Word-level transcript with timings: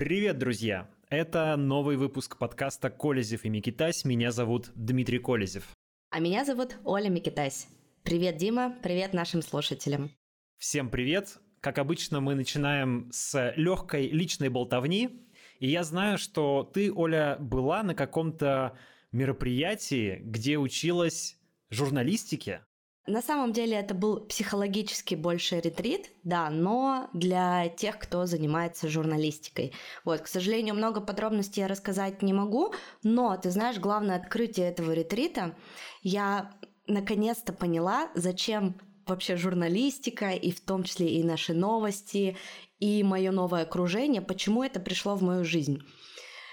Привет, 0.00 0.38
друзья! 0.38 0.88
Это 1.10 1.54
новый 1.58 1.98
выпуск 1.98 2.38
подкаста 2.38 2.88
«Колезев 2.88 3.44
и 3.44 3.50
Микитась». 3.50 4.06
Меня 4.06 4.32
зовут 4.32 4.70
Дмитрий 4.74 5.18
Колезев. 5.18 5.76
А 6.08 6.20
меня 6.20 6.46
зовут 6.46 6.78
Оля 6.84 7.10
Микитась. 7.10 7.68
Привет, 8.02 8.38
Дима, 8.38 8.74
привет 8.82 9.12
нашим 9.12 9.42
слушателям. 9.42 10.10
Всем 10.56 10.88
привет! 10.88 11.36
Как 11.60 11.76
обычно, 11.76 12.22
мы 12.22 12.34
начинаем 12.34 13.10
с 13.12 13.52
легкой 13.56 14.08
личной 14.08 14.48
болтовни. 14.48 15.28
И 15.58 15.68
я 15.68 15.84
знаю, 15.84 16.16
что 16.16 16.64
ты, 16.72 16.90
Оля, 16.90 17.36
была 17.38 17.82
на 17.82 17.94
каком-то 17.94 18.78
мероприятии, 19.12 20.22
где 20.24 20.56
училась 20.56 21.36
журналистике. 21.68 22.64
На 23.10 23.22
самом 23.22 23.52
деле 23.52 23.76
это 23.76 23.92
был 23.92 24.20
психологический 24.20 25.16
больше 25.16 25.58
ретрит, 25.58 26.12
да, 26.22 26.48
но 26.48 27.10
для 27.12 27.68
тех, 27.68 27.98
кто 27.98 28.24
занимается 28.24 28.88
журналистикой. 28.88 29.72
Вот, 30.04 30.20
к 30.20 30.28
сожалению, 30.28 30.76
много 30.76 31.00
подробностей 31.00 31.62
я 31.62 31.66
рассказать 31.66 32.22
не 32.22 32.32
могу, 32.32 32.72
но, 33.02 33.36
ты 33.36 33.50
знаешь, 33.50 33.80
главное 33.80 34.14
открытие 34.14 34.68
этого 34.68 34.92
ретрита, 34.92 35.56
я 36.02 36.52
наконец-то 36.86 37.52
поняла, 37.52 38.10
зачем 38.14 38.80
вообще 39.08 39.34
журналистика, 39.34 40.30
и 40.30 40.52
в 40.52 40.60
том 40.60 40.84
числе 40.84 41.08
и 41.08 41.24
наши 41.24 41.52
новости, 41.52 42.36
и 42.78 43.02
мое 43.02 43.32
новое 43.32 43.62
окружение, 43.62 44.22
почему 44.22 44.62
это 44.62 44.78
пришло 44.78 45.16
в 45.16 45.22
мою 45.22 45.44
жизнь. 45.44 45.82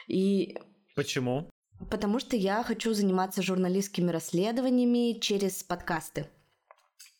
И 0.07 0.57
Почему? 0.95 1.51
Потому 1.91 2.19
что 2.19 2.35
я 2.35 2.63
хочу 2.63 2.95
заниматься 2.95 3.43
журналистскими 3.43 4.09
расследованиями 4.09 5.19
через 5.19 5.61
подкасты. 5.61 6.27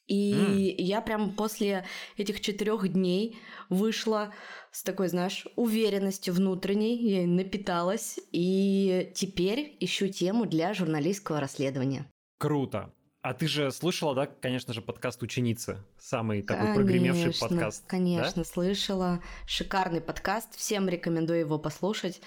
И 0.07 0.33
mm. 0.33 0.81
я 0.81 1.01
прям 1.01 1.31
после 1.31 1.85
этих 2.15 2.39
четырех 2.39 2.87
дней 2.87 3.37
вышла 3.69 4.33
с 4.71 4.83
такой, 4.83 5.09
знаешь, 5.09 5.45
уверенностью 5.55 6.33
внутренней, 6.33 6.97
я 6.97 7.27
напиталась, 7.27 8.19
и 8.31 9.11
теперь 9.15 9.75
ищу 9.79 10.07
тему 10.07 10.45
для 10.45 10.73
журналистского 10.73 11.39
расследования. 11.39 12.09
Круто. 12.37 12.93
А 13.21 13.33
ты 13.33 13.47
же 13.47 13.71
слышала, 13.71 14.15
да, 14.15 14.27
конечно 14.27 14.73
же, 14.73 14.81
подкаст 14.81 15.21
«Ученицы», 15.21 15.83
самый 15.99 16.43
такой 16.43 16.67
конечно, 16.67 16.81
прогремевший 16.81 17.33
подкаст. 17.37 17.83
Конечно, 17.87 18.43
да? 18.43 18.45
слышала. 18.45 19.21
Шикарный 19.45 19.99
подкаст, 19.99 20.55
всем 20.55 20.87
рекомендую 20.87 21.39
его 21.39 21.59
послушать. 21.59 22.21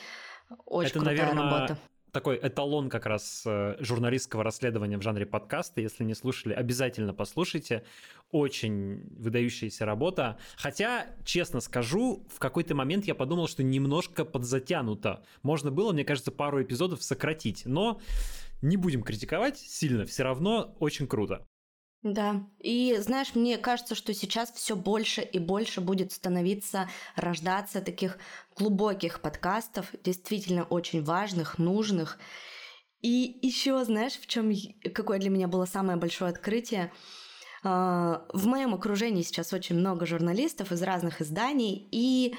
Очень 0.67 0.91
Это, 0.91 0.99
крутая 0.99 1.17
наверное, 1.17 1.43
работа 1.45 1.79
такой 2.13 2.39
эталон 2.43 2.89
как 2.89 3.07
раз 3.07 3.43
э, 3.47 3.77
журналистского 3.81 4.45
расследования 4.45 4.99
в 4.99 5.03
жанре 5.03 5.27
подкаста. 5.27 5.81
Если 5.81 6.05
не 6.05 6.15
слушали, 6.15 6.53
обязательно 6.55 7.15
послушайте. 7.15 7.85
Очень 8.31 9.03
выдающаяся 9.19 9.85
работа. 9.85 10.39
Хотя, 10.57 11.07
честно 11.25 11.61
скажу, 11.61 12.27
в 12.29 12.39
какой-то 12.39 12.75
момент 12.75 13.05
я 13.07 13.15
подумал, 13.15 13.49
что 13.49 13.63
немножко 13.63 14.25
подзатянуто. 14.25 15.25
Можно 15.43 15.71
было, 15.71 15.93
мне 15.93 16.05
кажется, 16.05 16.31
пару 16.31 16.63
эпизодов 16.63 17.03
сократить. 17.03 17.67
Но 17.67 18.01
не 18.63 18.77
будем 18.77 19.03
критиковать 19.03 19.59
сильно, 19.59 20.05
все 20.05 20.23
равно 20.23 20.77
очень 20.79 21.07
круто. 21.07 21.47
Да. 22.03 22.47
И 22.59 22.97
знаешь, 22.99 23.35
мне 23.35 23.59
кажется, 23.59 23.95
что 23.95 24.15
сейчас 24.15 24.51
все 24.53 24.75
больше 24.75 25.21
и 25.21 25.39
больше 25.39 25.83
будет 25.83 26.13
становиться, 26.13 26.89
рождаться 27.15 27.83
таких 27.83 28.17
глубоких 28.57 29.21
подкастов, 29.21 29.87
действительно 30.03 30.65
очень 30.65 31.05
важных, 31.05 31.59
нужных. 31.59 32.19
И 33.03 33.39
еще, 33.43 33.85
знаешь, 33.85 34.15
в 34.15 34.27
чем 34.27 34.51
какое 34.95 35.19
для 35.19 35.29
меня 35.29 35.47
было 35.47 35.67
самое 35.67 35.99
большое 35.99 36.31
открытие? 36.31 36.91
А, 37.63 38.25
в 38.33 38.47
моем 38.47 38.75
окружении 38.75 39.23
сейчас 39.23 39.53
очень 39.53 39.77
много 39.77 40.07
журналистов 40.07 40.73
из 40.73 40.83
разных 40.83 41.21
изданий, 41.21 41.87
и 41.93 42.35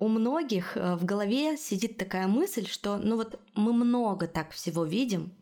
у 0.00 0.08
многих 0.08 0.76
э, 0.76 0.96
в 0.96 1.04
голове 1.04 1.56
сидит 1.56 1.98
такая 1.98 2.26
мысль, 2.26 2.66
что 2.66 2.96
ну 2.96 3.16
вот 3.16 3.40
мы 3.54 3.72
много 3.72 4.26
так 4.26 4.50
всего 4.50 4.84
видим, 4.84 5.32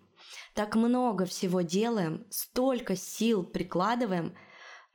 так 0.55 0.77
много 0.77 1.25
всего 1.25 1.63
делаем, 1.63 2.27
столько 2.31 2.97
сил 2.97 3.45
прикладываем, 3.45 4.37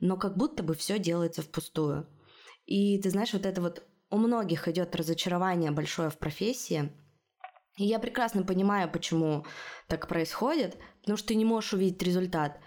но 0.00 0.16
как 0.16 0.36
будто 0.36 0.62
бы 0.62 0.74
все 0.74 0.98
делается 0.98 1.42
впустую. 1.42 2.08
И 2.66 3.00
ты 3.00 3.10
знаешь, 3.10 3.32
вот 3.32 3.46
это 3.46 3.60
вот 3.60 3.82
у 4.10 4.16
многих 4.18 4.68
идет 4.68 4.94
разочарование 4.94 5.70
большое 5.70 6.10
в 6.10 6.18
профессии. 6.18 6.92
И 7.76 7.84
я 7.84 7.98
прекрасно 7.98 8.42
понимаю, 8.42 8.90
почему 8.90 9.46
так 9.86 10.08
происходит, 10.08 10.76
потому 11.00 11.16
что 11.16 11.28
ты 11.28 11.34
не 11.34 11.44
можешь 11.44 11.72
увидеть 11.72 12.02
результат 12.02 12.58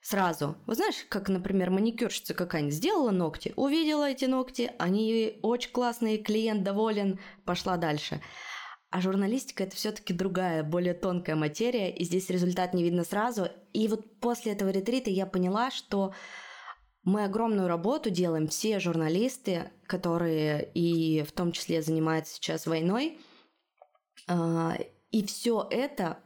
сразу. 0.00 0.56
Вот 0.66 0.76
знаешь, 0.76 1.04
как, 1.08 1.28
например, 1.28 1.70
маникюрщица 1.70 2.34
какая-нибудь 2.34 2.74
сделала 2.74 3.10
ногти, 3.10 3.52
увидела 3.56 4.10
эти 4.10 4.26
ногти, 4.26 4.70
они 4.78 5.38
очень 5.42 5.72
классные, 5.72 6.18
клиент 6.18 6.62
доволен, 6.62 7.18
пошла 7.44 7.76
дальше. 7.76 8.20
А 8.94 9.00
журналистика 9.00 9.64
это 9.64 9.74
все-таки 9.74 10.14
другая, 10.14 10.62
более 10.62 10.94
тонкая 10.94 11.34
материя, 11.34 11.90
и 11.90 12.04
здесь 12.04 12.30
результат 12.30 12.74
не 12.74 12.84
видно 12.84 13.02
сразу. 13.02 13.48
И 13.72 13.88
вот 13.88 14.20
после 14.20 14.52
этого 14.52 14.70
ретрита 14.70 15.10
я 15.10 15.26
поняла, 15.26 15.72
что 15.72 16.14
мы 17.02 17.24
огромную 17.24 17.66
работу 17.66 18.10
делаем, 18.10 18.46
все 18.46 18.78
журналисты, 18.78 19.72
которые 19.88 20.70
и 20.74 21.24
в 21.24 21.32
том 21.32 21.50
числе 21.50 21.82
занимаются 21.82 22.36
сейчас 22.36 22.68
войной, 22.68 23.18
а, 24.28 24.78
и 25.10 25.26
все 25.26 25.66
это 25.72 26.20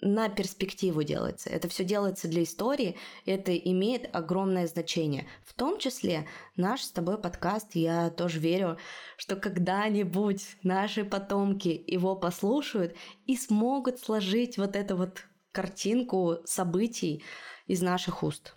на 0.00 0.28
перспективу 0.28 1.02
делается. 1.02 1.48
Это 1.50 1.68
все 1.68 1.84
делается 1.84 2.28
для 2.28 2.42
истории, 2.42 2.96
это 3.24 3.56
имеет 3.56 4.14
огромное 4.14 4.66
значение. 4.66 5.26
В 5.44 5.54
том 5.54 5.78
числе 5.78 6.26
наш 6.56 6.82
с 6.82 6.90
тобой 6.90 7.18
подкаст, 7.18 7.74
я 7.74 8.10
тоже 8.10 8.38
верю, 8.38 8.78
что 9.16 9.36
когда-нибудь 9.36 10.44
наши 10.62 11.04
потомки 11.04 11.82
его 11.86 12.14
послушают 12.14 12.94
и 13.26 13.36
смогут 13.36 13.98
сложить 13.98 14.58
вот 14.58 14.76
эту 14.76 14.96
вот 14.96 15.24
картинку 15.52 16.38
событий 16.44 17.24
из 17.66 17.80
наших 17.80 18.22
уст. 18.22 18.56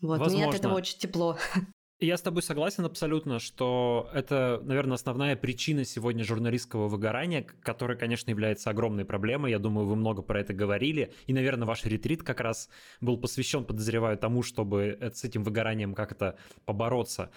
Вот, 0.00 0.20
Возможно. 0.20 0.38
мне 0.38 0.48
от 0.48 0.54
этого 0.54 0.74
очень 0.74 0.98
тепло. 0.98 1.38
Я 2.00 2.16
с 2.16 2.22
тобой 2.22 2.42
согласен 2.42 2.84
абсолютно, 2.84 3.40
что 3.40 4.08
это, 4.14 4.60
наверное, 4.62 4.94
основная 4.94 5.34
причина 5.34 5.84
сегодня 5.84 6.22
журналистского 6.22 6.86
выгорания, 6.86 7.44
которая, 7.60 7.96
конечно, 7.96 8.30
является 8.30 8.70
огромной 8.70 9.04
проблемой. 9.04 9.50
Я 9.50 9.58
думаю, 9.58 9.84
вы 9.84 9.96
много 9.96 10.22
про 10.22 10.38
это 10.38 10.54
говорили. 10.54 11.12
И, 11.26 11.32
наверное, 11.32 11.66
ваш 11.66 11.84
ретрит 11.84 12.22
как 12.22 12.38
раз 12.38 12.68
был 13.00 13.18
посвящен, 13.18 13.64
подозреваю, 13.64 14.16
тому, 14.16 14.44
чтобы 14.44 14.96
с 15.12 15.24
этим 15.24 15.42
выгоранием 15.42 15.92
как-то 15.94 16.38
побороться. 16.66 17.32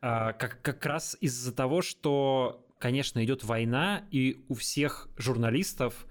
А, 0.00 0.32
как, 0.32 0.62
как 0.62 0.86
раз 0.86 1.16
из-за 1.20 1.52
того, 1.52 1.82
что, 1.82 2.64
конечно, 2.78 3.24
идет 3.24 3.42
война, 3.42 4.04
и 4.12 4.44
у 4.48 4.54
всех 4.54 5.08
журналистов 5.18 6.06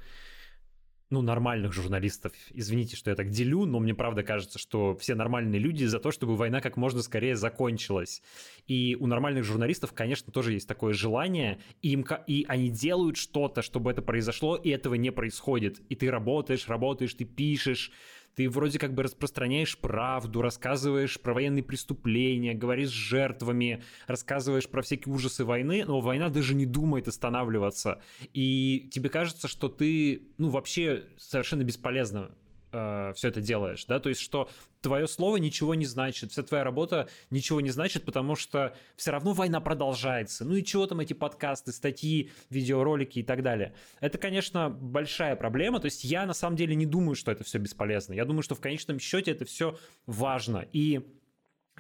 ну, 1.14 1.22
нормальных 1.22 1.74
журналистов. 1.74 2.34
Извините, 2.54 2.96
что 2.96 3.12
я 3.12 3.16
так 3.16 3.30
делю, 3.30 3.66
но 3.66 3.80
мне 3.80 3.94
правда 3.94 4.24
кажется, 4.24 4.58
что 4.58 4.96
все 4.98 5.14
нормальные 5.14 5.60
люди 5.60 5.86
за 5.86 6.00
то, 6.00 6.12
чтобы 6.12 6.36
война 6.36 6.60
как 6.60 6.76
можно 6.76 7.04
скорее 7.04 7.36
закончилась. 7.36 8.24
И 8.68 8.98
у 9.00 9.06
нормальных 9.06 9.44
журналистов, 9.44 9.94
конечно, 9.94 10.34
тоже 10.34 10.54
есть 10.54 10.68
такое 10.68 10.94
желание, 10.94 11.60
и, 11.84 11.92
им, 11.92 12.04
и 12.26 12.46
они 12.48 12.70
делают 12.70 13.18
что-то, 13.18 13.62
чтобы 13.62 13.92
это 13.92 14.02
произошло, 14.02 14.56
и 14.56 14.70
этого 14.70 14.96
не 14.96 15.12
происходит. 15.12 15.82
И 15.88 15.96
ты 15.96 16.10
работаешь, 16.10 16.68
работаешь, 16.68 17.14
ты 17.14 17.26
пишешь, 17.26 17.92
ты 18.36 18.50
вроде 18.50 18.80
как 18.80 18.94
бы 18.94 19.04
распространяешь 19.04 19.78
правду, 19.78 20.42
рассказываешь 20.42 21.20
про 21.20 21.34
военные 21.34 21.64
преступления, 21.64 22.54
говоришь 22.54 22.90
с 22.90 22.92
жертвами, 22.92 23.84
рассказываешь 24.08 24.68
про 24.68 24.82
всякие 24.82 25.14
ужасы 25.14 25.46
войны, 25.46 25.84
но 25.86 26.00
война 26.00 26.30
даже 26.30 26.56
не 26.56 26.66
думает 26.66 27.08
останавливаться. 27.08 28.02
И 28.34 28.90
тебе 28.92 29.10
кажется, 29.10 29.48
что 29.48 29.70
ты, 29.70 30.24
ну, 30.38 30.50
вообще 30.50 31.06
совершенно 31.18 31.64
бесполезно 31.64 32.32
э, 32.74 33.14
все 33.16 33.30
это 33.30 33.42
делаешь, 33.42 33.86
да, 33.86 34.00
то 34.00 34.10
есть 34.10 34.22
что 34.22 34.50
твое 34.82 35.08
слово 35.08 35.38
ничего 35.38 35.76
не 35.76 35.86
значит, 35.86 36.32
вся 36.32 36.44
твоя 36.44 36.64
работа 36.64 37.08
ничего 37.30 37.62
не 37.62 37.70
значит, 37.70 38.04
потому 38.04 38.36
что 38.36 38.76
все 38.96 39.12
равно 39.12 39.34
война 39.34 39.62
продолжается. 39.62 40.46
Ну 40.46 40.56
и 40.56 40.64
чего 40.64 40.86
там 40.86 41.00
эти 41.00 41.14
подкасты, 41.14 41.72
статьи, 41.72 42.32
видеоролики 42.50 43.20
и 43.20 43.24
так 43.24 43.42
далее. 43.42 43.74
Это, 44.02 44.18
конечно, 44.18 44.70
большая 44.70 45.36
проблема. 45.36 45.80
То 45.80 45.86
есть 45.86 46.04
я 46.04 46.26
на 46.26 46.34
самом 46.34 46.58
деле 46.58 46.76
не 46.76 46.86
думаю, 46.86 47.16
что 47.16 47.32
это 47.32 47.44
все 47.44 47.58
бесполезно. 47.60 48.14
Я 48.14 48.26
думаю, 48.26 48.44
что 48.44 48.56
в 48.56 48.60
конечном 48.60 49.00
счете 49.00 49.32
это 49.32 49.46
все 49.46 49.78
важно. 50.06 50.66
И 50.74 51.02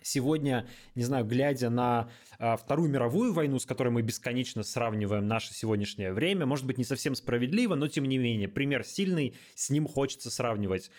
Сегодня, 0.01 0.68
не 0.95 1.04
знаю, 1.04 1.25
глядя 1.25 1.69
на 1.69 2.10
а, 2.40 2.57
Вторую 2.57 2.90
мировую 2.90 3.34
войну, 3.34 3.60
с 3.60 3.66
которой 3.66 3.90
мы 3.90 4.01
бесконечно 4.01 4.63
сравниваем 4.63 5.28
наше 5.28 5.54
сегодняшнее 5.54 6.13
время, 6.13 6.45
может 6.45 6.66
быть, 6.66 6.78
не 6.78 6.84
совсем 6.84 7.16
справедливо, 7.16 7.75
но 7.75 7.88
тем 7.88 8.06
не 8.06 8.18
менее, 8.18 8.48
пример 8.48 8.84
сильный, 8.84 9.36
с 9.56 9.69
ним 9.69 9.88
хочется 9.88 10.30
сравнивать. 10.30 10.92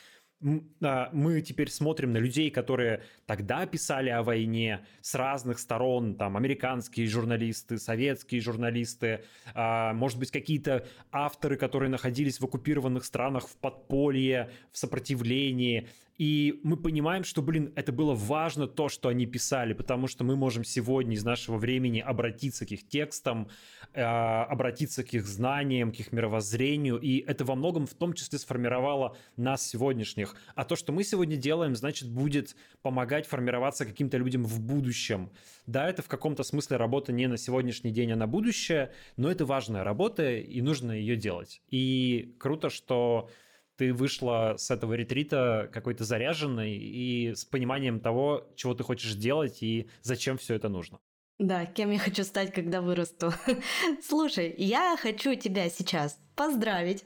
А, 0.82 1.08
мы 1.12 1.40
теперь 1.40 1.70
смотрим 1.70 2.12
на 2.12 2.18
людей, 2.18 2.50
которые 2.50 3.02
тогда 3.26 3.64
писали 3.66 4.10
о 4.10 4.22
войне 4.22 4.86
с 5.00 5.14
разных 5.14 5.58
сторон, 5.58 6.16
там, 6.16 6.36
американские 6.36 7.06
журналисты, 7.06 7.78
советские 7.78 8.40
журналисты, 8.42 9.24
а, 9.54 9.94
может 9.94 10.18
быть, 10.18 10.30
какие-то 10.30 10.86
авторы, 11.10 11.56
которые 11.56 11.88
находились 11.88 12.40
в 12.40 12.44
оккупированных 12.44 13.04
странах 13.04 13.48
в 13.48 13.56
подполье, 13.56 14.50
в 14.70 14.78
сопротивлении, 14.78 15.88
и 16.16 16.60
мы 16.62 16.76
понимаем, 16.76 17.24
что, 17.24 17.42
блин, 17.42 17.72
это 17.74 17.90
было 17.92 18.14
важно 18.14 18.68
то, 18.68 18.88
что 18.88 19.08
они 19.08 19.26
писали, 19.26 19.72
потому 19.72 20.06
что 20.06 20.22
мы 20.22 20.36
можем 20.36 20.62
сегодня 20.62 21.14
из 21.16 21.24
нашего 21.24 21.56
времени 21.56 21.98
обратиться 21.98 22.64
к 22.64 22.70
их 22.70 22.86
текстам, 22.86 23.48
э, 23.92 24.02
обратиться 24.02 25.02
к 25.02 25.12
их 25.12 25.26
знаниям, 25.26 25.90
к 25.90 25.96
их 25.96 26.12
мировоззрению, 26.12 26.98
и 26.98 27.18
это 27.18 27.44
во 27.44 27.56
многом 27.56 27.86
в 27.86 27.94
том 27.94 28.12
числе 28.12 28.38
сформировало 28.38 29.16
нас 29.36 29.66
сегодняшних. 29.66 30.36
А 30.54 30.64
то, 30.64 30.76
что 30.76 30.92
мы 30.92 31.02
сегодня 31.02 31.36
делаем, 31.36 31.74
значит, 31.74 32.08
будет 32.08 32.54
помогать 32.82 33.26
формироваться 33.26 33.84
каким-то 33.84 34.16
людям 34.16 34.44
в 34.44 34.60
будущем. 34.60 35.30
Да, 35.66 35.88
это 35.88 36.02
в 36.02 36.08
каком-то 36.08 36.44
смысле 36.44 36.76
работа 36.76 37.12
не 37.12 37.26
на 37.26 37.36
сегодняшний 37.36 37.90
день, 37.90 38.12
а 38.12 38.16
на 38.16 38.28
будущее, 38.28 38.92
но 39.16 39.30
это 39.30 39.46
важная 39.46 39.82
работа, 39.82 40.36
и 40.36 40.60
нужно 40.60 40.92
ее 40.92 41.16
делать. 41.16 41.60
И 41.70 42.34
круто, 42.38 42.70
что 42.70 43.30
ты 43.76 43.92
вышла 43.92 44.54
с 44.56 44.70
этого 44.70 44.94
ретрита 44.94 45.68
какой-то 45.72 46.04
заряженной 46.04 46.76
и 46.76 47.34
с 47.34 47.44
пониманием 47.44 48.00
того, 48.00 48.46
чего 48.56 48.74
ты 48.74 48.84
хочешь 48.84 49.14
делать 49.14 49.62
и 49.62 49.88
зачем 50.02 50.38
все 50.38 50.54
это 50.54 50.68
нужно. 50.68 50.98
Да, 51.38 51.66
кем 51.66 51.90
я 51.90 51.98
хочу 51.98 52.22
стать, 52.22 52.52
когда 52.52 52.80
вырасту. 52.80 53.32
Слушай, 54.06 54.54
я 54.56 54.96
хочу 54.96 55.34
тебя 55.34 55.68
сейчас 55.68 56.18
поздравить. 56.36 57.04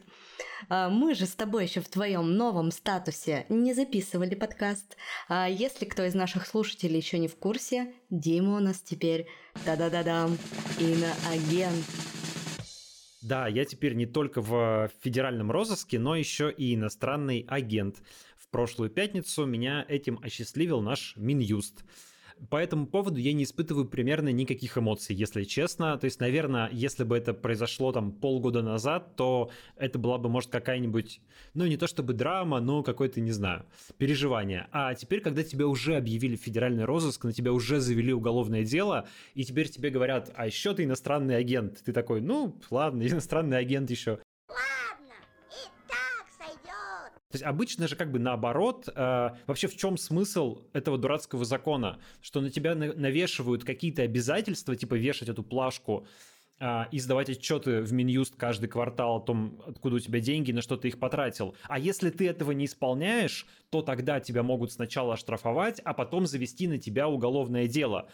А, 0.69 0.91
мы 0.91 1.15
же 1.15 1.25
с 1.25 1.35
тобой 1.35 1.65
еще 1.65 1.81
в 1.81 1.89
твоем 1.89 2.35
новом 2.37 2.71
статусе 2.71 3.47
не 3.49 3.73
записывали 3.73 4.35
подкаст. 4.35 4.97
А 5.29 5.49
если 5.49 5.87
кто 5.87 6.05
из 6.05 6.15
наших 6.15 6.47
слушателей 6.47 6.99
еще 6.99 7.19
не 7.19 7.29
в 7.29 7.37
курсе, 7.37 7.95
Дима 8.11 8.57
у 8.57 8.61
нас 8.61 8.81
теперь 8.81 9.27
да-да-да-дам, 9.65 10.37
иноагент. 10.79 11.87
Да, 13.21 13.49
я 13.49 13.65
теперь 13.65 13.95
не 13.95 14.07
только 14.07 14.41
в 14.41 14.91
федеральном 15.01 15.51
розыске, 15.51 15.99
но 15.99 16.15
еще 16.15 16.53
и 16.57 16.75
иностранный 16.75 17.45
агент. 17.49 18.03
В 18.37 18.49
прошлую 18.49 18.91
пятницу 18.91 19.45
меня 19.45 19.85
этим 19.89 20.21
осчастливил 20.23 20.81
наш 20.81 21.17
Минюст. 21.17 21.85
По 22.51 22.57
этому 22.57 22.87
поводу 22.87 23.19
я 23.19 23.33
не 23.33 23.45
испытываю 23.45 23.87
примерно 23.87 24.31
никаких 24.31 24.79
эмоций, 24.79 25.15
если 25.15 25.45
честно. 25.45 25.97
То 25.99 26.05
есть, 26.05 26.21
наверное, 26.21 26.69
если 26.73 27.05
бы 27.05 27.17
это 27.17 27.35
произошло 27.35 27.93
там 27.93 28.13
полгода 28.13 28.63
назад, 28.63 29.17
то 29.17 29.51
это 29.77 29.99
была 29.99 30.19
бы, 30.19 30.29
может, 30.29 30.51
какая-нибудь, 30.51 31.21
ну, 31.55 31.67
не 31.67 31.77
то 31.77 31.87
чтобы 31.87 32.13
драма, 32.13 32.61
но 32.61 32.83
какое-то, 32.83 33.21
не 33.21 33.33
знаю, 33.33 33.65
переживание. 33.97 34.69
А 34.73 34.95
теперь, 34.95 35.21
когда 35.21 35.43
тебя 35.43 35.67
уже 35.67 35.97
объявили 35.97 36.37
федеральный 36.37 36.85
розыск, 36.85 37.25
на 37.25 37.33
тебя 37.33 37.53
уже 37.53 37.81
завели 37.81 38.13
уголовное 38.13 38.65
дело, 38.65 39.09
и 39.35 39.45
теперь 39.45 39.69
тебе 39.69 39.91
говорят, 39.91 40.33
а 40.37 40.47
еще 40.47 40.75
ты 40.75 40.85
иностранный 40.85 41.37
агент. 41.37 41.83
Ты 41.85 41.93
такой, 41.93 42.21
ну, 42.21 42.59
ладно, 42.71 43.03
иностранный 43.07 43.59
агент 43.59 43.91
еще. 43.91 44.19
То 47.31 47.35
есть 47.35 47.45
обычно 47.45 47.89
же 47.89 47.97
как 47.97 48.11
бы 48.11 48.19
наоборот, 48.19 48.89
э, 48.89 49.31
вообще 49.47 49.69
в 49.69 49.77
чем 49.77 49.99
смысл 49.99 50.63
этого 50.73 50.97
дурацкого 50.97 51.45
закона, 51.45 51.99
что 52.23 52.41
на 52.41 52.49
тебя 52.51 52.75
навешивают 52.75 53.65
какие-то 53.65 54.03
обязательства, 54.03 54.75
типа 54.75 54.95
вешать 54.95 55.29
эту 55.29 55.43
плашку 55.43 56.07
э, 56.59 56.85
и 56.91 56.99
сдавать 56.99 57.29
отчеты 57.29 57.83
в 57.83 57.93
Минюст 57.93 58.35
каждый 58.37 58.71
квартал 58.71 59.17
о 59.17 59.21
том, 59.21 59.63
откуда 59.67 59.97
у 59.97 59.99
тебя 59.99 60.21
деньги, 60.21 60.53
на 60.53 60.63
что 60.63 60.79
ты 60.79 60.89
их 60.89 60.99
потратил. 60.99 61.55
А 61.65 61.79
если 61.79 62.09
ты 62.09 62.27
этого 62.27 62.53
не 62.53 62.65
исполняешь, 62.65 63.47
то 63.69 63.83
тогда 63.83 64.21
тебя 64.21 64.43
могут 64.43 64.73
сначала 64.73 65.13
оштрафовать, 65.13 65.81
а 65.85 65.93
потом 65.93 66.27
завести 66.27 66.67
на 66.67 66.79
тебя 66.79 67.09
уголовное 67.09 67.69
дело. 67.69 68.09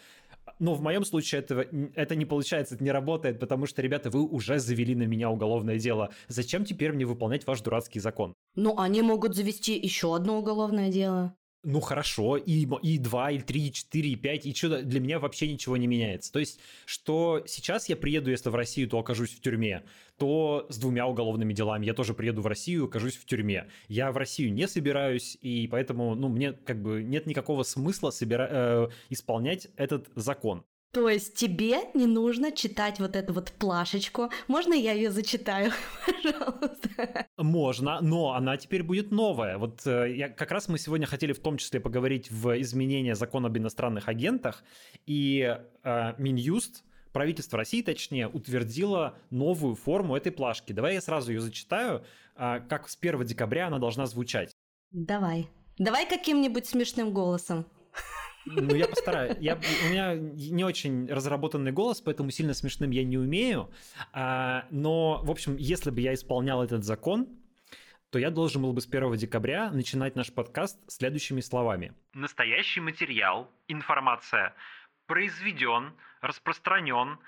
Но 0.59 0.73
в 0.73 0.81
моем 0.81 1.03
случае 1.05 1.39
этого, 1.39 1.65
это 1.95 2.15
не 2.15 2.25
получается, 2.25 2.75
это 2.75 2.83
не 2.83 2.91
работает, 2.91 3.39
потому 3.39 3.65
что, 3.65 3.81
ребята, 3.81 4.09
вы 4.09 4.23
уже 4.23 4.59
завели 4.59 4.95
на 4.95 5.03
меня 5.03 5.29
уголовное 5.29 5.77
дело. 5.77 6.11
Зачем 6.27 6.65
теперь 6.65 6.93
мне 6.93 7.05
выполнять 7.05 7.45
ваш 7.45 7.61
дурацкий 7.61 7.99
закон? 7.99 8.33
Ну, 8.55 8.77
они 8.79 9.01
могут 9.01 9.35
завести 9.35 9.77
еще 9.77 10.15
одно 10.15 10.39
уголовное 10.39 10.91
дело 10.91 11.35
ну 11.65 11.79
хорошо, 11.81 12.37
и, 12.37 12.67
и 12.83 12.97
2, 12.97 13.31
и 13.31 13.39
3, 13.39 13.67
и 13.67 13.73
4, 13.73 14.09
и 14.09 14.15
5, 14.15 14.45
и 14.45 14.53
что 14.53 14.81
для 14.81 14.99
меня 14.99 15.19
вообще 15.19 15.51
ничего 15.51 15.75
не 15.77 15.87
меняется. 15.87 16.31
То 16.31 16.39
есть, 16.39 16.59
что 16.85 17.43
сейчас 17.47 17.89
я 17.89 17.95
приеду, 17.95 18.31
если 18.31 18.49
в 18.49 18.55
Россию, 18.55 18.87
то 18.87 18.99
окажусь 18.99 19.31
в 19.31 19.41
тюрьме, 19.41 19.83
то 20.17 20.67
с 20.69 20.77
двумя 20.77 21.07
уголовными 21.07 21.53
делами 21.53 21.85
я 21.85 21.93
тоже 21.93 22.13
приеду 22.13 22.41
в 22.41 22.47
Россию, 22.47 22.85
окажусь 22.85 23.15
в 23.15 23.25
тюрьме. 23.25 23.67
Я 23.87 24.11
в 24.11 24.17
Россию 24.17 24.53
не 24.53 24.67
собираюсь, 24.67 25.37
и 25.41 25.67
поэтому, 25.67 26.15
ну, 26.15 26.29
мне 26.29 26.53
как 26.53 26.81
бы 26.81 27.03
нет 27.03 27.25
никакого 27.25 27.63
смысла 27.63 28.11
собира- 28.11 28.47
э, 28.49 28.87
исполнять 29.09 29.67
этот 29.75 30.09
закон. 30.15 30.63
То 30.91 31.09
есть 31.09 31.35
тебе 31.35 31.79
не 31.93 32.05
нужно 32.07 32.53
читать 32.53 32.99
вот 32.99 33.17
эту 33.17 33.33
вот 33.33 33.51
плашечку. 33.51 34.29
Можно 34.47 34.73
я 34.73 34.93
ее 34.93 35.11
зачитаю, 35.11 35.71
пожалуйста? 36.05 37.27
Можно, 37.37 37.99
но 38.01 38.33
она 38.33 38.55
теперь 38.55 38.81
будет 38.81 39.11
новая. 39.11 39.57
Вот 39.57 39.85
э, 39.85 40.15
я, 40.15 40.29
как 40.29 40.51
раз 40.51 40.69
мы 40.69 40.79
сегодня 40.79 41.05
хотели 41.05 41.33
в 41.33 41.39
том 41.39 41.57
числе 41.57 41.81
поговорить 41.81 42.31
в 42.31 42.61
изменение 42.61 43.15
закона 43.15 43.47
об 43.47 43.57
иностранных 43.57 44.07
агентах, 44.07 44.63
и 45.05 45.57
э, 45.83 46.13
Минюст, 46.17 46.85
правительство 47.11 47.57
России, 47.57 47.81
точнее, 47.81 48.29
утвердило 48.29 49.17
новую 49.31 49.75
форму 49.75 50.15
этой 50.15 50.31
плашки. 50.31 50.71
Давай 50.71 50.93
я 50.93 51.01
сразу 51.01 51.31
ее 51.31 51.41
зачитаю, 51.41 52.05
э, 52.37 52.61
как 52.69 52.87
с 52.87 52.97
1 52.99 53.25
декабря 53.25 53.67
она 53.67 53.79
должна 53.79 54.05
звучать. 54.05 54.55
Давай. 54.91 55.49
Давай 55.77 56.07
каким-нибудь 56.07 56.65
смешным 56.65 57.11
голосом. 57.11 57.65
Ну, 58.45 58.75
я 58.75 58.87
постараюсь. 58.87 59.37
Я, 59.39 59.55
у 59.55 59.89
меня 59.89 60.15
не 60.15 60.63
очень 60.63 61.07
разработанный 61.07 61.71
голос, 61.71 62.01
поэтому 62.01 62.29
сильно 62.31 62.53
смешным 62.53 62.91
я 62.91 63.03
не 63.03 63.17
умею. 63.17 63.71
А, 64.13 64.65
но, 64.69 65.21
в 65.23 65.31
общем, 65.31 65.55
если 65.57 65.89
бы 65.89 66.01
я 66.01 66.13
исполнял 66.13 66.63
этот 66.63 66.83
закон, 66.83 67.27
то 68.11 68.19
я 68.19 68.29
должен 68.29 68.61
был 68.61 68.73
бы 68.73 68.81
с 68.81 68.87
1 68.87 69.15
декабря 69.17 69.71
начинать 69.71 70.15
наш 70.15 70.31
подкаст 70.31 70.79
следующими 70.89 71.41
словами. 71.41 71.93
Настоящий 72.13 72.79
материал, 72.79 73.51
информация 73.67 74.53
произведен, 75.07 75.93
распространен 76.21 77.19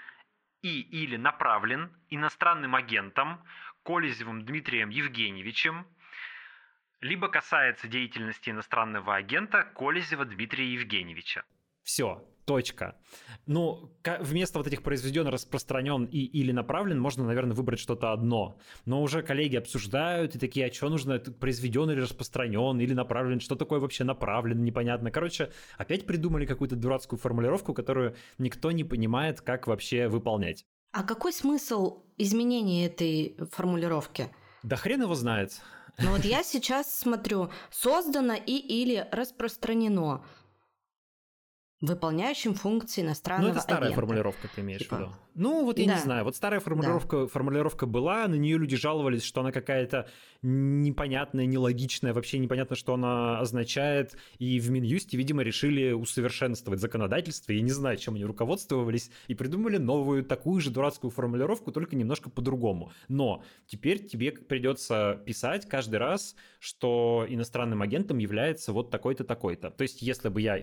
и 0.61 0.81
или 0.81 1.17
направлен 1.17 1.91
иностранным 2.09 2.75
агентом 2.75 3.41
Колезевым 3.83 4.43
Дмитрием 4.45 4.89
Евгеньевичем 4.89 5.85
либо 7.01 7.29
касается 7.29 7.87
деятельности 7.87 8.49
иностранного 8.49 9.15
агента 9.15 9.63
Колезева 9.75 10.25
Дмитрия 10.25 10.73
Евгеньевича. 10.73 11.43
Все, 11.83 12.27
точка. 12.45 12.97
Ну, 13.45 13.93
вместо 14.19 14.57
вот 14.57 14.67
этих 14.67 14.83
произведен, 14.83 15.27
распространен 15.27 16.05
и 16.05 16.19
или 16.19 16.51
направлен, 16.51 16.99
можно, 16.99 17.25
наверное, 17.25 17.55
выбрать 17.55 17.79
что-то 17.79 18.11
одно. 18.11 18.59
Но 18.85 19.01
уже 19.01 19.21
коллеги 19.21 19.55
обсуждают 19.55 20.35
и 20.35 20.39
такие, 20.39 20.65
а 20.65 20.73
что 20.73 20.89
нужно, 20.89 21.19
произведен 21.19 21.89
или 21.91 22.01
распространен, 22.01 22.79
или 22.79 22.93
направлен, 22.93 23.39
что 23.39 23.55
такое 23.55 23.79
вообще 23.79 24.03
направлен, 24.03 24.63
непонятно. 24.63 25.11
Короче, 25.11 25.51
опять 25.77 26.05
придумали 26.05 26.45
какую-то 26.45 26.75
дурацкую 26.75 27.19
формулировку, 27.19 27.73
которую 27.73 28.15
никто 28.37 28.71
не 28.71 28.83
понимает, 28.83 29.41
как 29.41 29.67
вообще 29.67 30.07
выполнять. 30.07 30.65
А 30.91 31.03
какой 31.03 31.31
смысл 31.31 32.03
изменения 32.17 32.87
этой 32.87 33.37
формулировки? 33.51 34.29
Да 34.63 34.75
хрен 34.75 35.03
его 35.03 35.15
знает. 35.15 35.61
Ну 35.99 36.11
вот 36.11 36.25
я 36.25 36.43
сейчас 36.43 36.93
смотрю, 36.93 37.49
создано 37.71 38.35
и 38.35 38.55
или 38.55 39.07
распространено 39.11 40.23
выполняющим 41.79 42.55
функции 42.55 43.01
иностранного 43.01 43.49
Ну, 43.49 43.53
это 43.53 43.61
старая 43.61 43.89
агента. 43.89 44.01
формулировка, 44.01 44.47
ты 44.53 44.61
имеешь 44.61 44.81
типа. 44.81 44.95
в 44.95 44.99
виду. 44.99 45.11
Ну, 45.35 45.63
вот 45.63 45.77
я 45.77 45.85
да. 45.85 45.93
не 45.93 45.99
знаю. 45.99 46.23
Вот 46.23 46.35
старая 46.35 46.59
формулировка, 46.59 47.21
да. 47.21 47.27
формулировка 47.27 47.85
была, 47.85 48.27
на 48.27 48.33
нее 48.33 48.57
люди 48.57 48.75
жаловались, 48.75 49.23
что 49.23 49.41
она 49.41 49.51
какая-то 49.51 50.09
непонятная, 50.41 51.45
нелогичная, 51.45 52.13
вообще 52.13 52.39
непонятно, 52.39 52.75
что 52.75 52.95
она 52.95 53.39
означает. 53.39 54.17
И 54.39 54.59
в 54.59 54.71
Минюсте, 54.71 55.17
видимо, 55.17 55.43
решили 55.43 55.91
усовершенствовать 55.91 56.79
законодательство. 56.79 57.51
Я 57.51 57.61
не 57.61 57.69
знаю, 57.69 57.97
чем 57.97 58.15
они 58.15 58.25
руководствовались, 58.25 59.11
и 59.27 59.35
придумали 59.35 59.77
новую 59.77 60.23
такую 60.23 60.59
же 60.59 60.71
дурацкую 60.71 61.11
формулировку, 61.11 61.71
только 61.71 61.95
немножко 61.95 62.31
по-другому. 62.31 62.91
Но 63.07 63.43
теперь 63.67 64.03
тебе 64.03 64.31
придется 64.31 65.21
писать 65.27 65.69
каждый 65.69 65.97
раз, 65.97 66.35
что 66.59 67.27
иностранным 67.29 67.83
агентом 67.83 68.17
является 68.17 68.73
вот 68.73 68.89
такой-то, 68.89 69.23
такой-то. 69.23 69.69
То 69.69 69.83
есть, 69.83 70.01
если 70.01 70.29
бы 70.29 70.41
я 70.41 70.59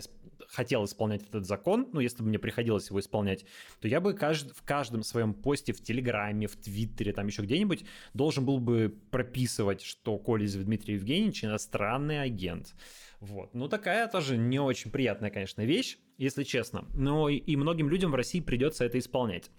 хотел 0.48 0.84
исполнять 0.84 1.03
этот 1.12 1.46
закон, 1.46 1.88
ну, 1.92 2.00
если 2.00 2.22
бы 2.22 2.28
мне 2.28 2.38
приходилось 2.38 2.88
его 2.88 3.00
исполнять, 3.00 3.44
то 3.80 3.88
я 3.88 4.00
бы 4.00 4.14
кажд... 4.14 4.50
в 4.54 4.62
каждом 4.62 5.02
своем 5.02 5.34
посте 5.34 5.72
в 5.72 5.82
Телеграме, 5.82 6.46
в 6.46 6.56
Твиттере, 6.56 7.12
там 7.12 7.26
еще 7.26 7.42
где-нибудь 7.42 7.84
должен 8.14 8.44
был 8.44 8.58
бы 8.58 8.94
прописывать, 9.10 9.82
что 9.82 10.18
Колезев 10.18 10.64
Дмитрий 10.64 10.94
Евгеньевич 10.94 11.44
иностранный 11.44 12.22
агент. 12.22 12.74
Вот. 13.20 13.54
Ну, 13.54 13.68
такая 13.68 14.08
тоже 14.08 14.36
не 14.36 14.58
очень 14.58 14.90
приятная, 14.90 15.30
конечно, 15.30 15.62
вещь, 15.62 15.98
если 16.18 16.42
честно. 16.44 16.86
Но 16.94 17.28
и 17.28 17.56
многим 17.56 17.88
людям 17.88 18.10
в 18.10 18.14
России 18.14 18.40
придется 18.40 18.84
это 18.84 18.98
исполнять. 18.98 19.50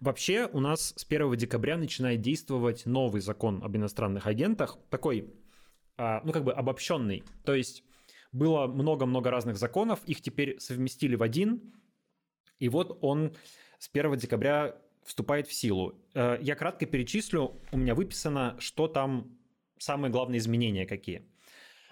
Вообще, 0.00 0.48
у 0.52 0.60
нас 0.60 0.94
с 0.96 1.06
1 1.08 1.36
декабря 1.36 1.76
начинает 1.76 2.20
действовать 2.20 2.86
новый 2.86 3.20
закон 3.20 3.62
об 3.62 3.76
иностранных 3.76 4.26
агентах, 4.26 4.78
такой 4.90 5.32
а, 5.96 6.20
ну, 6.24 6.32
как 6.32 6.44
бы 6.44 6.52
обобщенный. 6.52 7.22
То 7.44 7.54
есть 7.54 7.84
было 8.34 8.66
много-много 8.66 9.30
разных 9.30 9.56
законов, 9.56 10.00
их 10.04 10.20
теперь 10.20 10.58
совместили 10.58 11.14
в 11.14 11.22
один, 11.22 11.72
и 12.58 12.68
вот 12.68 12.98
он 13.00 13.34
с 13.78 13.88
1 13.92 14.16
декабря 14.16 14.76
вступает 15.04 15.46
в 15.46 15.52
силу. 15.52 15.94
Э, 16.14 16.36
я 16.40 16.56
кратко 16.56 16.84
перечислю, 16.84 17.60
у 17.72 17.76
меня 17.78 17.94
выписано, 17.94 18.56
что 18.58 18.88
там 18.88 19.38
самые 19.78 20.10
главные 20.10 20.38
изменения 20.38 20.84
какие. 20.84 21.22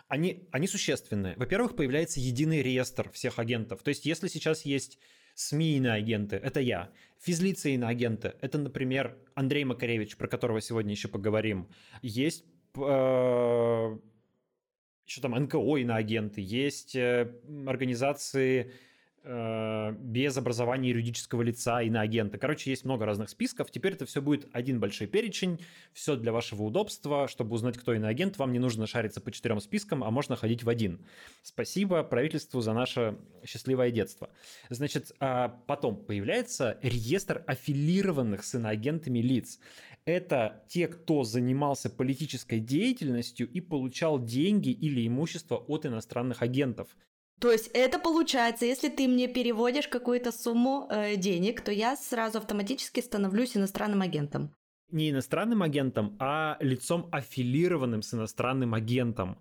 Они, 0.08 0.48
они 0.50 0.66
существенные. 0.66 1.36
Во-первых, 1.36 1.76
появляется 1.76 2.20
единый 2.20 2.60
реестр 2.60 3.10
всех 3.12 3.38
агентов. 3.38 3.82
То 3.82 3.88
есть, 3.88 4.04
если 4.04 4.28
сейчас 4.28 4.64
есть 4.64 4.98
СМИ 5.34 5.86
агенты, 5.86 6.36
это 6.36 6.60
я. 6.60 6.90
Физлицы 7.20 7.80
агенты, 7.82 8.34
это, 8.40 8.58
например, 8.58 9.16
Андрей 9.34 9.64
Макаревич, 9.64 10.16
про 10.16 10.26
которого 10.26 10.60
сегодня 10.60 10.90
еще 10.92 11.08
поговорим. 11.08 11.68
Есть 12.02 12.44
э, 12.76 13.98
еще 15.12 15.20
там 15.20 15.32
НКО 15.32 15.76
иноагенты, 15.76 16.40
есть 16.40 16.96
э, 16.96 17.30
организации 17.66 18.72
Э, 19.24 19.94
без 20.00 20.36
образования 20.36 20.90
юридического 20.90 21.42
лица 21.42 21.80
и 21.80 21.90
на 21.90 22.00
агента. 22.00 22.38
Короче, 22.38 22.70
есть 22.70 22.84
много 22.84 23.06
разных 23.06 23.28
списков. 23.28 23.70
Теперь 23.70 23.92
это 23.92 24.04
все 24.04 24.20
будет 24.20 24.48
один 24.52 24.80
большой 24.80 25.06
перечень. 25.06 25.60
Все 25.92 26.16
для 26.16 26.32
вашего 26.32 26.64
удобства. 26.64 27.28
Чтобы 27.28 27.54
узнать, 27.54 27.78
кто 27.78 27.94
иноагент, 27.94 28.38
вам 28.38 28.52
не 28.52 28.58
нужно 28.58 28.88
шариться 28.88 29.20
по 29.20 29.30
четырем 29.30 29.60
спискам, 29.60 30.02
а 30.02 30.10
можно 30.10 30.34
ходить 30.34 30.64
в 30.64 30.68
один. 30.68 30.98
Спасибо 31.42 32.02
правительству 32.02 32.60
за 32.60 32.72
наше 32.72 33.16
счастливое 33.44 33.92
детство. 33.92 34.28
Значит, 34.70 35.12
а 35.20 35.56
потом 35.68 35.96
появляется 35.96 36.78
реестр 36.82 37.44
аффилированных 37.46 38.42
с 38.42 38.56
иноагентами 38.56 39.20
лиц. 39.20 39.60
Это 40.04 40.64
те, 40.68 40.88
кто 40.88 41.22
занимался 41.22 41.88
политической 41.88 42.58
деятельностью 42.58 43.48
и 43.48 43.60
получал 43.60 44.18
деньги 44.18 44.70
или 44.70 45.06
имущество 45.06 45.56
от 45.56 45.86
иностранных 45.86 46.42
агентов. 46.42 46.88
То 47.40 47.50
есть 47.50 47.70
это 47.74 47.98
получается, 47.98 48.66
если 48.66 48.88
ты 48.88 49.08
мне 49.08 49.26
переводишь 49.26 49.88
какую-то 49.88 50.30
сумму 50.32 50.86
э, 50.88 51.16
денег, 51.16 51.60
то 51.60 51.72
я 51.72 51.96
сразу 51.96 52.38
автоматически 52.38 53.00
становлюсь 53.00 53.56
иностранным 53.56 54.00
агентом. 54.02 54.54
Не 54.90 55.10
иностранным 55.10 55.62
агентом, 55.62 56.16
а 56.20 56.56
лицом 56.60 57.08
аффилированным 57.10 58.02
с 58.02 58.14
иностранным 58.14 58.74
агентом. 58.74 59.38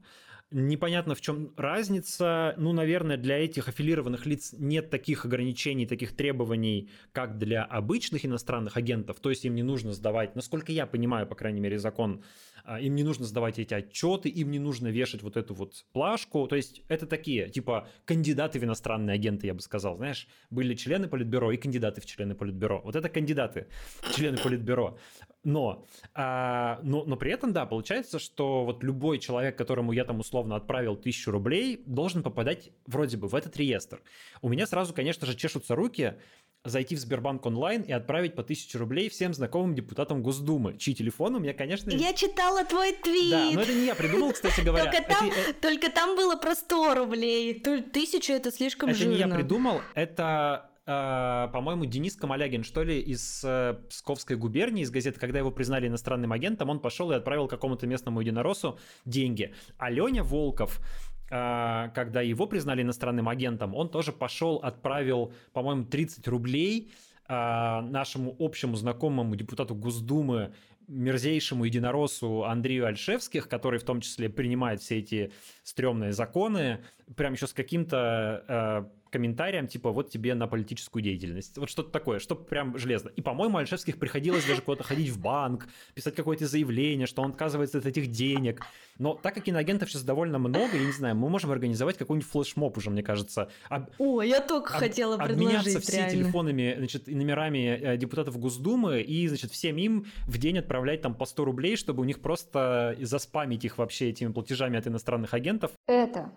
Непонятно, 0.54 1.16
в 1.16 1.22
чем 1.22 1.54
разница. 1.56 2.54
Ну, 2.58 2.74
наверное, 2.74 3.16
для 3.16 3.38
этих 3.38 3.70
аффилированных 3.70 4.26
лиц 4.26 4.54
нет 4.58 4.90
таких 4.90 5.24
ограничений, 5.24 5.86
таких 5.86 6.14
требований, 6.14 6.90
как 7.14 7.38
для 7.38 7.64
обычных 7.64 8.26
иностранных 8.26 8.76
агентов. 8.76 9.22
То 9.22 9.30
есть 9.30 9.46
им 9.46 9.56
не 9.56 9.64
нужно 9.64 9.94
сдавать, 9.94 10.36
насколько 10.36 10.74
я 10.74 10.86
понимаю, 10.86 11.26
по 11.26 11.36
крайней 11.36 11.62
мере, 11.62 11.80
закон 11.80 12.24
а, 12.66 12.82
им 12.82 12.96
не 12.96 13.04
нужно 13.04 13.26
сдавать 13.26 13.60
эти 13.60 13.74
отчеты, 13.74 14.28
им 14.28 14.52
не 14.52 14.60
нужно 14.60 14.90
вешать 14.90 15.24
вот 15.24 15.38
эту 15.38 15.54
вот 15.54 15.86
плашку. 15.94 16.46
То 16.48 16.58
есть 16.58 16.82
это 16.90 17.06
такие, 17.06 17.50
типа, 17.50 17.88
кандидаты 18.04 18.60
в 18.60 18.64
иностранные 18.66 19.16
агенты, 19.16 19.48
я 19.48 19.54
бы 19.54 19.62
сказал. 19.62 19.96
Знаешь, 19.96 20.28
были 20.50 20.76
члены 20.76 21.08
Политбюро 21.08 21.54
и 21.54 21.58
кандидаты 21.58 22.02
в 22.02 22.06
члены 22.06 22.36
Политбюро. 22.36 22.82
Вот 22.84 22.98
это 22.98 23.08
кандидаты 23.08 23.68
члены 24.14 24.38
Политбюро. 24.38 24.98
Но, 25.44 25.86
а, 26.14 26.80
но, 26.84 27.04
но 27.04 27.16
при 27.16 27.32
этом, 27.32 27.52
да, 27.52 27.66
получается, 27.66 28.20
что 28.20 28.64
вот 28.64 28.84
любой 28.84 29.18
человек, 29.18 29.58
которому 29.58 29.92
я 29.92 30.06
там 30.06 30.20
условно 30.20 30.56
отправил 30.56 30.96
тысячу 30.96 31.32
рублей, 31.32 31.82
должен 31.86 32.22
попадать 32.22 32.70
вроде 32.86 33.18
бы 33.18 33.28
в 33.28 33.34
этот 33.34 33.58
реестр. 33.58 34.02
У 34.42 34.50
меня 34.50 34.68
сразу, 34.68 34.94
конечно 34.94 35.26
же, 35.26 35.36
чешутся 35.36 35.76
руки, 35.76 36.16
зайти 36.64 36.96
в 36.96 37.00
Сбербанк 37.00 37.44
онлайн 37.46 37.82
и 37.82 37.92
отправить 37.92 38.36
по 38.36 38.44
1000 38.44 38.78
рублей 38.78 39.10
всем 39.10 39.34
знакомым 39.34 39.74
депутатам 39.74 40.22
Госдумы, 40.22 40.78
чьи 40.78 40.94
телефоны 40.94 41.38
у 41.38 41.40
меня, 41.42 41.54
конечно... 41.54 41.90
Я 41.90 42.14
читала 42.14 42.64
твой 42.64 42.94
твит! 42.94 43.32
Да, 43.32 43.50
но 43.54 43.62
это 43.62 43.74
не 43.74 43.86
я 43.88 43.96
придумал, 43.96 44.32
кстати 44.34 44.62
говоря. 44.66 44.92
Только 44.92 45.08
там, 45.08 45.30
это... 45.32 45.54
только 45.60 45.92
там 45.92 46.16
было 46.16 46.36
про 46.36 46.54
100 46.54 46.96
рублей. 46.96 47.60
Тысяча 47.60 48.34
это 48.34 48.52
слишком 48.52 48.90
это 48.90 49.00
жирно. 49.00 49.14
Это 49.14 49.26
не 49.26 49.30
я 49.32 49.36
придумал, 49.36 49.82
это 49.96 50.71
по-моему, 51.52 51.86
Денис 51.86 52.16
Камалягин, 52.16 52.64
что 52.64 52.84
ли, 52.84 53.00
из 53.00 53.44
uh, 53.44 53.74
Псковской 53.90 54.36
губернии, 54.36 54.84
из 54.84 54.92
газеты, 54.92 55.20
когда 55.20 55.40
его 55.40 55.52
признали 55.52 55.88
иностранным 55.88 56.32
агентом, 56.32 56.70
он 56.70 56.80
пошел 56.80 57.12
и 57.12 57.16
отправил 57.16 57.48
какому-то 57.48 57.88
местному 57.88 58.22
единороссу 58.22 58.80
деньги. 59.06 59.54
А 59.78 59.90
Леня 59.90 60.24
Волков, 60.24 60.80
а, 61.30 61.90
когда 61.90 62.22
его 62.22 62.48
признали 62.48 62.82
иностранным 62.82 63.30
агентом, 63.30 63.76
он 63.76 63.90
тоже 63.90 64.12
пошел, 64.12 64.58
отправил, 64.58 65.34
по-моему, 65.54 65.86
30 65.86 66.28
рублей 66.28 66.92
нашему 67.30 68.36
общему 68.40 68.76
знакомому 68.76 69.38
депутату 69.38 69.74
Госдумы, 69.74 70.54
мерзейшему 70.90 71.64
единороссу 71.64 72.44
Андрею 72.44 72.86
Альшевских, 72.86 73.48
который 73.48 73.80
в 73.80 73.84
том 73.84 74.02
числе 74.02 74.30
принимает 74.30 74.82
все 74.82 75.00
эти 75.00 75.32
стрёмные 75.64 76.12
законы, 76.12 76.84
прям 77.16 77.34
еще 77.34 77.48
с 77.48 77.54
каким-то 77.54 78.92
комментариям, 79.12 79.68
типа, 79.68 79.92
вот 79.92 80.10
тебе 80.10 80.34
на 80.34 80.48
политическую 80.48 81.04
деятельность. 81.04 81.58
Вот 81.58 81.70
что-то 81.70 81.92
такое, 81.92 82.20
что 82.20 82.36
прям 82.36 82.78
железно. 82.78 83.10
И, 83.10 83.22
по-моему, 83.22 83.58
Альшевских 83.58 84.00
приходилось 84.00 84.46
даже 84.46 84.62
куда-то 84.62 84.84
ходить 84.84 85.10
в 85.10 85.20
банк, 85.20 85.68
писать 85.94 86.16
какое-то 86.16 86.48
заявление, 86.48 87.08
что 87.08 87.22
он 87.22 87.32
отказывается 87.32 87.78
от 87.78 87.86
этих 87.86 88.08
денег. 88.08 88.62
Но 88.98 89.16
так 89.16 89.36
как 89.36 89.48
иноагентов 89.48 89.90
сейчас 89.90 90.04
довольно 90.04 90.40
много, 90.40 90.78
я 90.78 90.86
не 90.86 90.92
знаю, 90.92 91.16
мы 91.16 91.30
можем 91.30 91.52
организовать 91.52 91.98
какой-нибудь 91.98 92.30
флешмоб 92.30 92.78
уже, 92.78 92.90
мне 92.90 93.04
кажется. 93.04 93.50
Об... 93.70 93.90
О, 94.00 94.22
я 94.22 94.40
только 94.40 94.74
об... 94.74 94.80
хотела 94.80 95.18
предложить, 95.18 95.42
Обменяться 95.42 95.80
все 95.82 95.98
реально. 95.98 96.12
телефонами, 96.12 96.76
значит, 96.78 97.10
и 97.10 97.16
номерами 97.16 97.80
э, 97.82 97.98
депутатов 97.98 98.38
Госдумы 98.38 99.02
и, 99.02 99.28
значит, 99.28 99.52
всем 99.52 99.78
им 99.78 100.06
в 100.28 100.38
день 100.38 100.58
отправлять 100.58 101.02
там 101.02 101.16
по 101.16 101.26
100 101.26 101.46
рублей, 101.46 101.76
чтобы 101.76 102.02
у 102.02 102.06
них 102.06 102.22
просто 102.22 102.96
заспамить 103.02 103.66
их 103.66 103.78
вообще 103.78 104.10
этими 104.10 104.32
платежами 104.32 104.78
от 104.78 104.88
иностранных 104.88 105.34
агентов. 105.34 105.72
Это 105.88 106.32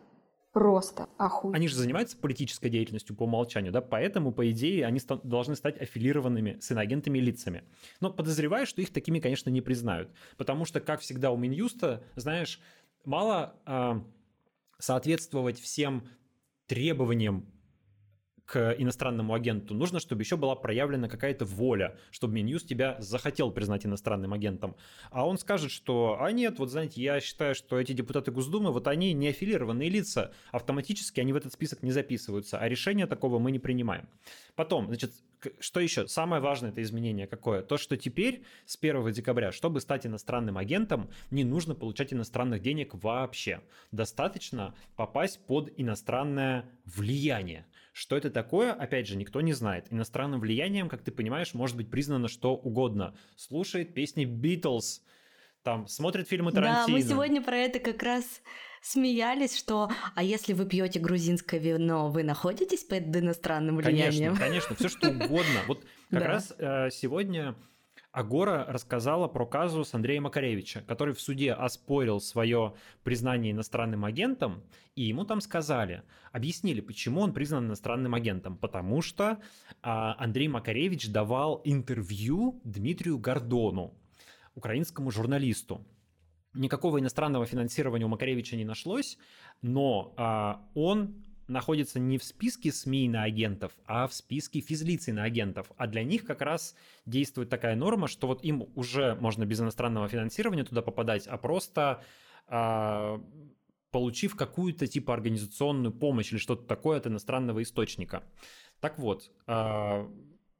просто 0.54 1.08
охуенно. 1.18 1.56
Они 1.56 1.68
же 1.68 1.75
занимаются 1.75 2.16
политической 2.16 2.70
деятельностью 2.70 3.14
по 3.14 3.25
умолчанию, 3.25 3.73
да, 3.73 3.82
поэтому, 3.82 4.32
по 4.32 4.50
идее, 4.50 4.87
они 4.87 5.00
ста- 5.00 5.20
должны 5.23 5.56
стать 5.56 5.78
аффилированными 5.78 6.58
с 6.61 6.70
иноагентами 6.70 7.18
лицами. 7.18 7.64
Но 8.00 8.11
подозреваю, 8.11 8.64
что 8.64 8.80
их 8.80 8.92
такими, 8.92 9.18
конечно, 9.18 9.50
не 9.50 9.61
признают, 9.61 10.11
потому 10.37 10.64
что, 10.64 10.80
как 10.80 11.00
всегда 11.00 11.32
у 11.32 11.37
Минюста, 11.37 12.04
знаешь, 12.14 12.61
мало 13.04 13.61
э, 13.66 14.00
соответствовать 14.78 15.58
всем 15.58 16.08
требованиям 16.66 17.46
к 18.46 18.74
иностранному 18.78 19.32
агенту, 19.34 19.74
нужно, 19.74 20.00
чтобы 20.00 20.22
еще 20.22 20.36
была 20.36 20.54
проявлена 20.54 21.08
какая-то 21.08 21.44
воля, 21.44 21.96
чтобы 22.10 22.34
Минюст 22.34 22.68
тебя 22.68 22.96
захотел 23.00 23.50
признать 23.50 23.86
иностранным 23.86 24.32
агентом. 24.32 24.76
А 25.10 25.26
он 25.26 25.38
скажет, 25.38 25.70
что, 25.70 26.18
а 26.20 26.30
нет, 26.30 26.58
вот 26.58 26.70
знаете, 26.70 27.02
я 27.02 27.20
считаю, 27.20 27.54
что 27.54 27.80
эти 27.80 27.92
депутаты 27.92 28.30
Госдумы, 28.30 28.70
вот 28.70 28.86
они 28.86 29.12
не 29.12 29.28
аффилированные 29.28 29.88
лица, 29.88 30.32
автоматически 30.52 31.20
они 31.20 31.32
в 31.32 31.36
этот 31.36 31.52
список 31.52 31.82
не 31.82 31.90
записываются, 31.90 32.58
а 32.58 32.68
решения 32.68 33.06
такого 33.06 33.38
мы 33.38 33.50
не 33.50 33.58
принимаем. 33.58 34.08
Потом, 34.56 34.86
значит, 34.86 35.12
что 35.60 35.80
еще? 35.80 36.06
Самое 36.08 36.40
важное 36.40 36.70
это 36.70 36.82
изменение 36.82 37.26
какое? 37.26 37.62
То, 37.62 37.76
что 37.76 37.96
теперь 37.96 38.44
с 38.66 38.78
1 38.80 39.12
декабря, 39.12 39.52
чтобы 39.52 39.80
стать 39.80 40.06
иностранным 40.06 40.58
агентом, 40.58 41.10
не 41.30 41.44
нужно 41.44 41.74
получать 41.74 42.12
иностранных 42.12 42.62
денег 42.62 42.94
вообще. 42.94 43.60
Достаточно 43.92 44.74
попасть 44.96 45.40
под 45.46 45.72
иностранное 45.76 46.70
влияние. 46.84 47.66
Что 47.94 48.16
это 48.16 48.28
такое, 48.28 48.72
опять 48.72 49.06
же, 49.06 49.14
никто 49.14 49.40
не 49.40 49.52
знает. 49.52 49.86
Иностранным 49.90 50.40
влиянием, 50.40 50.88
как 50.88 51.02
ты 51.02 51.12
понимаешь, 51.12 51.54
может 51.54 51.76
быть 51.76 51.92
признано 51.92 52.26
что 52.26 52.56
угодно. 52.56 53.16
Слушает 53.36 53.94
песни 53.94 54.24
Битлз, 54.24 55.00
там, 55.62 55.86
смотрит 55.86 56.28
фильмы 56.28 56.50
Тарантино. 56.50 56.86
Да, 56.88 56.92
мы 56.92 57.00
сегодня 57.00 57.40
про 57.40 57.56
это 57.56 57.78
как 57.78 58.02
раз 58.02 58.24
смеялись, 58.82 59.56
что 59.56 59.92
а 60.16 60.24
если 60.24 60.54
вы 60.54 60.66
пьете 60.66 60.98
грузинское 60.98 61.60
вино, 61.60 62.10
вы 62.10 62.24
находитесь 62.24 62.82
под 62.82 63.16
иностранным 63.16 63.76
влиянием? 63.76 64.34
Конечно, 64.34 64.74
конечно, 64.74 64.76
все 64.76 64.88
что 64.88 65.10
угодно. 65.10 65.60
Вот 65.68 65.84
как 66.10 66.24
раз 66.24 66.52
э, 66.58 66.90
сегодня 66.90 67.54
Агора 68.14 68.64
рассказала 68.68 69.26
про 69.26 69.44
казус 69.44 69.92
Андрея 69.92 70.21
Макаревича, 70.21 70.83
который 70.87 71.14
в 71.14 71.21
суде 71.21 71.52
оспорил 71.52 72.21
свое 72.21 72.75
признание 73.02 73.50
иностранным 73.50 74.04
агентом, 74.04 74.62
и 74.94 75.02
ему 75.02 75.25
там 75.25 75.40
сказали, 75.40 76.04
объяснили, 76.30 76.80
почему 76.80 77.23
он 77.23 77.33
признан 77.33 77.66
иностранным 77.66 78.14
агентом. 78.14 78.56
Потому 78.56 79.02
что 79.02 79.40
а, 79.83 80.14
Андрей 80.16 80.47
Макаревич 80.47 81.11
давал 81.11 81.61
интервью 81.64 82.61
Дмитрию 82.62 83.18
Гордону, 83.18 83.92
украинскому 84.54 85.11
журналисту. 85.11 85.85
Никакого 86.54 87.00
иностранного 87.00 87.47
финансирования 87.47 88.04
у 88.04 88.09
Макаревича 88.09 88.54
не 88.54 88.64
нашлось, 88.64 89.18
но 89.61 90.14
а, 90.16 90.64
он 90.75 91.16
находится 91.46 91.98
не 91.98 92.18
в 92.18 92.24
списке 92.24 92.72
СМИ 92.72 93.08
на 93.08 93.24
агентов, 93.24 93.72
а 93.86 94.06
в 94.06 94.14
списке 94.14 94.60
физлиц 94.60 95.06
на 95.08 95.24
агентов. 95.24 95.70
А 95.76 95.86
для 95.86 96.02
них 96.02 96.24
как 96.24 96.40
раз 96.40 96.74
действует 97.06 97.50
такая 97.50 97.76
норма, 97.76 98.08
что 98.08 98.26
вот 98.26 98.44
им 98.44 98.68
уже 98.74 99.14
можно 99.16 99.44
без 99.44 99.60
иностранного 99.60 100.08
финансирования 100.08 100.64
туда 100.64 100.82
попадать, 100.82 101.26
а 101.26 101.36
просто 101.36 102.02
а, 102.46 103.20
получив 103.90 104.36
какую-то 104.36 104.86
типа 104.86 105.14
организационную 105.14 105.92
помощь 105.92 106.32
или 106.32 106.38
что-то 106.38 106.64
такое 106.64 106.98
от 106.98 107.06
иностранного 107.06 107.62
источника. 107.62 108.24
Так 108.80 108.98
вот, 108.98 109.30
а, 109.46 110.10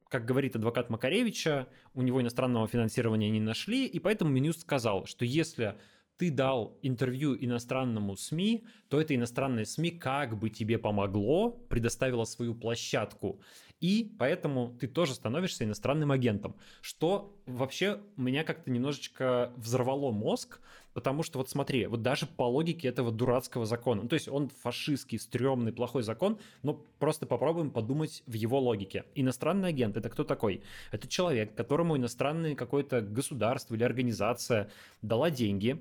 как 0.09 0.25
говорит 0.25 0.55
адвокат 0.55 0.89
Макаревича, 0.89 1.67
у 1.93 2.01
него 2.01 2.21
иностранного 2.21 2.67
финансирования 2.67 3.29
не 3.29 3.39
нашли, 3.39 3.85
и 3.85 3.99
поэтому 3.99 4.31
Минюст 4.31 4.61
сказал, 4.61 5.05
что 5.05 5.25
если 5.25 5.75
ты 6.17 6.31
дал 6.31 6.77
интервью 6.81 7.35
иностранному 7.39 8.15
СМИ, 8.15 8.63
то 8.89 9.01
это 9.01 9.15
иностранное 9.15 9.65
СМИ 9.65 9.91
как 9.91 10.37
бы 10.37 10.49
тебе 10.49 10.77
помогло, 10.77 11.51
предоставило 11.51 12.23
свою 12.23 12.55
площадку, 12.55 13.41
и 13.81 14.15
поэтому 14.17 14.75
ты 14.79 14.87
тоже 14.87 15.13
становишься 15.13 15.65
иностранным 15.65 16.11
агентом, 16.11 16.55
что 16.81 17.35
вообще 17.45 17.99
меня 18.15 18.43
как-то 18.43 18.71
немножечко 18.71 19.51
взорвало 19.57 20.11
мозг, 20.11 20.61
потому 20.93 21.23
что 21.23 21.39
вот 21.39 21.49
смотри, 21.49 21.85
вот 21.87 22.01
даже 22.01 22.25
по 22.25 22.43
логике 22.43 22.87
этого 22.87 23.11
дурацкого 23.11 23.65
закона, 23.65 24.03
ну, 24.03 24.07
то 24.07 24.13
есть 24.13 24.29
он 24.29 24.49
фашистский, 24.49 25.19
стрёмный, 25.19 25.73
плохой 25.73 26.03
закон, 26.03 26.39
но 26.63 26.81
просто 26.99 27.25
попробуем 27.25 27.69
подумать 27.69 28.23
в 28.25 28.33
его 28.33 28.59
логике. 28.59 29.03
Иностранный 29.13 29.69
агент— 29.69 29.97
это 29.97 30.09
кто 30.09 30.23
такой? 30.23 30.63
Это 30.91 31.07
человек, 31.09 31.53
которому 31.53 31.97
иностранное 31.97 32.55
какое-то 32.55 33.01
государство 33.01 33.75
или 33.75 33.83
организация 33.83 34.71
дала 35.01 35.29
деньги, 35.29 35.77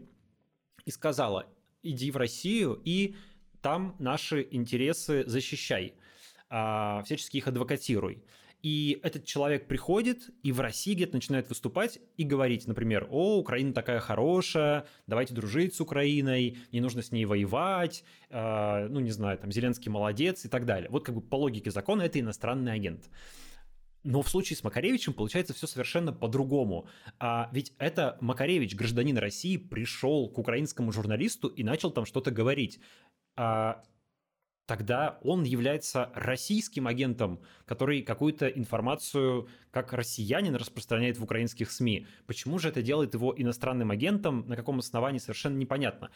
и 0.85 0.91
сказала, 0.91 1.47
иди 1.83 2.11
в 2.11 2.17
Россию 2.17 2.81
и 2.85 3.15
там 3.61 3.97
наши 3.99 4.47
интересы 4.51 5.25
защищай, 5.27 5.95
а, 6.51 7.03
всячески 7.05 7.39
их 7.39 7.49
адвокатируй. 7.49 8.23
И 8.65 8.99
этот 9.03 9.27
человек 9.27 9.69
приходит 9.69 10.31
и 10.43 10.51
в 10.51 10.59
России 10.61 10.95
где-то 10.95 11.15
начинает 11.15 11.51
выступать 11.51 11.99
и 12.17 12.25
говорить, 12.25 12.67
например, 12.67 13.07
о, 13.11 13.39
Украина 13.39 13.75
такая 13.75 14.01
хорошая, 14.01 14.87
давайте 15.07 15.35
дружить 15.35 15.75
с 15.75 15.83
Украиной, 15.83 16.57
не 16.73 16.81
нужно 16.81 17.03
с 17.03 17.13
ней 17.13 17.27
воевать, 17.27 18.05
э, 18.31 18.89
ну, 18.89 19.01
не 19.01 19.11
знаю, 19.11 19.37
там, 19.37 19.53
Зеленский 19.53 19.91
молодец 19.91 20.47
и 20.47 20.49
так 20.49 20.65
далее. 20.65 20.89
Вот 20.89 21.05
как 21.05 21.15
бы 21.15 21.21
по 21.21 21.37
логике 21.37 21.71
закона 21.71 22.03
это 22.03 22.19
иностранный 22.19 22.73
агент. 22.73 23.11
Но 24.05 24.21
в 24.21 24.29
случае 24.29 24.57
с 24.59 24.63
Макаревичем 24.63 25.15
получается 25.15 25.55
все 25.55 25.67
совершенно 25.67 26.13
по-другому. 26.13 26.87
А 27.19 27.49
ведь 27.53 27.73
это 27.79 28.19
Макаревич, 28.21 28.77
гражданин 28.77 29.17
России, 29.17 29.57
пришел 29.57 30.29
к 30.29 30.39
украинскому 30.39 30.93
журналисту 30.93 31.49
и 31.49 31.65
начал 31.65 31.91
там 31.91 32.05
что-то 32.05 32.31
говорить. 32.31 32.81
А 33.35 33.83
тогда 34.67 35.19
он 35.23 35.45
является 35.45 36.11
российским 36.15 36.87
агентом, 36.87 37.43
который 37.67 38.03
какую-то 38.03 38.49
информацию 38.49 39.49
как 39.71 39.93
россиянин 39.93 40.55
распространяет 40.55 41.19
в 41.19 41.25
украинских 41.25 41.71
СМИ. 41.71 42.07
Почему 42.27 42.59
же 42.59 42.69
это 42.69 42.83
делает 42.83 43.15
его 43.15 43.35
иностранным 43.37 43.91
агентом, 43.91 44.45
на 44.47 44.57
каком 44.57 44.79
основании, 44.79 45.19
совершенно 45.19 45.57
непонятно. 45.57 46.11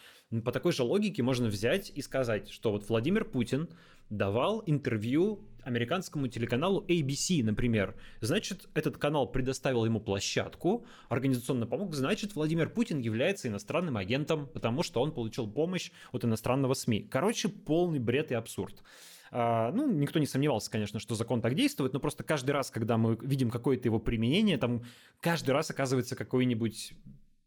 По 0.44 0.52
такой 0.52 0.72
же 0.72 0.82
логике 0.82 1.22
можно 1.22 1.48
взять 1.48 1.90
и 1.94 2.02
сказать, 2.02 2.50
что 2.50 2.70
вот 2.72 2.88
Владимир 2.88 3.24
Путин 3.24 3.68
давал 4.10 4.62
интервью 4.66 5.44
американскому 5.64 6.28
телеканалу 6.28 6.84
ABC, 6.88 7.44
например. 7.44 7.94
Значит, 8.20 8.68
этот 8.74 8.96
канал 8.96 9.30
предоставил 9.30 9.84
ему 9.84 10.00
площадку, 10.00 10.86
организационно 11.08 11.66
помог, 11.66 11.94
значит, 11.94 12.34
Владимир 12.34 12.70
Путин 12.70 13.00
является 13.00 13.48
иностранным 13.48 13.96
агентом, 13.96 14.46
потому 14.46 14.82
что 14.82 15.02
он 15.02 15.12
получил 15.12 15.50
помощь 15.50 15.90
от 16.12 16.24
иностранного 16.24 16.74
СМИ. 16.74 17.08
Короче, 17.10 17.48
полный 17.48 17.98
бред 17.98 18.30
и 18.30 18.34
абсурд. 18.34 18.82
А, 19.30 19.72
ну, 19.72 19.90
никто 19.90 20.18
не 20.18 20.26
сомневался, 20.26 20.70
конечно, 20.70 21.00
что 21.00 21.14
закон 21.14 21.40
так 21.40 21.54
действует, 21.54 21.92
но 21.92 22.00
просто 22.00 22.24
каждый 22.24 22.50
раз, 22.52 22.70
когда 22.70 22.96
мы 22.96 23.16
видим 23.20 23.50
какое-то 23.50 23.88
его 23.88 23.98
применение, 23.98 24.58
там 24.58 24.82
каждый 25.20 25.50
раз 25.50 25.70
оказывается 25.70 26.16
какой-нибудь 26.16 26.92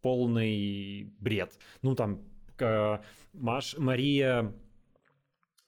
полный 0.02 1.14
бред. 1.20 1.58
Ну, 1.82 1.96
там, 1.96 2.22
Маш, 3.34 3.78
Мария 3.78 4.54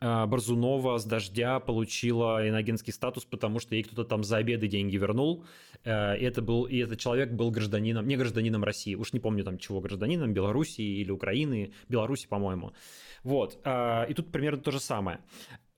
а, 0.05 0.27
Борзунова 0.27 0.97
с 0.97 1.05
дождя 1.05 1.61
получила 1.61 2.47
иногенский 2.47 2.91
статус, 2.91 3.23
потому 3.23 3.59
что 3.59 3.73
ей 3.75 3.83
кто-то 3.83 4.03
там 4.03 4.25
за 4.25 4.35
обеды 4.35 4.67
деньги 4.67 4.97
вернул. 4.97 5.45
Э, 5.85 6.17
и 6.17 6.25
это 6.25 6.41
был, 6.41 6.65
и 6.65 6.77
этот 6.79 6.99
человек 6.99 7.31
был 7.31 7.51
гражданином, 7.51 8.05
не 8.05 8.17
гражданином 8.17 8.65
России, 8.65 8.95
уж 8.95 9.13
не 9.13 9.21
помню 9.21 9.45
там 9.45 9.57
чего 9.57 9.79
гражданином, 9.79 10.33
Белоруссии 10.33 10.99
или 10.99 11.09
Украины, 11.09 11.71
Беларуси, 11.87 12.27
по-моему. 12.27 12.73
Вот. 13.23 13.61
А, 13.63 14.03
и 14.03 14.13
тут 14.13 14.29
примерно 14.29 14.61
то 14.61 14.71
же 14.71 14.81
самое. 14.81 15.19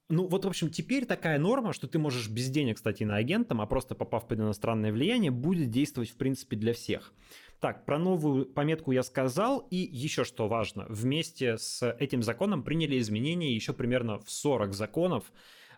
Ну 0.07 0.27
вот, 0.27 0.45
в 0.45 0.47
общем, 0.47 0.69
теперь 0.69 1.05
такая 1.05 1.39
норма, 1.39 1.73
что 1.73 1.87
ты 1.87 1.97
можешь 1.97 2.29
без 2.29 2.49
денег 2.49 2.77
стать 2.77 3.01
иноагентом, 3.01 3.59
а 3.59 3.65
просто 3.65 3.95
попав 3.95 4.27
под 4.27 4.39
иностранное 4.39 4.91
влияние, 4.91 5.31
будет 5.31 5.71
действовать, 5.71 6.11
в 6.11 6.15
принципе, 6.15 6.55
для 6.55 6.73
всех. 6.73 7.11
Так, 7.59 7.85
про 7.85 7.97
новую 7.97 8.45
пометку 8.45 8.91
я 8.91 9.01
сказал, 9.01 9.65
и 9.71 9.77
еще 9.77 10.23
что 10.23 10.47
важно, 10.47 10.85
вместе 10.89 11.57
с 11.57 11.89
этим 11.99 12.21
законом 12.21 12.63
приняли 12.63 12.99
изменения 12.99 13.55
еще 13.55 13.73
примерно 13.73 14.19
в 14.19 14.29
40 14.29 14.73
законов, 14.75 15.31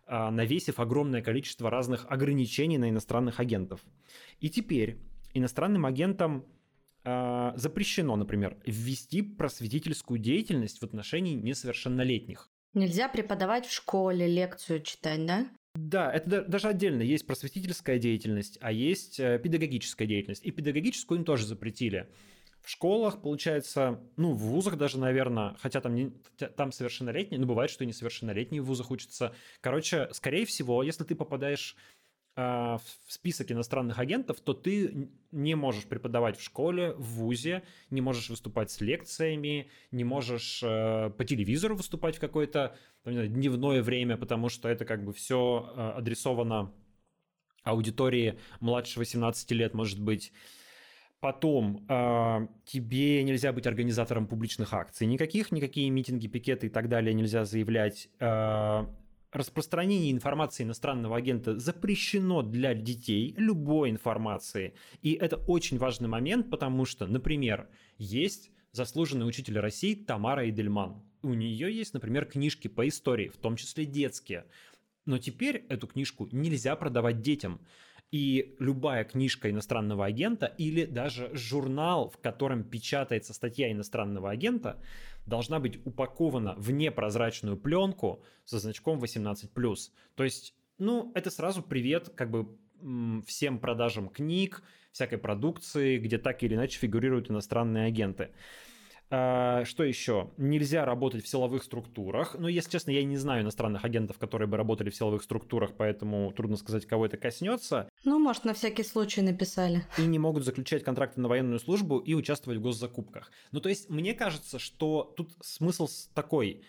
а, 0.05 0.29
навесив 0.29 0.81
огромное 0.81 1.21
количество 1.21 1.69
разных 1.69 2.05
ограничений 2.09 2.77
на 2.77 2.89
иностранных 2.89 3.39
агентов. 3.39 3.79
И 4.41 4.49
теперь 4.49 4.97
иностранным 5.33 5.85
агентам 5.85 6.45
а, 7.05 7.53
запрещено, 7.55 8.17
например, 8.17 8.57
ввести 8.65 9.21
просветительскую 9.21 10.19
деятельность 10.19 10.79
в 10.79 10.83
отношении 10.83 11.35
несовершеннолетних. 11.35 12.49
Нельзя 12.77 13.09
преподавать 13.09 13.65
в 13.65 13.73
школе, 13.73 14.27
лекцию 14.27 14.83
читать, 14.83 15.25
да? 15.25 15.47
Да, 15.73 16.11
это 16.11 16.43
даже 16.43 16.67
отдельно. 16.67 17.01
Есть 17.01 17.25
просветительская 17.25 17.97
деятельность, 17.97 18.59
а 18.61 18.71
есть 18.71 19.19
э, 19.19 19.39
педагогическая 19.39 20.07
деятельность. 20.07 20.45
И 20.45 20.51
педагогическую 20.51 21.17
им 21.17 21.25
тоже 21.25 21.47
запретили. 21.47 22.07
В 22.61 22.69
школах, 22.69 23.23
получается, 23.23 23.99
ну, 24.15 24.33
в 24.33 24.39
вузах 24.39 24.77
даже, 24.77 24.99
наверное, 24.99 25.55
хотя 25.59 25.81
там, 25.81 25.95
не, 25.95 26.11
там 26.55 26.71
совершеннолетние, 26.71 27.39
но 27.39 27.47
бывает, 27.47 27.71
что 27.71 27.83
и 27.83 27.87
несовершеннолетние 27.87 28.61
в 28.61 28.65
вузах 28.65 28.91
учатся. 28.91 29.33
Короче, 29.61 30.09
скорее 30.11 30.45
всего, 30.45 30.83
если 30.83 31.03
ты 31.03 31.15
попадаешь 31.15 31.75
в 32.37 32.81
список 33.07 33.51
иностранных 33.51 33.97
агентов, 33.97 34.39
то 34.41 34.53
ты 34.53 35.09
не 35.31 35.55
можешь 35.55 35.85
преподавать 35.85 36.37
в 36.37 36.43
школе, 36.43 36.93
в 36.93 37.15
ВУЗе, 37.15 37.63
не 37.89 37.99
можешь 37.99 38.29
выступать 38.29 38.69
с 38.69 38.79
лекциями, 38.79 39.69
не 39.91 40.03
можешь 40.03 40.61
э, 40.63 41.09
по 41.17 41.25
телевизору 41.25 41.75
выступать 41.75 42.17
в 42.17 42.19
какое-то 42.19 42.77
дневное 43.05 43.81
время, 43.81 44.17
потому 44.17 44.49
что 44.49 44.69
это 44.69 44.85
как 44.85 45.03
бы 45.03 45.13
все 45.13 45.73
э, 45.75 45.91
адресовано 45.97 46.71
аудитории 47.63 48.37
младше 48.59 48.99
18 48.99 49.51
лет, 49.51 49.73
может 49.73 49.99
быть. 49.99 50.31
Потом 51.19 51.85
э, 51.89 52.47
тебе 52.65 53.23
нельзя 53.23 53.51
быть 53.51 53.65
организатором 53.65 54.27
публичных 54.27 54.73
акций 54.73 55.07
никаких, 55.07 55.51
никакие 55.51 55.89
митинги, 55.89 56.27
пикеты 56.27 56.67
и 56.67 56.69
так 56.69 56.87
далее 56.87 57.15
нельзя 57.15 57.45
заявлять. 57.45 58.09
Э, 58.19 58.85
распространение 59.37 60.11
информации 60.11 60.63
иностранного 60.63 61.17
агента 61.17 61.57
запрещено 61.57 62.41
для 62.41 62.73
детей, 62.73 63.33
любой 63.37 63.89
информации. 63.89 64.73
И 65.01 65.13
это 65.13 65.37
очень 65.37 65.77
важный 65.77 66.09
момент, 66.09 66.49
потому 66.49 66.85
что, 66.85 67.07
например, 67.07 67.69
есть 67.97 68.51
заслуженный 68.71 69.27
учитель 69.27 69.59
России 69.59 69.95
Тамара 69.95 70.49
Эдельман. 70.49 71.03
У 71.23 71.33
нее 71.33 71.75
есть, 71.75 71.93
например, 71.93 72.25
книжки 72.25 72.67
по 72.67 72.87
истории, 72.87 73.29
в 73.29 73.37
том 73.37 73.55
числе 73.55 73.85
детские. 73.85 74.45
Но 75.05 75.17
теперь 75.17 75.65
эту 75.69 75.87
книжку 75.87 76.27
нельзя 76.31 76.75
продавать 76.75 77.21
детям. 77.21 77.61
И 78.09 78.55
любая 78.59 79.03
книжка 79.03 79.49
иностранного 79.49 80.05
агента 80.05 80.45
или 80.45 80.85
даже 80.85 81.29
журнал, 81.33 82.09
в 82.09 82.17
котором 82.19 82.63
печатается 82.63 83.33
статья 83.33 83.69
иностранного 83.69 84.29
агента, 84.29 84.81
должна 85.27 85.59
быть 85.59 85.85
упакована 85.85 86.55
в 86.57 86.71
непрозрачную 86.71 87.57
пленку 87.57 88.23
со 88.45 88.59
значком 88.59 88.99
18+. 88.99 89.91
То 90.15 90.23
есть, 90.23 90.55
ну, 90.79 91.11
это 91.13 91.29
сразу 91.29 91.61
привет 91.61 92.09
как 92.15 92.31
бы 92.31 92.47
всем 93.25 93.59
продажам 93.59 94.09
книг, 94.09 94.63
всякой 94.91 95.17
продукции, 95.17 95.97
где 95.97 96.17
так 96.17 96.41
или 96.43 96.55
иначе 96.55 96.79
фигурируют 96.79 97.29
иностранные 97.29 97.87
агенты. 97.87 98.31
А, 99.09 99.63
что 99.65 99.83
еще? 99.83 100.31
Нельзя 100.37 100.83
работать 100.85 101.23
в 101.23 101.27
силовых 101.27 101.63
структурах. 101.63 102.35
Ну, 102.37 102.47
если 102.47 102.71
честно, 102.71 102.91
я 102.91 103.03
не 103.03 103.17
знаю 103.17 103.43
иностранных 103.43 103.85
агентов, 103.85 104.17
которые 104.17 104.47
бы 104.47 104.57
работали 104.57 104.89
в 104.89 104.95
силовых 104.95 105.23
структурах, 105.23 105.71
поэтому 105.77 106.31
трудно 106.33 106.57
сказать, 106.57 106.85
кого 106.85 107.05
это 107.05 107.17
коснется. 107.17 107.89
Ну, 108.03 108.19
может, 108.19 108.43
на 108.43 108.53
всякий 108.53 108.83
случай 108.83 109.21
написали. 109.21 109.85
И 109.97 110.01
не 110.01 110.19
могут 110.19 110.43
заключать 110.43 110.83
контракты 110.83 111.21
на 111.21 111.29
военную 111.29 111.59
службу 111.59 111.99
и 111.99 112.13
участвовать 112.13 112.59
в 112.59 112.61
госзакупках. 112.61 113.31
Ну, 113.51 113.61
то 113.61 113.69
есть, 113.69 113.89
мне 113.89 114.13
кажется, 114.13 114.59
что 114.59 115.13
тут 115.15 115.31
смысл 115.41 115.87
такой. 116.13 116.63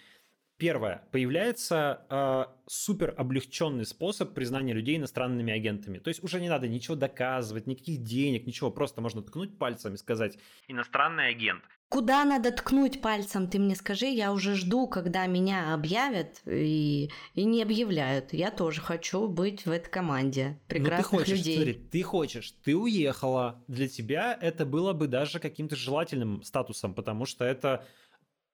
Первое. 0.58 1.02
Появляется 1.12 2.04
э, 2.10 2.44
супер 2.66 3.14
облегченный 3.16 3.86
способ 3.86 4.34
признания 4.34 4.72
людей 4.72 4.96
иностранными 4.96 5.52
агентами. 5.52 5.98
То 5.98 6.08
есть 6.08 6.22
уже 6.24 6.40
не 6.40 6.48
надо 6.48 6.66
ничего 6.66 6.96
доказывать, 6.96 7.68
никаких 7.68 8.02
денег, 8.02 8.44
ничего. 8.44 8.72
Просто 8.72 9.00
можно 9.00 9.22
ткнуть 9.22 9.56
пальцем 9.56 9.94
и 9.94 9.96
сказать 9.96 10.36
«иностранный 10.66 11.28
агент». 11.28 11.62
Куда 11.88 12.24
надо 12.24 12.50
ткнуть 12.50 13.00
пальцем, 13.00 13.48
ты 13.48 13.58
мне 13.58 13.74
скажи, 13.74 14.06
я 14.06 14.32
уже 14.32 14.56
жду, 14.56 14.88
когда 14.88 15.26
меня 15.26 15.72
объявят 15.72 16.42
и, 16.44 17.08
и 17.34 17.44
не 17.44 17.62
объявляют. 17.62 18.34
Я 18.34 18.50
тоже 18.50 18.82
хочу 18.82 19.26
быть 19.26 19.64
в 19.64 19.70
этой 19.70 19.88
команде 19.88 20.60
прекрасных 20.68 21.12
ну, 21.12 21.18
ты 21.18 21.24
хочешь, 21.24 21.38
людей. 21.38 21.56
Смотри, 21.56 21.74
ты 21.74 22.02
хочешь, 22.02 22.50
ты 22.62 22.76
уехала. 22.76 23.64
Для 23.68 23.88
тебя 23.88 24.36
это 24.38 24.66
было 24.66 24.92
бы 24.92 25.06
даже 25.06 25.38
каким-то 25.38 25.76
желательным 25.76 26.42
статусом, 26.42 26.92
потому 26.92 27.24
что 27.24 27.44
это 27.44 27.86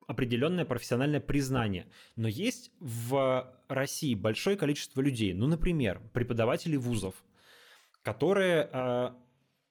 определенное 0.07 0.65
профессиональное 0.65 1.21
признание. 1.21 1.87
Но 2.17 2.29
есть 2.29 2.71
в 2.81 3.53
России 3.69 4.15
большое 4.15 4.57
количество 4.57 5.01
людей, 5.01 5.35
ну, 5.35 5.47
например, 5.47 6.01
преподаватели 6.13 6.77
вузов, 6.77 7.15
которые 8.03 8.69
э, 8.73 9.11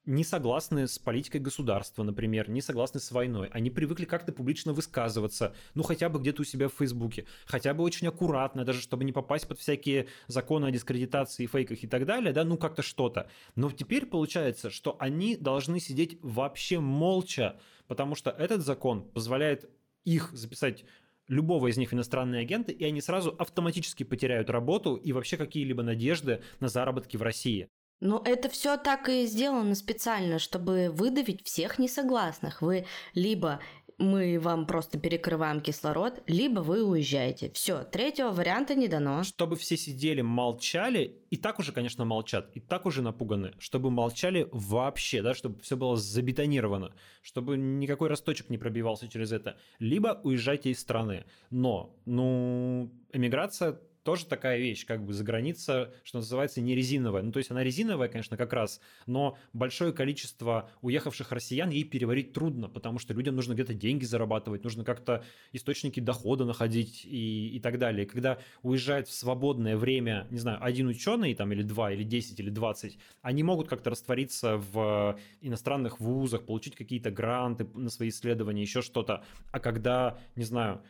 не 0.06 0.24
согласны 0.24 0.88
с 0.88 1.00
политикой 1.00 1.40
государства, 1.40 2.04
например, 2.04 2.50
не 2.50 2.62
согласны 2.62 3.00
с 3.00 3.12
войной. 3.12 3.48
Они 3.54 3.70
привыкли 3.70 4.06
как-то 4.06 4.34
публично 4.34 4.74
высказываться, 4.74 5.56
ну 5.76 5.84
хотя 5.84 6.10
бы 6.10 6.20
где-то 6.20 6.42
у 6.42 6.46
себя 6.46 6.68
в 6.68 6.74
Фейсбуке, 6.74 7.26
хотя 7.46 7.74
бы 7.74 7.84
очень 7.84 8.08
аккуратно, 8.08 8.66
даже 8.66 8.82
чтобы 8.82 9.06
не 9.06 9.14
попасть 9.14 9.48
под 9.48 9.60
всякие 9.60 10.08
законы 10.28 10.66
о 10.66 10.72
дискредитации, 10.72 11.46
фейках 11.46 11.84
и 11.84 11.88
так 11.88 12.06
далее, 12.06 12.34
да, 12.34 12.44
ну 12.44 12.58
как-то 12.58 12.82
что-то. 12.82 13.30
Но 13.56 13.72
теперь 13.72 14.06
получается, 14.06 14.70
что 14.70 14.98
они 15.00 15.38
должны 15.38 15.80
сидеть 15.80 16.18
вообще 16.22 16.80
молча, 16.80 17.60
потому 17.88 18.16
что 18.16 18.30
этот 18.30 18.62
закон 18.66 19.04
позволяет 19.04 19.70
их 20.04 20.32
записать 20.34 20.86
любого 21.28 21.68
из 21.68 21.78
них 21.78 21.92
в 21.92 21.94
иностранные 21.94 22.42
агенты, 22.42 22.72
и 22.74 22.84
они 22.84 23.02
сразу 23.02 23.36
автоматически 23.38 24.04
потеряют 24.04 24.50
работу 24.50 24.96
и 24.96 25.12
вообще 25.12 25.38
какие-либо 25.38 25.84
надежды 25.84 26.42
на 26.60 26.68
заработки 26.68 27.18
в 27.18 27.22
России. 27.22 27.70
Ну, 28.02 28.22
это 28.26 28.50
все 28.50 28.76
так 28.76 29.08
и 29.08 29.26
сделано 29.26 29.76
специально, 29.76 30.38
чтобы 30.38 30.90
выдавить 30.92 31.46
всех 31.46 31.80
несогласных. 31.80 32.62
Вы 32.62 32.86
либо 33.14 33.62
мы 34.04 34.40
вам 34.40 34.66
просто 34.66 35.00
перекрываем 35.00 35.62
кислород, 35.62 36.22
либо 36.28 36.60
вы 36.60 36.84
уезжаете. 36.84 37.52
Все, 37.54 37.84
третьего 37.84 38.32
варианта 38.32 38.76
не 38.76 38.88
дано. 38.88 39.24
Чтобы 39.24 39.56
все 39.56 39.78
сидели, 39.78 40.22
молчали, 40.22 41.18
и 41.30 41.38
так 41.38 41.60
уже, 41.60 41.72
конечно, 41.72 42.06
молчат, 42.06 42.50
и 42.54 42.60
так 42.60 42.86
уже 42.86 43.02
напуганы, 43.02 43.54
чтобы 43.58 43.90
молчали 43.90 44.48
вообще, 44.52 45.22
да, 45.22 45.34
чтобы 45.34 45.60
все 45.62 45.76
было 45.76 45.98
забетонировано, 45.98 46.94
чтобы 47.22 47.58
никакой 47.58 48.10
росточек 48.10 48.50
не 48.50 48.58
пробивался 48.58 49.08
через 49.08 49.32
это. 49.32 49.58
Либо 49.80 50.20
уезжайте 50.24 50.70
из 50.70 50.80
страны. 50.80 51.26
Но, 51.50 51.96
ну, 52.06 52.92
эмиграция 53.12 53.80
тоже 54.04 54.26
такая 54.26 54.60
вещь, 54.60 54.86
как 54.86 55.04
бы 55.06 55.14
за 55.14 55.24
граница, 55.24 55.94
что 56.04 56.20
называется, 56.20 56.62
не 56.62 56.76
резиновая. 56.76 57.24
Ну, 57.24 57.32
то 57.32 57.40
есть 57.40 57.52
она 57.52 57.64
резиновая, 57.64 58.10
конечно, 58.10 58.38
как 58.38 58.54
раз, 58.54 58.82
но 59.06 59.38
большое 59.54 59.94
количество 59.94 60.70
уехавших 60.82 61.32
россиян 61.32 61.70
ей 61.70 61.84
переварить 61.84 62.34
трудно, 62.34 62.70
потому 62.70 63.00
что 63.00 63.14
людям 63.14 63.36
нужно 63.36 63.54
где-то 63.54 63.74
деньги 63.74 64.04
зарабатывать, 64.04 64.64
нужно 64.64 64.84
как-то 64.84 65.24
источники 65.54 66.00
дохода 66.00 66.46
находить 66.46 67.06
и, 67.06 67.56
и 67.56 67.60
так 67.60 67.80
далее. 67.80 68.06
когда 68.06 68.40
уезжает 68.62 69.08
в 69.08 69.14
свободное 69.14 69.78
время, 69.78 70.28
не 70.30 70.40
знаю, 70.40 70.60
один 70.62 70.88
ученый 70.88 71.34
там 71.34 71.52
или 71.52 71.64
два, 71.64 71.92
или 71.92 72.04
десять, 72.04 72.40
или 72.40 72.50
двадцать, 72.50 72.98
они 73.22 73.44
могут 73.44 73.68
как-то 73.68 73.90
раствориться 73.90 74.58
в 74.58 75.18
иностранных 75.42 76.00
вузах, 76.00 76.46
получить 76.46 76.76
какие-то 76.76 77.10
гранты 77.10 77.66
на 77.74 77.90
свои 77.90 78.10
исследования, 78.10 78.62
еще 78.62 78.82
что-то. 78.82 79.24
А 79.52 79.60
когда, 79.60 80.20
не 80.36 80.44
знаю, 80.44 80.82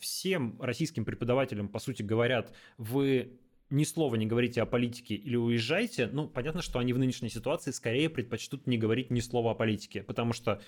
всем 0.00 0.60
российским 0.60 1.04
преподавателям, 1.04 1.68
по 1.68 1.78
сути, 1.78 2.02
говорят, 2.02 2.54
вы 2.78 3.38
ни 3.70 3.84
слова 3.84 4.16
не 4.16 4.26
говорите 4.26 4.62
о 4.62 4.66
политике 4.66 5.14
или 5.14 5.36
уезжайте, 5.36 6.08
ну, 6.12 6.28
понятно, 6.28 6.62
что 6.62 6.78
они 6.78 6.92
в 6.92 6.98
нынешней 6.98 7.28
ситуации 7.28 7.70
скорее 7.70 8.08
предпочтут 8.08 8.66
не 8.66 8.78
говорить 8.78 9.10
ни 9.10 9.20
слова 9.20 9.52
о 9.52 9.54
политике, 9.54 10.02
потому 10.02 10.32
что 10.32 10.60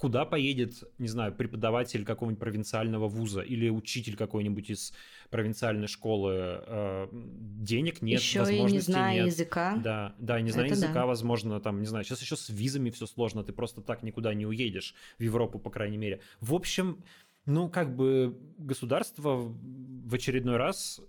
куда 0.00 0.24
поедет, 0.24 0.82
не 0.96 1.08
знаю, 1.08 1.34
преподаватель 1.34 2.06
какого-нибудь 2.06 2.40
провинциального 2.40 3.06
вуза 3.06 3.42
или 3.42 3.68
учитель 3.68 4.16
какой-нибудь 4.16 4.70
из 4.70 4.94
провинциальной 5.28 5.88
школы, 5.88 6.32
э, 6.66 7.08
денег 7.12 8.00
нет, 8.00 8.18
еще 8.18 8.46
и 8.50 8.62
не 8.62 8.78
зная 8.78 9.16
нет. 9.16 9.26
языка. 9.26 9.76
Да, 9.76 10.14
да, 10.18 10.40
не 10.40 10.52
зная 10.52 10.66
Это 10.66 10.74
языка, 10.74 10.94
да. 10.94 11.06
возможно, 11.06 11.60
там, 11.60 11.80
не 11.80 11.86
знаю, 11.86 12.06
сейчас 12.06 12.22
еще 12.22 12.36
с 12.36 12.48
визами 12.48 12.88
все 12.88 13.04
сложно, 13.04 13.44
ты 13.44 13.52
просто 13.52 13.82
так 13.82 14.02
никуда 14.02 14.32
не 14.32 14.46
уедешь 14.46 14.94
в 15.18 15.22
Европу, 15.22 15.58
по 15.58 15.68
крайней 15.68 15.98
мере. 15.98 16.20
В 16.40 16.54
общем, 16.54 17.04
ну, 17.46 17.68
как 17.68 17.94
бы 17.94 18.38
государство 18.58 19.36
в 19.36 20.14
очередной 20.14 20.56
раз 20.56 21.00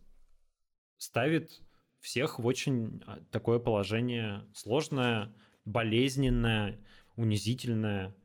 ставит 0.97 1.61
всех 1.99 2.39
в 2.39 2.45
очень 2.45 3.01
а, 3.05 3.19
такое 3.31 3.59
положение 3.59 4.45
сложное, 4.53 5.33
болезненное, 5.65 6.79
унизительное, 7.15 8.15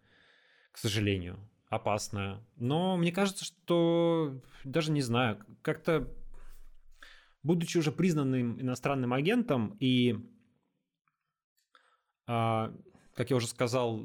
к 0.73 0.79
сожалению, 0.79 1.39
опасное. 1.69 2.45
Но 2.57 2.97
мне 2.97 3.13
кажется, 3.13 3.45
что 3.45 4.41
даже 4.65 4.93
не 4.93 5.03
знаю, 5.03 5.45
как-то 5.63 6.13
будучи 7.43 7.79
уже 7.79 7.93
признанным 7.93 8.61
иностранным 8.61 9.13
агентом 9.13 9.77
и, 9.79 10.17
а, 12.27 12.75
как 13.17 13.31
я 13.31 13.37
уже 13.37 13.47
сказал, 13.49 14.03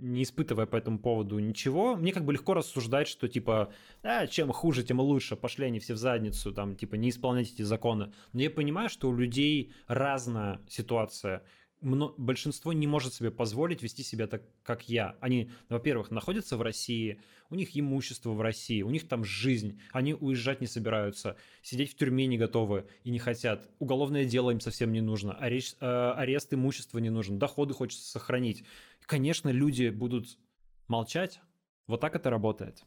не 0.00 0.22
испытывая 0.22 0.66
по 0.66 0.76
этому 0.76 0.98
поводу 0.98 1.38
ничего, 1.38 1.96
мне 1.96 2.12
как 2.12 2.24
бы 2.24 2.32
легко 2.32 2.54
рассуждать, 2.54 3.08
что 3.08 3.28
типа, 3.28 3.72
а, 4.02 4.26
чем 4.26 4.50
хуже, 4.52 4.82
тем 4.82 5.00
лучше, 5.00 5.36
пошли 5.36 5.66
они 5.66 5.78
все 5.78 5.94
в 5.94 5.98
задницу, 5.98 6.52
там, 6.52 6.76
типа, 6.76 6.94
не 6.94 7.10
исполняйте 7.10 7.52
эти 7.52 7.62
законы. 7.62 8.12
Но 8.32 8.40
я 8.40 8.50
понимаю, 8.50 8.88
что 8.88 9.08
у 9.08 9.16
людей 9.16 9.72
разная 9.88 10.60
ситуация 10.68 11.42
большинство 11.80 12.72
не 12.72 12.86
может 12.86 13.14
себе 13.14 13.30
позволить 13.30 13.82
вести 13.82 14.02
себя 14.02 14.26
так, 14.26 14.42
как 14.62 14.88
я. 14.88 15.16
Они, 15.20 15.50
во-первых, 15.68 16.10
находятся 16.10 16.56
в 16.56 16.62
России, 16.62 17.20
у 17.48 17.54
них 17.54 17.70
имущество 17.72 18.30
в 18.30 18.40
России, 18.40 18.82
у 18.82 18.90
них 18.90 19.08
там 19.08 19.24
жизнь, 19.24 19.80
они 19.92 20.14
уезжать 20.14 20.60
не 20.60 20.66
собираются, 20.66 21.36
сидеть 21.62 21.92
в 21.92 21.96
тюрьме 21.96 22.26
не 22.26 22.38
готовы 22.38 22.86
и 23.02 23.10
не 23.10 23.18
хотят, 23.18 23.68
уголовное 23.78 24.24
дело 24.24 24.50
им 24.50 24.60
совсем 24.60 24.92
не 24.92 25.00
нужно, 25.00 25.32
арест, 25.34 25.76
э, 25.80 25.86
арест 25.86 26.52
имущества 26.52 26.98
не 26.98 27.10
нужен, 27.10 27.38
доходы 27.38 27.74
хочется 27.74 28.08
сохранить. 28.08 28.64
конечно, 29.06 29.48
люди 29.48 29.88
будут 29.88 30.38
молчать. 30.86 31.40
Вот 31.86 32.00
так 32.00 32.14
это 32.14 32.30
работает. 32.30 32.84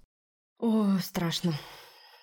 О, 0.59 0.97
страшно. 0.99 1.53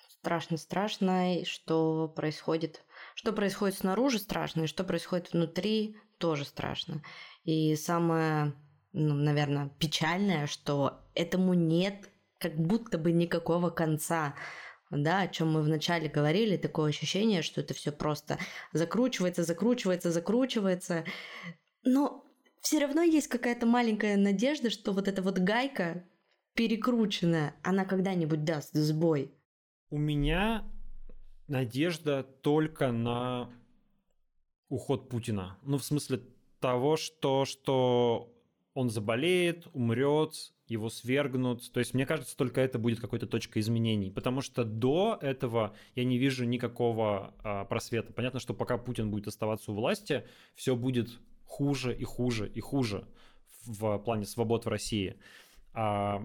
Страшно, 0.07 0.57
страшно, 0.57 1.43
что 1.45 2.07
происходит. 2.07 2.83
Что 3.15 3.33
происходит 3.33 3.77
снаружи, 3.77 4.19
страшно, 4.19 4.63
и 4.63 4.67
что 4.67 4.83
происходит 4.83 5.33
внутри, 5.33 5.97
тоже 6.21 6.45
страшно. 6.45 7.01
И 7.43 7.75
самое, 7.75 8.53
ну, 8.93 9.15
наверное, 9.15 9.69
печальное, 9.79 10.47
что 10.47 11.01
этому 11.15 11.53
нет 11.53 12.09
как 12.37 12.55
будто 12.55 12.97
бы 12.97 13.11
никакого 13.11 13.69
конца. 13.69 14.35
Да, 14.89 15.21
о 15.21 15.27
чем 15.27 15.53
мы 15.53 15.61
вначале 15.61 16.09
говорили, 16.09 16.57
такое 16.57 16.89
ощущение, 16.89 17.41
что 17.41 17.61
это 17.61 17.73
все 17.73 17.91
просто 17.91 18.37
закручивается, 18.73 19.43
закручивается, 19.43 20.11
закручивается. 20.11 21.05
Но 21.83 22.25
все 22.61 22.79
равно 22.79 23.01
есть 23.01 23.27
какая-то 23.27 23.65
маленькая 23.65 24.17
надежда, 24.17 24.69
что 24.69 24.91
вот 24.91 25.07
эта 25.07 25.21
вот 25.21 25.39
гайка 25.39 26.03
перекрученная, 26.55 27.55
она 27.63 27.85
когда-нибудь 27.85 28.43
даст 28.43 28.73
сбой. 28.73 29.33
У 29.89 29.97
меня 29.97 30.65
надежда 31.47 32.23
только 32.23 32.91
на 32.91 33.49
уход 34.71 35.09
Путина. 35.09 35.57
Ну, 35.63 35.77
в 35.77 35.83
смысле 35.83 36.21
того, 36.59 36.95
что, 36.95 37.45
что 37.45 38.33
он 38.73 38.89
заболеет, 38.89 39.67
умрет, 39.73 40.53
его 40.67 40.89
свергнут. 40.89 41.71
То 41.73 41.79
есть, 41.79 41.93
мне 41.93 42.05
кажется, 42.05 42.37
только 42.37 42.61
это 42.61 42.79
будет 42.79 43.01
какой-то 43.01 43.27
точкой 43.27 43.59
изменений. 43.59 44.09
Потому 44.09 44.41
что 44.41 44.63
до 44.63 45.19
этого 45.21 45.75
я 45.95 46.05
не 46.05 46.17
вижу 46.17 46.45
никакого 46.45 47.33
а, 47.43 47.65
просвета. 47.65 48.13
Понятно, 48.13 48.39
что 48.39 48.53
пока 48.53 48.77
Путин 48.77 49.11
будет 49.11 49.27
оставаться 49.27 49.71
у 49.71 49.75
власти, 49.75 50.25
все 50.55 50.75
будет 50.75 51.09
хуже 51.45 51.93
и 51.93 52.05
хуже 52.05 52.47
и 52.47 52.61
хуже 52.61 53.05
в 53.65 53.97
плане 53.99 54.25
свобод 54.25 54.65
в 54.65 54.69
России. 54.69 55.17
А, 55.73 56.23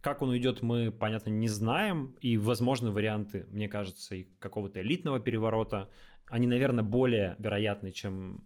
как 0.00 0.22
он 0.22 0.30
уйдет, 0.30 0.62
мы, 0.62 0.90
понятно, 0.90 1.28
не 1.28 1.48
знаем. 1.48 2.16
И 2.22 2.38
возможны 2.38 2.90
варианты, 2.90 3.46
мне 3.50 3.68
кажется, 3.68 4.14
и 4.14 4.24
какого-то 4.38 4.80
элитного 4.80 5.20
переворота 5.20 5.90
они, 6.28 6.46
наверное, 6.46 6.84
более 6.84 7.36
вероятны, 7.38 7.92
чем, 7.92 8.44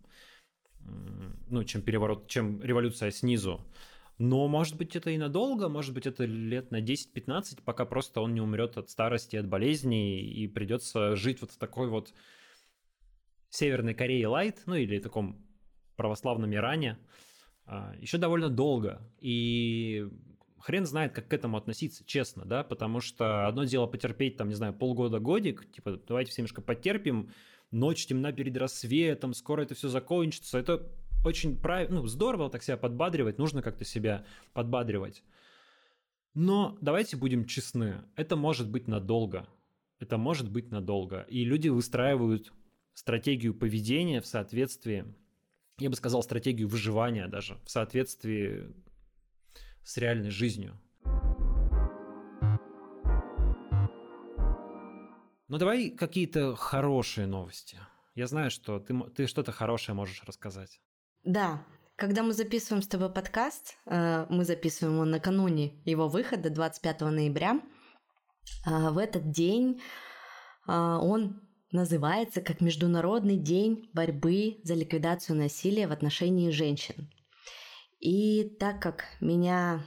ну, 1.49 1.65
чем 1.65 1.83
переворот, 1.83 2.29
чем 2.29 2.63
революция 2.63 3.11
снизу. 3.11 3.67
Но, 4.19 4.49
может 4.49 4.77
быть, 4.77 4.97
это 4.97 5.11
и 5.11 5.17
надолго, 5.17 5.71
может 5.71 5.95
быть, 5.95 6.07
это 6.07 6.27
лет 6.27 6.71
на 6.71 6.83
10-15, 6.83 7.61
пока 7.65 7.87
просто 7.87 8.21
он 8.21 8.35
не 8.35 8.43
умрет 8.43 8.77
от 8.77 8.91
старости, 8.91 9.37
от 9.37 9.49
болезней, 9.49 10.21
и 10.21 10.47
придется 10.47 11.17
жить 11.17 11.41
вот 11.41 11.53
в 11.53 11.57
такой 11.57 11.89
вот 11.89 12.13
Северной 13.49 13.95
Корее 13.95 14.29
лайт, 14.29 14.63
ну 14.67 14.75
или 14.75 14.99
таком 14.99 15.43
православном 15.97 16.55
Иране, 16.55 16.99
а, 17.65 17.95
еще 17.99 18.19
довольно 18.19 18.51
долго. 18.51 19.01
И 19.21 20.07
хрен 20.59 20.85
знает, 20.85 21.13
как 21.13 21.29
к 21.29 21.33
этому 21.33 21.57
относиться, 21.57 22.05
честно, 22.05 22.45
да, 22.45 22.63
потому 22.63 23.01
что 23.01 23.47
одно 23.47 23.65
дело 23.65 23.87
потерпеть, 23.87 24.37
там, 24.37 24.49
не 24.49 24.55
знаю, 24.55 24.75
полгода-годик, 24.75 25.71
типа, 25.73 25.99
давайте 26.07 26.31
все 26.31 26.43
немножко 26.43 26.61
потерпим, 26.61 27.31
ночь 27.71 28.07
темна 28.07 28.33
перед 28.33 28.57
рассветом, 28.57 29.35
скоро 29.35 29.63
это 29.63 29.75
все 29.75 29.89
закончится. 29.89 30.59
Это 30.59 30.91
очень 31.25 31.57
правильно, 31.57 32.01
ну, 32.01 32.07
здорово 32.07 32.51
так 32.51 32.63
себя 32.63 32.77
подбадривать, 32.77 33.39
нужно 33.39 33.63
как-то 33.63 33.85
себя 33.85 34.25
подбадривать. 34.53 35.23
Но 36.35 36.79
давайте 36.81 37.17
будем 37.17 37.45
честны, 37.45 38.05
это 38.17 38.37
может 38.37 38.71
быть 38.71 38.89
надолго. 38.89 39.49
Это 39.99 40.17
может 40.17 40.51
быть 40.51 40.71
надолго. 40.71 41.27
И 41.29 41.45
люди 41.45 41.69
выстраивают 41.69 42.53
стратегию 42.95 43.55
поведения 43.55 44.21
в 44.21 44.27
соответствии, 44.27 45.05
я 45.79 45.91
бы 45.91 45.97
сказал, 45.97 46.23
стратегию 46.23 46.69
выживания 46.69 47.29
даже, 47.29 47.59
в 47.65 47.71
соответствии 47.71 48.73
с 49.83 49.97
реальной 49.99 50.31
жизнью. 50.31 50.81
Ну 55.51 55.59
давай 55.59 55.91
какие-то 55.91 56.55
хорошие 56.55 57.27
новости. 57.27 57.77
Я 58.15 58.29
знаю, 58.29 58.53
что 58.53 58.79
ты, 58.79 58.97
ты 59.17 59.27
что-то 59.27 59.51
хорошее 59.51 59.97
можешь 59.97 60.23
рассказать. 60.23 60.81
Да, 61.25 61.67
Когда 61.97 62.23
мы 62.23 62.35
записываем 62.35 62.83
с 62.83 62.87
тобой 62.87 63.13
подкаст, 63.13 63.77
э, 63.87 64.27
мы 64.31 64.45
записываем 64.45 64.95
его 64.95 65.05
накануне 65.05 65.83
его 65.85 66.07
выхода, 66.07 66.51
25 66.51 67.01
ноября, 67.01 67.61
в 68.65 68.97
этот 68.97 69.33
день 69.33 69.83
он 70.67 71.43
называется 71.73 72.41
как 72.41 72.61
Международный 72.61 73.37
день 73.37 73.91
борьбы 73.93 74.61
за 74.63 74.75
ликвидацию 74.75 75.37
насилия 75.37 75.89
в 75.89 75.93
отношении 75.93 76.51
женщин. 76.51 77.11
И 77.99 78.57
так 78.61 78.81
как 78.81 79.05
меня 79.21 79.85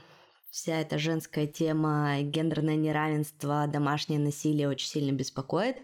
вся 0.54 0.80
эта 0.80 0.98
женская 0.98 1.48
тема, 1.48 2.22
гендерное 2.22 2.76
неравенство, 2.76 3.66
домашнее 3.66 4.20
насилие 4.20 4.68
очень 4.68 4.86
сильно 4.86 5.10
беспокоит, 5.10 5.78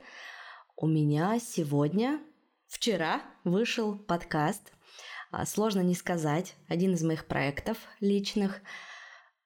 у 0.76 0.86
меня 0.86 1.40
сегодня, 1.40 2.20
вчера 2.68 3.20
вышел 3.42 3.96
подкаст 3.96 4.72
а, 5.32 5.44
«Сложно 5.44 5.80
не 5.80 5.96
сказать», 5.96 6.54
один 6.68 6.94
из 6.94 7.02
моих 7.02 7.26
проектов 7.26 7.78
личных, 7.98 8.60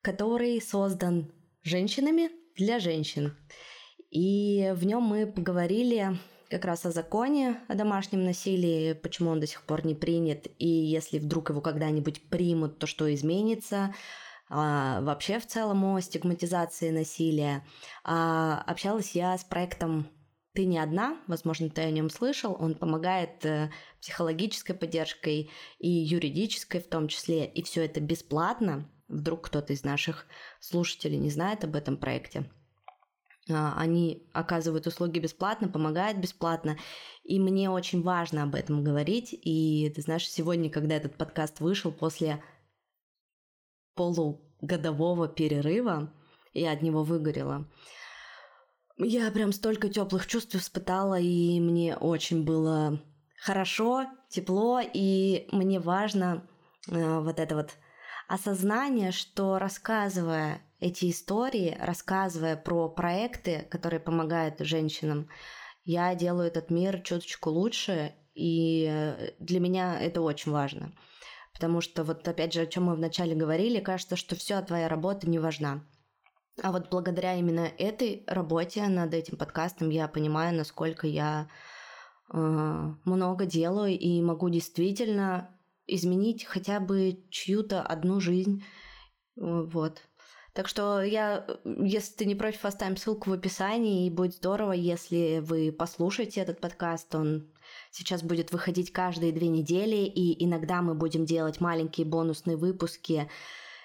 который 0.03 0.61
создан 0.61 1.33
женщинами 1.63 2.31
для 2.55 2.79
женщин. 2.79 3.35
И 4.11 4.75
в 4.77 4.85
нем 4.85 5.05
мы 5.05 5.27
поговорили 5.27 6.19
как 6.51 6.67
раз 6.67 6.85
о 6.85 6.91
законе 6.91 7.63
о 7.69 7.75
домашнем 7.75 8.27
насилии, 8.27 8.93
почему 8.93 9.31
он 9.31 9.41
до 9.41 9.47
сих 9.47 9.63
пор 9.63 9.87
не 9.87 9.95
принят, 9.95 10.49
и 10.59 10.69
если 10.69 11.19
вдруг 11.19 11.49
его 11.49 11.63
когда-нибудь 11.63 12.29
примут, 12.29 12.79
то 12.79 12.87
что 12.87 13.13
изменится, 13.13 13.95
а, 14.49 15.01
вообще 15.01 15.39
в 15.39 15.47
целом 15.47 15.85
о 15.85 16.01
стигматизации 16.01 16.91
насилия. 16.91 17.65
А, 18.05 18.63
общалась 18.67 19.13
я 19.13 19.37
с 19.37 19.45
проектом 19.45 20.07
«Ты 20.53 20.67
не 20.67 20.79
одна», 20.79 21.17
возможно, 21.27 21.69
ты 21.71 21.83
о 21.83 21.91
нем 21.91 22.11
слышал, 22.11 22.57
он 22.59 22.75
помогает 22.75 23.45
э, 23.45 23.71
психологической 24.01 24.77
поддержкой 24.77 25.51
и 25.79 25.89
юридической 25.89 26.81
в 26.81 26.89
том 26.89 27.09
числе, 27.09 27.45
и 27.45 27.63
все 27.65 27.85
это 27.85 28.01
бесплатно. 28.01 28.89
Вдруг 29.09 29.47
кто-то 29.47 29.73
из 29.73 29.83
наших 29.83 30.27
слушателей 30.61 31.19
не 31.19 31.31
знает 31.31 31.65
об 31.65 31.75
этом 31.75 31.97
проекте. 31.97 32.49
А, 33.51 33.75
они 33.77 34.29
оказывают 34.33 34.87
услуги 34.87 35.19
бесплатно, 35.19 35.69
помогают 35.69 36.19
бесплатно, 36.19 36.79
и 37.25 37.39
мне 37.41 37.69
очень 37.69 38.03
важно 38.03 38.45
об 38.45 38.55
этом 38.55 38.85
говорить. 38.85 39.31
И 39.33 39.93
ты 39.95 40.03
знаешь, 40.03 40.29
сегодня, 40.29 40.71
когда 40.71 40.95
этот 40.95 41.17
подкаст 41.17 41.61
вышел 41.61 41.91
после 41.91 42.43
полугодового 43.95 45.29
перерыва, 45.29 46.13
я 46.53 46.73
от 46.73 46.83
него 46.83 47.03
выгорела. 47.03 47.67
Я 48.97 49.31
прям 49.33 49.53
столько 49.53 49.89
теплых 49.89 50.27
чувств 50.27 50.55
испытала, 50.55 51.19
и 51.19 51.59
мне 51.59 51.97
очень 51.97 52.45
было 52.45 53.01
хорошо, 53.41 54.07
тепло, 54.29 54.81
и 54.81 55.49
мне 55.51 55.81
важно 55.81 56.47
э, 56.89 57.21
вот 57.21 57.41
это 57.41 57.57
вот 57.57 57.71
осознание, 58.29 59.11
что 59.11 59.59
рассказывая 59.59 60.63
эти 60.79 61.11
истории, 61.11 61.77
рассказывая 61.81 62.57
про 62.57 62.89
проекты, 62.89 63.67
которые 63.71 64.01
помогают 64.01 64.61
женщинам, 64.61 65.29
я 65.85 66.15
делаю 66.15 66.47
этот 66.47 66.71
мир 66.71 67.03
чуточку 67.03 67.51
лучше, 67.51 68.15
и 68.35 68.87
э, 68.89 69.33
для 69.39 69.61
меня 69.61 70.01
это 70.01 70.21
очень 70.21 70.53
важно. 70.53 70.93
Потому 71.55 71.81
что 71.81 72.05
вот 72.05 72.27
опять 72.27 72.53
же, 72.53 72.63
о 72.63 72.67
чем 72.67 72.85
мы 72.85 72.95
вначале 72.95 73.35
говорили, 73.35 73.81
кажется, 73.81 74.17
что 74.17 74.35
все 74.37 74.61
твоя 74.61 74.89
работа 74.89 75.29
не 75.29 75.39
важна. 75.39 75.85
А 76.63 76.73
вот 76.73 76.89
благодаря 76.91 77.35
именно 77.35 77.71
этой 77.79 78.25
работе 78.27 78.87
над 78.87 79.15
этим 79.15 79.37
подкастом 79.37 79.89
я 79.91 80.07
понимаю, 80.09 80.57
насколько 80.57 81.07
я 81.07 81.49
э, 82.33 82.37
много 82.37 83.47
делаю 83.47 83.99
и 83.99 84.23
могу 84.23 84.49
действительно 84.51 85.51
изменить 85.87 86.45
хотя 86.45 86.81
бы 86.81 87.25
чью-то 87.31 87.83
одну 87.83 88.21
жизнь. 88.21 88.65
Вот. 89.37 90.01
Так 90.55 90.69
что 90.69 91.03
я, 91.03 91.45
если 91.65 92.15
ты 92.15 92.25
не 92.27 92.37
против, 92.37 92.65
оставим 92.65 92.97
ссылку 92.97 93.31
в 93.31 93.33
описании, 93.33 94.07
и 94.07 94.11
будет 94.11 94.35
здорово, 94.35 94.73
если 94.73 95.41
вы 95.43 95.73
послушаете 95.73 96.41
этот 96.41 96.61
подкаст. 96.61 97.13
Он 97.17 97.53
сейчас 97.91 98.23
будет 98.23 98.53
выходить 98.53 98.93
каждые 98.93 99.33
две 99.33 99.49
недели, 99.49 100.05
и 100.07 100.45
иногда 100.45 100.83
мы 100.83 100.95
будем 100.95 101.25
делать 101.25 101.61
маленькие 101.61 102.07
бонусные 102.07 102.57
выпуски, 102.57 103.31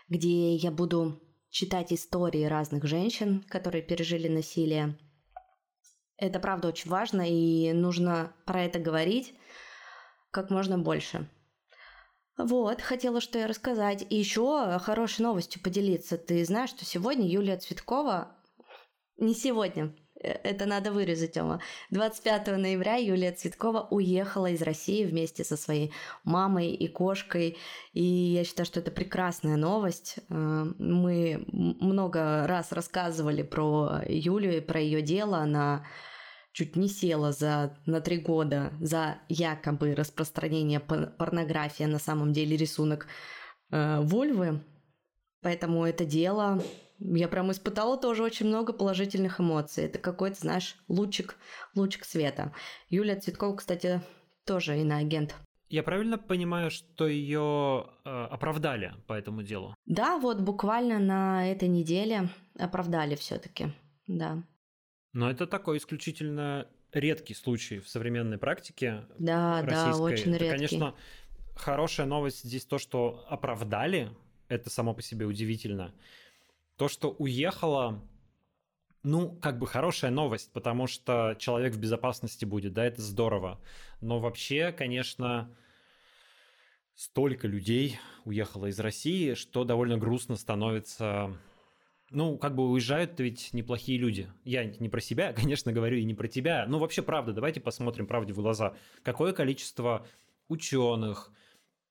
где 0.07 0.55
я 0.55 0.71
буду 0.71 1.21
читать 1.49 1.91
истории 1.93 2.43
разных 2.43 2.85
женщин, 2.85 3.43
которые 3.49 3.81
пережили 3.81 4.27
насилие. 4.27 4.97
Это 6.17 6.39
правда 6.39 6.67
очень 6.67 6.89
важно, 6.89 7.23
и 7.27 7.71
нужно 7.73 8.33
про 8.45 8.63
это 8.63 8.79
говорить 8.79 9.33
как 10.31 10.49
можно 10.49 10.77
больше. 10.77 11.29
Вот, 12.37 12.81
хотела 12.81 13.19
что 13.19 13.37
я 13.37 13.47
рассказать. 13.47 14.05
И 14.09 14.15
еще 14.15 14.79
хорошей 14.79 15.23
новостью 15.23 15.61
поделиться. 15.61 16.17
Ты 16.17 16.45
знаешь, 16.45 16.69
что 16.69 16.85
сегодня 16.85 17.27
Юлия 17.27 17.57
Цветкова... 17.57 18.35
Не 19.17 19.33
сегодня, 19.33 19.93
это 20.19 20.65
надо 20.65 20.91
вырезать, 20.91 21.37
Ома. 21.37 21.61
25 21.91 22.57
ноября 22.57 22.95
Юлия 22.95 23.31
Цветкова 23.31 23.87
уехала 23.89 24.47
из 24.47 24.61
России 24.61 25.05
вместе 25.05 25.43
со 25.43 25.57
своей 25.57 25.91
мамой 26.23 26.71
и 26.71 26.87
кошкой. 26.87 27.57
И 27.93 28.03
я 28.03 28.43
считаю, 28.43 28.65
что 28.65 28.79
это 28.79 28.91
прекрасная 28.91 29.55
новость. 29.55 30.17
Э, 30.29 30.65
мы 30.77 31.45
много 31.51 32.45
раз 32.47 32.71
рассказывали 32.71 33.43
про 33.43 34.01
Юлю 34.07 34.57
и 34.57 34.61
про 34.61 34.79
ее 34.79 35.01
дело. 35.01 35.37
Она 35.37 35.85
чуть 36.51 36.75
не 36.75 36.89
села 36.89 37.31
за, 37.31 37.77
на 37.85 38.01
три 38.01 38.17
года 38.17 38.73
за 38.81 39.19
якобы 39.29 39.95
распространение 39.95 40.79
порнографии, 40.79 41.83
а 41.83 41.87
на 41.87 41.99
самом 41.99 42.33
деле 42.33 42.57
рисунок 42.57 43.07
э, 43.71 44.01
вульвы. 44.01 44.61
Поэтому 45.41 45.85
это 45.85 46.03
дело 46.03 46.61
я 46.99 47.27
прям 47.27 47.51
испытала 47.51 47.97
тоже 47.97 48.23
очень 48.23 48.47
много 48.47 48.73
положительных 48.73 49.39
эмоций. 49.39 49.85
Это 49.85 49.99
какой-то, 49.99 50.39
знаешь, 50.39 50.75
лучик, 50.87 51.37
лучик 51.75 52.05
света. 52.05 52.53
Юлия 52.89 53.15
Цветкова, 53.15 53.55
кстати, 53.55 54.01
тоже 54.45 54.79
иноагент. 54.79 55.35
Я 55.69 55.83
правильно 55.83 56.17
понимаю, 56.17 56.71
что 56.71 57.07
ее 57.07 57.85
э, 58.03 58.09
оправдали 58.09 58.95
по 59.05 59.13
этому 59.13 59.43
делу? 59.43 59.75
Да, 59.85 60.17
вот 60.17 60.41
буквально 60.41 60.97
на 60.97 61.51
этой 61.51 61.67
неделе 61.67 62.29
оправдали 62.57 63.15
все-таки, 63.15 63.67
да. 64.07 64.43
Но 65.13 65.29
это 65.29 65.45
такой 65.45 65.77
исключительно 65.77 66.67
редкий 66.91 67.35
случай 67.35 67.79
в 67.79 67.87
современной 67.87 68.39
практике. 68.39 69.05
Да, 69.19 69.61
российской. 69.61 69.91
да, 69.91 69.97
очень 69.97 70.31
редкий. 70.31 70.45
Это, 70.45 70.55
конечно, 70.55 70.95
хорошая 71.55 72.07
новость 72.07 72.43
здесь 72.43 72.65
то, 72.65 72.79
что 72.79 73.23
оправдали, 73.29 74.09
это 74.47 74.71
само 74.71 74.95
по 74.95 75.03
себе 75.03 75.27
удивительно. 75.27 75.93
То, 76.79 76.87
что 76.87 77.11
уехала, 77.11 78.01
ну, 79.03 79.35
как 79.41 79.59
бы 79.59 79.67
хорошая 79.67 80.11
новость, 80.11 80.53
потому 80.53 80.87
что 80.87 81.35
человек 81.37 81.73
в 81.73 81.77
безопасности 81.77 82.45
будет, 82.45 82.71
да, 82.71 82.85
это 82.85 83.01
здорово. 83.01 83.59
Но 83.99 84.21
вообще, 84.21 84.71
конечно, 84.71 85.53
столько 86.95 87.49
людей 87.49 87.99
уехало 88.23 88.67
из 88.67 88.79
России, 88.79 89.33
что 89.33 89.65
довольно 89.65 89.97
грустно 89.97 90.37
становится 90.37 91.37
ну, 92.11 92.37
как 92.37 92.55
бы 92.55 92.69
уезжают 92.69 93.19
ведь 93.19 93.53
неплохие 93.53 93.99
люди. 93.99 94.31
Я 94.45 94.63
не 94.63 94.87
про 94.87 95.01
себя, 95.01 95.33
конечно, 95.35 95.73
говорю, 95.73 95.97
и 95.97 96.05
не 96.05 96.13
про 96.13 96.29
тебя. 96.29 96.65
Ну, 96.65 96.79
вообще, 96.79 97.01
правда, 97.01 97.33
давайте 97.33 97.59
посмотрим 97.59 98.07
правде 98.07 98.31
в 98.31 98.37
глаза. 98.37 98.73
Какое 99.03 99.33
количество 99.33 100.07
ученых, 100.47 101.33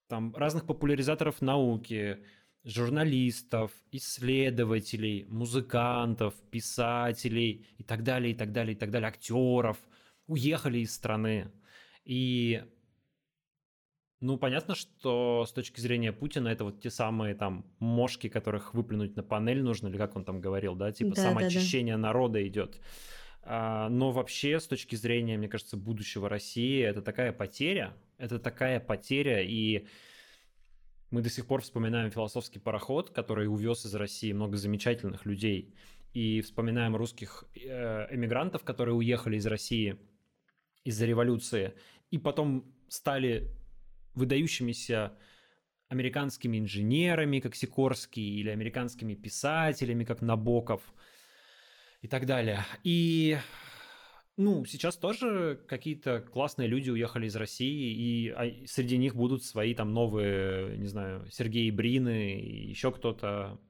там, 0.07 0.35
разных 0.35 0.65
популяризаторов 0.65 1.43
науки, 1.43 2.25
журналистов, 2.69 3.73
исследователей, 3.93 5.25
музыкантов, 5.29 6.35
писателей 6.51 7.67
и 7.79 7.83
так 7.83 8.03
далее, 8.03 8.33
и 8.33 8.35
так 8.35 8.53
далее, 8.53 8.75
и 8.75 8.79
так 8.79 8.91
далее, 8.91 9.09
актеров 9.09 9.79
уехали 10.27 10.81
из 10.81 10.95
страны. 10.95 11.51
И 12.05 12.63
ну, 14.21 14.37
понятно, 14.37 14.75
что 14.75 15.47
с 15.49 15.53
точки 15.53 15.81
зрения 15.81 16.13
Путина 16.13 16.49
это 16.49 16.65
вот 16.65 16.83
те 16.83 16.91
самые 16.91 17.35
там 17.35 17.65
мошки, 17.79 18.29
которых 18.29 18.75
выплюнуть 18.75 19.17
на 19.17 19.23
панель 19.23 19.63
нужно, 19.63 19.89
или 19.89 19.97
как 19.97 20.15
он 20.15 20.27
там 20.27 20.39
говорил, 20.39 20.75
да, 20.75 20.93
типа 20.93 21.15
да, 21.15 21.23
самоочищение 21.23 21.97
да, 21.97 22.03
да. 22.03 22.09
народа 22.09 22.47
идет. 22.47 22.81
А, 23.43 23.89
но 23.89 24.11
вообще, 24.11 24.61
с 24.61 24.67
точки 24.67 24.95
зрения, 24.95 25.39
мне 25.39 25.49
кажется, 25.49 25.79
будущего 25.79 26.29
России, 26.29 26.83
это 26.83 27.01
такая 27.01 27.33
потеря, 27.33 27.95
это 28.19 28.39
такая 28.39 28.79
потеря, 28.79 29.41
и 29.41 29.87
мы 31.11 31.23
до 31.23 31.31
сих 31.31 31.47
пор 31.47 31.63
вспоминаем 31.63 32.11
философский 32.11 32.59
пароход, 32.59 33.11
который 33.11 33.49
увез 33.49 33.87
из 33.87 33.95
России 33.95 34.33
много 34.33 34.57
замечательных 34.57 35.27
людей, 35.27 35.75
и 36.13 36.41
вспоминаем 36.41 36.97
русских 36.97 37.45
э, 37.55 38.15
эмигрантов, 38.15 38.65
которые 38.65 38.95
уехали 38.95 39.37
из 39.37 39.47
России 39.47 39.99
из-за 40.85 41.07
революции, 41.07 41.75
и 42.11 42.19
потом 42.19 42.73
стали 42.89 43.55
выдающимися 44.15 45.13
американскими 45.89 46.59
инженерами, 46.59 47.41
как 47.41 47.55
Сикорский, 47.55 48.41
или 48.41 48.51
американскими 48.51 49.15
писателями, 49.15 50.05
как 50.05 50.23
Набоков, 50.23 50.83
и 52.03 52.09
так 52.09 52.27
далее. 52.27 52.65
И 52.85 53.39
ну, 54.39 54.65
сейчас 54.65 54.97
тоже 54.97 55.61
какие-то 55.67 56.21
классные 56.21 56.69
люди 56.69 56.91
уехали 56.91 57.27
из 57.27 57.35
России, 57.35 57.93
и 57.93 58.29
а, 58.31 58.67
среди 58.67 58.97
них 58.97 59.17
будут 59.17 59.45
свои 59.45 59.75
там 59.75 59.93
новые, 59.93 60.79
не 60.79 60.87
знаю, 60.87 61.27
Сергей 61.31 61.71
Брины 61.73 62.41
и 62.41 62.69
еще 62.69 62.93
кто-то. 62.93 63.61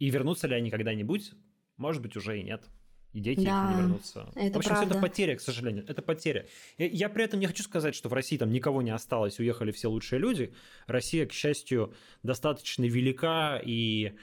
И 0.00 0.10
вернутся 0.10 0.48
ли 0.48 0.56
они 0.56 0.70
когда-нибудь? 0.70 1.32
Может 1.76 2.02
быть, 2.02 2.16
уже 2.16 2.40
и 2.40 2.42
нет. 2.42 2.64
И 3.12 3.20
дети 3.20 3.44
да, 3.44 3.72
не 3.72 3.80
вернутся. 3.80 4.28
Это 4.34 4.54
В 4.54 4.56
общем, 4.58 4.70
правда. 4.70 4.94
это 4.94 5.00
потеря, 5.00 5.36
к 5.36 5.40
сожалению. 5.40 5.84
Это 5.88 6.02
потеря. 6.02 6.46
Я, 6.76 6.86
я 6.86 7.08
при 7.08 7.24
этом 7.24 7.38
не 7.38 7.46
хочу 7.46 7.62
сказать, 7.62 7.94
что 7.94 8.08
в 8.08 8.12
России 8.12 8.38
там 8.38 8.50
никого 8.52 8.82
не 8.82 8.90
осталось, 8.90 9.38
уехали 9.38 9.70
все 9.70 9.88
лучшие 9.88 10.18
люди. 10.18 10.52
Россия, 10.86 11.26
к 11.26 11.32
счастью, 11.32 11.94
достаточно 12.22 12.84
велика, 12.84 13.60
и 13.64 14.14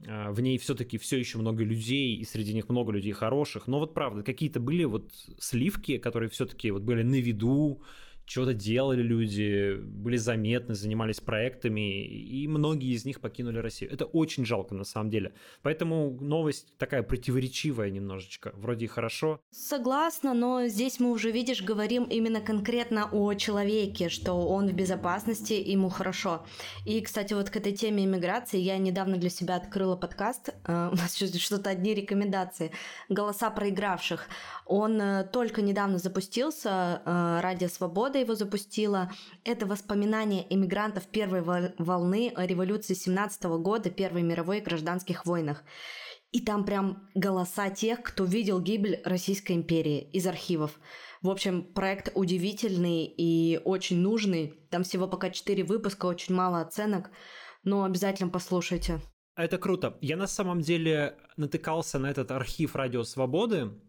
в 0.00 0.40
ней 0.40 0.58
все-таки 0.58 0.96
все 0.96 1.18
еще 1.18 1.38
много 1.38 1.64
людей, 1.64 2.16
и 2.16 2.24
среди 2.24 2.54
них 2.54 2.68
много 2.68 2.92
людей 2.92 3.12
хороших. 3.12 3.66
Но 3.66 3.78
вот 3.78 3.94
правда, 3.94 4.22
какие-то 4.22 4.60
были 4.60 4.84
вот 4.84 5.12
сливки, 5.38 5.98
которые 5.98 6.30
все-таки 6.30 6.70
вот 6.70 6.82
были 6.82 7.02
на 7.02 7.20
виду, 7.20 7.82
что-то 8.28 8.52
делали 8.52 9.02
люди, 9.02 9.76
были 9.80 10.18
заметны, 10.18 10.74
занимались 10.74 11.18
проектами, 11.18 12.04
и 12.04 12.46
многие 12.46 12.94
из 12.94 13.06
них 13.06 13.20
покинули 13.22 13.58
Россию. 13.58 13.90
Это 13.90 14.04
очень 14.04 14.44
жалко 14.44 14.74
на 14.74 14.84
самом 14.84 15.08
деле. 15.08 15.32
Поэтому 15.62 16.10
новость 16.20 16.74
такая 16.76 17.02
противоречивая 17.02 17.88
немножечко. 17.90 18.52
Вроде 18.54 18.84
и 18.84 18.88
хорошо. 18.88 19.40
Согласна, 19.50 20.34
но 20.34 20.66
здесь 20.66 21.00
мы 21.00 21.10
уже, 21.10 21.30
видишь, 21.30 21.62
говорим 21.62 22.04
именно 22.04 22.42
конкретно 22.42 23.08
о 23.10 23.32
человеке, 23.32 24.10
что 24.10 24.34
он 24.34 24.68
в 24.68 24.74
безопасности, 24.74 25.54
ему 25.54 25.88
хорошо. 25.88 26.44
И, 26.84 27.00
кстати, 27.00 27.32
вот 27.32 27.48
к 27.48 27.56
этой 27.56 27.72
теме 27.72 28.04
иммиграции 28.04 28.58
я 28.58 28.76
недавно 28.76 29.16
для 29.16 29.30
себя 29.30 29.56
открыла 29.56 29.96
подкаст, 29.96 30.50
э, 30.66 30.92
что-то 31.38 31.70
одни 31.70 31.94
рекомендации, 31.94 32.72
«Голоса 33.08 33.48
проигравших». 33.48 34.28
Он 34.66 35.00
э, 35.00 35.24
только 35.32 35.62
недавно 35.62 35.96
запустился, 35.96 37.00
э, 37.06 37.40
«Радио 37.40 37.68
Свободы», 37.68 38.17
года 38.18 38.20
его 38.20 38.34
запустила. 38.34 39.10
Это 39.44 39.66
воспоминания 39.66 40.46
иммигрантов 40.50 41.06
первой 41.06 41.42
волны 41.42 42.32
революции 42.36 42.94
17 42.94 43.44
года, 43.60 43.90
Первой 43.90 44.22
мировой 44.22 44.60
гражданских 44.60 45.26
войнах. 45.26 45.62
И 46.32 46.40
там 46.40 46.64
прям 46.64 47.08
голоса 47.14 47.70
тех, 47.70 48.02
кто 48.02 48.24
видел 48.24 48.60
гибель 48.60 49.00
Российской 49.04 49.52
империи 49.52 50.10
из 50.12 50.26
архивов. 50.26 50.78
В 51.22 51.30
общем, 51.30 51.62
проект 51.62 52.12
удивительный 52.14 53.04
и 53.04 53.60
очень 53.64 53.98
нужный. 53.98 54.54
Там 54.70 54.82
всего 54.82 55.08
пока 55.08 55.30
4 55.30 55.64
выпуска, 55.64 56.06
очень 56.06 56.34
мало 56.34 56.60
оценок, 56.60 57.10
но 57.64 57.84
обязательно 57.84 58.30
послушайте. 58.30 59.00
Это 59.36 59.58
круто. 59.58 59.96
Я 60.00 60.16
на 60.16 60.26
самом 60.26 60.60
деле 60.60 61.16
натыкался 61.36 61.98
на 61.98 62.10
этот 62.10 62.30
архив 62.30 62.76
Радио 62.76 63.04
Свободы, 63.04 63.58
а, 63.58 63.87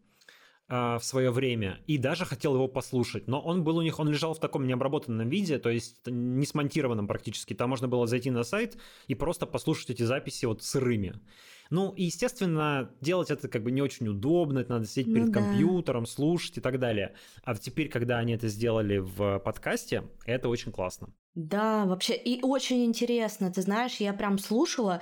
в 0.69 1.01
свое 1.01 1.32
время 1.32 1.79
и 1.88 1.97
даже 1.97 2.25
хотел 2.25 2.53
его 2.53 2.67
послушать, 2.67 3.27
но 3.27 3.41
он 3.41 3.63
был 3.63 3.77
у 3.77 3.82
них, 3.82 3.99
он 3.99 4.08
лежал 4.10 4.36
в 4.36 4.39
таком 4.39 4.67
необработанном 4.67 5.27
виде, 5.27 5.58
то 5.58 5.69
есть 5.69 5.97
не 6.05 6.45
смонтированном 6.45 7.08
практически. 7.08 7.55
Там 7.55 7.71
можно 7.71 7.88
было 7.88 8.05
зайти 8.05 8.29
на 8.29 8.43
сайт 8.43 8.77
и 9.08 9.15
просто 9.15 9.47
послушать 9.47 9.89
эти 9.89 10.03
записи 10.03 10.45
вот 10.45 10.62
сырыми. 10.62 11.15
Ну, 11.71 11.91
и, 11.91 12.05
естественно, 12.05 12.89
делать 12.99 13.29
это 13.29 13.47
как 13.47 13.63
бы 13.63 13.71
не 13.71 13.82
очень 13.82 14.08
удобно, 14.08 14.60
это 14.60 14.73
надо 14.73 14.88
сидеть 14.88 15.08
ну, 15.08 15.13
перед 15.15 15.32
да. 15.32 15.39
компьютером, 15.39 16.05
слушать 16.05 16.58
и 16.58 16.62
так 16.62 16.79
далее. 16.79 17.13
А 17.43 17.55
теперь, 17.55 17.89
когда 17.89 18.17
они 18.17 18.34
это 18.34 18.47
сделали 18.47 18.97
в 18.97 19.39
подкасте, 19.39 20.03
это 20.25 20.49
очень 20.49 20.71
классно. 20.71 21.13
Да, 21.36 21.86
вообще, 21.86 22.15
и 22.15 22.41
очень 22.41 22.86
интересно, 22.86 23.51
ты 23.51 23.62
знаешь, 23.62 23.97
я 23.97 24.13
прям 24.13 24.39
слушала, 24.39 24.99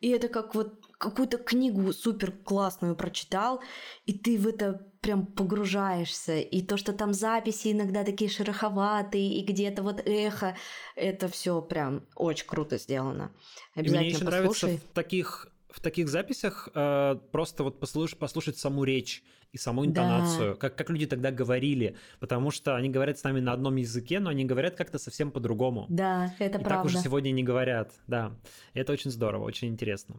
и 0.00 0.08
это 0.08 0.28
как 0.28 0.54
вот 0.54 0.84
какую-то 0.98 1.38
книгу 1.38 1.92
супер 1.92 2.32
классную 2.32 2.96
прочитал, 2.96 3.62
и 4.04 4.12
ты 4.12 4.38
в 4.38 4.48
это 4.48 4.87
прям 5.00 5.26
погружаешься. 5.26 6.38
И 6.38 6.62
то, 6.62 6.76
что 6.76 6.92
там 6.92 7.12
записи 7.12 7.72
иногда 7.72 8.04
такие 8.04 8.30
шероховатые, 8.30 9.38
и 9.38 9.44
где-то 9.44 9.82
вот 9.82 10.02
эхо, 10.04 10.56
это 10.96 11.28
все 11.28 11.60
прям 11.62 12.04
очень 12.14 12.46
круто 12.46 12.78
сделано. 12.78 13.32
Обязательно 13.74 13.96
и 13.96 14.00
мне 14.00 14.08
еще 14.08 14.24
послушай. 14.24 14.40
нравится 14.40 14.68
в 14.68 14.94
таких 14.94 15.52
в 15.70 15.80
таких 15.80 16.08
записях 16.08 16.68
э, 16.74 17.16
просто 17.30 17.62
вот 17.62 17.78
послушать, 17.78 18.18
послушать 18.18 18.56
саму 18.56 18.84
речь 18.84 19.22
и 19.52 19.58
саму 19.58 19.84
интонацию, 19.86 20.54
да. 20.54 20.56
как, 20.56 20.76
как 20.76 20.90
люди 20.90 21.06
тогда 21.06 21.30
говорили, 21.30 21.96
потому 22.20 22.50
что 22.50 22.74
они 22.74 22.88
говорят 22.88 23.18
с 23.18 23.24
нами 23.24 23.40
на 23.40 23.52
одном 23.52 23.76
языке, 23.76 24.18
но 24.18 24.30
они 24.30 24.44
говорят 24.44 24.76
как-то 24.76 24.98
совсем 24.98 25.30
по-другому. 25.30 25.86
Да, 25.88 26.34
это 26.38 26.58
и 26.58 26.62
правда. 26.62 26.68
так 26.68 26.84
уже 26.84 26.98
сегодня 26.98 27.30
не 27.30 27.42
говорят, 27.42 27.92
да. 28.06 28.32
Это 28.74 28.92
очень 28.92 29.10
здорово, 29.10 29.44
очень 29.44 29.68
интересно. 29.68 30.16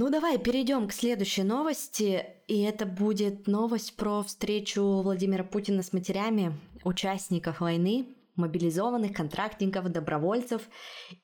Ну 0.00 0.10
давай 0.10 0.38
перейдем 0.38 0.86
к 0.86 0.92
следующей 0.92 1.42
новости, 1.42 2.24
и 2.46 2.62
это 2.62 2.86
будет 2.86 3.48
новость 3.48 3.96
про 3.96 4.22
встречу 4.22 4.80
Владимира 4.80 5.42
Путина 5.42 5.82
с 5.82 5.92
матерями 5.92 6.56
участников 6.84 7.60
войны, 7.60 8.06
мобилизованных, 8.36 9.12
контрактников, 9.12 9.90
добровольцев, 9.90 10.62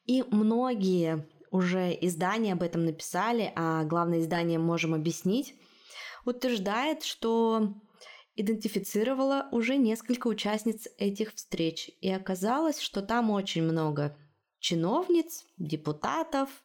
и 0.06 0.24
многие 0.28 1.24
уже 1.52 1.96
издания 2.00 2.54
об 2.54 2.64
этом 2.64 2.84
написали, 2.84 3.52
а 3.54 3.84
главное 3.84 4.18
издание 4.18 4.58
«Можем 4.58 4.92
объяснить», 4.92 5.54
утверждает, 6.24 7.04
что 7.04 7.74
идентифицировала 8.34 9.46
уже 9.52 9.76
несколько 9.76 10.26
участниц 10.26 10.88
этих 10.98 11.32
встреч, 11.34 11.92
и 12.00 12.10
оказалось, 12.10 12.80
что 12.80 13.02
там 13.02 13.30
очень 13.30 13.62
много 13.62 14.16
чиновниц, 14.58 15.44
депутатов, 15.58 16.63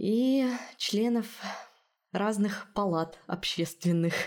и 0.00 0.48
членов 0.78 1.26
разных 2.12 2.68
палат 2.74 3.18
общественных. 3.26 4.14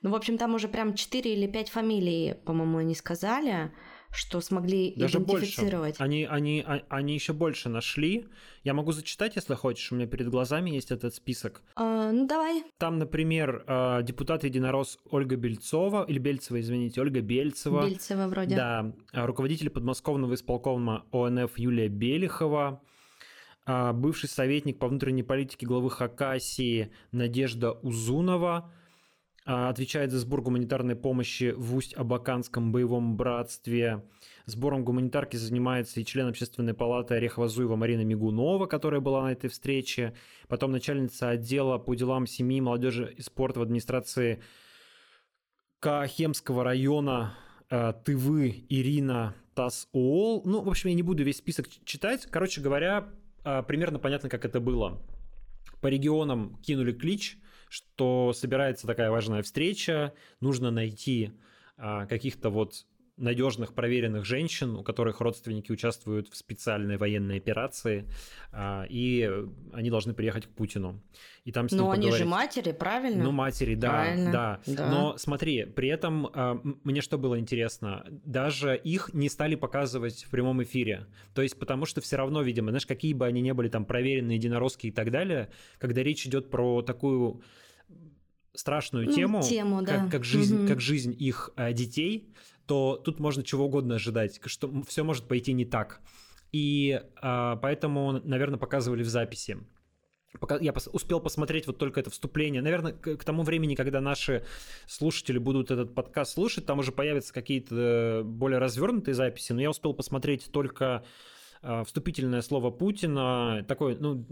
Ну, 0.00 0.10
в 0.10 0.14
общем, 0.14 0.38
там 0.38 0.54
уже 0.54 0.68
прям 0.68 0.94
4 0.94 1.34
или 1.34 1.48
5 1.48 1.70
фамилий, 1.70 2.34
по-моему, 2.46 2.78
они 2.78 2.94
сказали, 2.94 3.72
что 4.12 4.40
смогли 4.40 4.94
Даже 4.94 5.18
идентифицировать. 5.18 5.98
Больше. 5.98 6.02
Они, 6.04 6.24
они, 6.24 6.64
а, 6.64 6.82
они 6.88 7.14
еще 7.14 7.32
больше 7.32 7.68
нашли. 7.68 8.28
Я 8.62 8.74
могу 8.74 8.92
зачитать, 8.92 9.34
если 9.34 9.54
хочешь. 9.54 9.90
У 9.90 9.96
меня 9.96 10.06
перед 10.06 10.28
глазами 10.28 10.70
есть 10.70 10.92
этот 10.92 11.16
список. 11.16 11.62
А, 11.74 12.12
ну, 12.12 12.28
давай. 12.28 12.62
Там, 12.78 13.00
например, 13.00 13.64
а, 13.66 14.02
депутат 14.02 14.44
Единорос 14.44 15.00
Ольга 15.10 15.34
Бельцова, 15.34 16.04
или 16.04 16.20
Бельцева, 16.20 16.60
извините, 16.60 17.00
Ольга 17.00 17.20
Бельцева. 17.20 17.84
Бельцева 17.84 18.28
вроде. 18.28 18.54
Да. 18.54 18.92
Руководитель 19.12 19.70
подмосковного 19.70 20.34
исполкома 20.34 21.06
ОНФ 21.10 21.58
Юлия 21.58 21.88
Белихова 21.88 22.68
а, 22.68 22.80
бывший 23.92 24.28
советник 24.28 24.78
по 24.78 24.88
внутренней 24.88 25.22
политике 25.22 25.66
главы 25.66 25.90
Хакасии 25.90 26.90
Надежда 27.12 27.72
Узунова, 27.72 28.72
а, 29.50 29.70
отвечает 29.70 30.12
за 30.12 30.18
сбор 30.18 30.42
гуманитарной 30.42 30.94
помощи 30.94 31.54
в 31.56 31.74
Усть-Абаканском 31.74 32.70
боевом 32.70 33.16
братстве. 33.16 34.04
Сбором 34.44 34.84
гуманитарки 34.84 35.36
занимается 35.36 36.00
и 36.00 36.04
член 36.04 36.28
общественной 36.28 36.74
палаты 36.74 37.14
Орехова-Зуева 37.14 37.74
Марина 37.74 38.02
Мигунова, 38.02 38.66
которая 38.66 39.00
была 39.00 39.22
на 39.22 39.32
этой 39.32 39.48
встрече. 39.48 40.12
Потом 40.48 40.72
начальница 40.72 41.30
отдела 41.30 41.78
по 41.78 41.94
делам 41.94 42.26
семьи, 42.26 42.60
молодежи 42.60 43.14
и 43.16 43.22
спорта 43.22 43.60
в 43.60 43.62
администрации 43.62 44.42
Кахемского 45.80 46.62
района 46.62 47.34
а, 47.70 47.94
Тывы 47.94 48.66
Ирина 48.68 49.34
Тасол. 49.54 50.42
Ну, 50.44 50.60
в 50.60 50.68
общем, 50.68 50.90
я 50.90 50.94
не 50.94 51.02
буду 51.02 51.24
весь 51.24 51.38
список 51.38 51.68
читать. 51.86 52.26
Короче 52.30 52.60
говоря, 52.60 52.98
а, 52.98 53.08
примерно 53.66 53.98
понятно, 53.98 54.28
как 54.28 54.44
это 54.44 54.60
было. 54.60 55.00
По 55.80 55.86
регионам 55.86 56.56
кинули 56.62 56.92
клич, 56.92 57.38
что 57.68 58.32
собирается 58.34 58.86
такая 58.86 59.10
важная 59.10 59.42
встреча, 59.42 60.12
нужно 60.40 60.70
найти 60.70 61.32
а, 61.76 62.06
каких-то 62.06 62.50
вот 62.50 62.86
надежных, 63.18 63.74
проверенных 63.74 64.24
женщин, 64.24 64.76
у 64.76 64.82
которых 64.82 65.20
родственники 65.20 65.70
участвуют 65.72 66.28
в 66.28 66.36
специальной 66.36 66.96
военной 66.96 67.36
операции, 67.36 68.06
а, 68.52 68.86
и 68.88 69.30
они 69.72 69.90
должны 69.90 70.14
приехать 70.14 70.46
к 70.46 70.50
Путину. 70.50 71.02
И 71.44 71.52
там 71.52 71.68
с 71.68 71.72
ним 71.72 71.82
Но 71.82 71.86
поговорить. 71.90 72.14
они 72.14 72.18
же 72.18 72.24
матери, 72.24 72.72
правильно? 72.72 73.24
Ну, 73.24 73.32
матери, 73.32 73.74
да, 73.74 73.90
правильно. 73.90 74.32
да. 74.32 74.60
да. 74.66 74.90
Но 74.90 75.18
смотри, 75.18 75.64
при 75.64 75.88
этом 75.88 76.28
а, 76.32 76.60
мне 76.84 77.00
что 77.00 77.18
было 77.18 77.38
интересно, 77.38 78.04
даже 78.08 78.76
их 78.76 79.10
не 79.12 79.28
стали 79.28 79.54
показывать 79.54 80.24
в 80.24 80.30
прямом 80.30 80.62
эфире. 80.62 81.06
То 81.34 81.42
есть 81.42 81.58
потому 81.58 81.86
что 81.86 82.00
все 82.00 82.16
равно, 82.16 82.42
видимо, 82.42 82.70
знаешь, 82.70 82.86
какие 82.86 83.14
бы 83.14 83.26
они 83.26 83.40
ни 83.40 83.52
были 83.52 83.68
там 83.68 83.84
проверенные, 83.84 84.36
единоросские 84.36 84.92
и 84.92 84.94
так 84.94 85.10
далее, 85.10 85.50
когда 85.78 86.02
речь 86.02 86.26
идет 86.26 86.50
про 86.50 86.82
такую 86.82 87.42
страшную 88.58 89.06
ну, 89.06 89.12
тему, 89.12 89.42
тему 89.42 89.78
как, 89.78 90.04
да. 90.04 90.10
как, 90.10 90.24
жизнь, 90.24 90.60
угу. 90.60 90.68
как 90.68 90.80
жизнь 90.80 91.14
их 91.18 91.50
а, 91.56 91.72
детей, 91.72 92.32
то 92.68 93.00
тут 93.02 93.18
можно 93.18 93.42
чего 93.42 93.64
угодно 93.64 93.94
ожидать, 93.94 94.40
что 94.44 94.70
все 94.86 95.02
может 95.02 95.26
пойти 95.26 95.54
не 95.54 95.64
так. 95.64 96.00
И 96.52 97.00
а, 97.20 97.56
поэтому, 97.56 98.20
наверное, 98.24 98.58
показывали 98.58 99.02
в 99.02 99.08
записи. 99.08 99.58
Я 100.60 100.74
успел 100.92 101.20
посмотреть 101.20 101.66
вот 101.66 101.78
только 101.78 102.00
это 102.00 102.10
вступление. 102.10 102.60
Наверное, 102.60 102.92
к, 102.92 103.24
тому 103.24 103.42
времени, 103.42 103.74
когда 103.74 104.02
наши 104.02 104.44
слушатели 104.86 105.38
будут 105.38 105.70
этот 105.70 105.94
подкаст 105.94 106.34
слушать, 106.34 106.66
там 106.66 106.78
уже 106.80 106.92
появятся 106.92 107.32
какие-то 107.32 108.22
более 108.24 108.58
развернутые 108.58 109.14
записи. 109.14 109.52
Но 109.52 109.62
я 109.62 109.70
успел 109.70 109.94
посмотреть 109.94 110.52
только 110.52 111.02
э, 111.62 111.82
вступительное 111.84 112.42
слово 112.42 112.70
Путина. 112.70 113.64
Такое, 113.66 113.96
ну, 113.98 114.26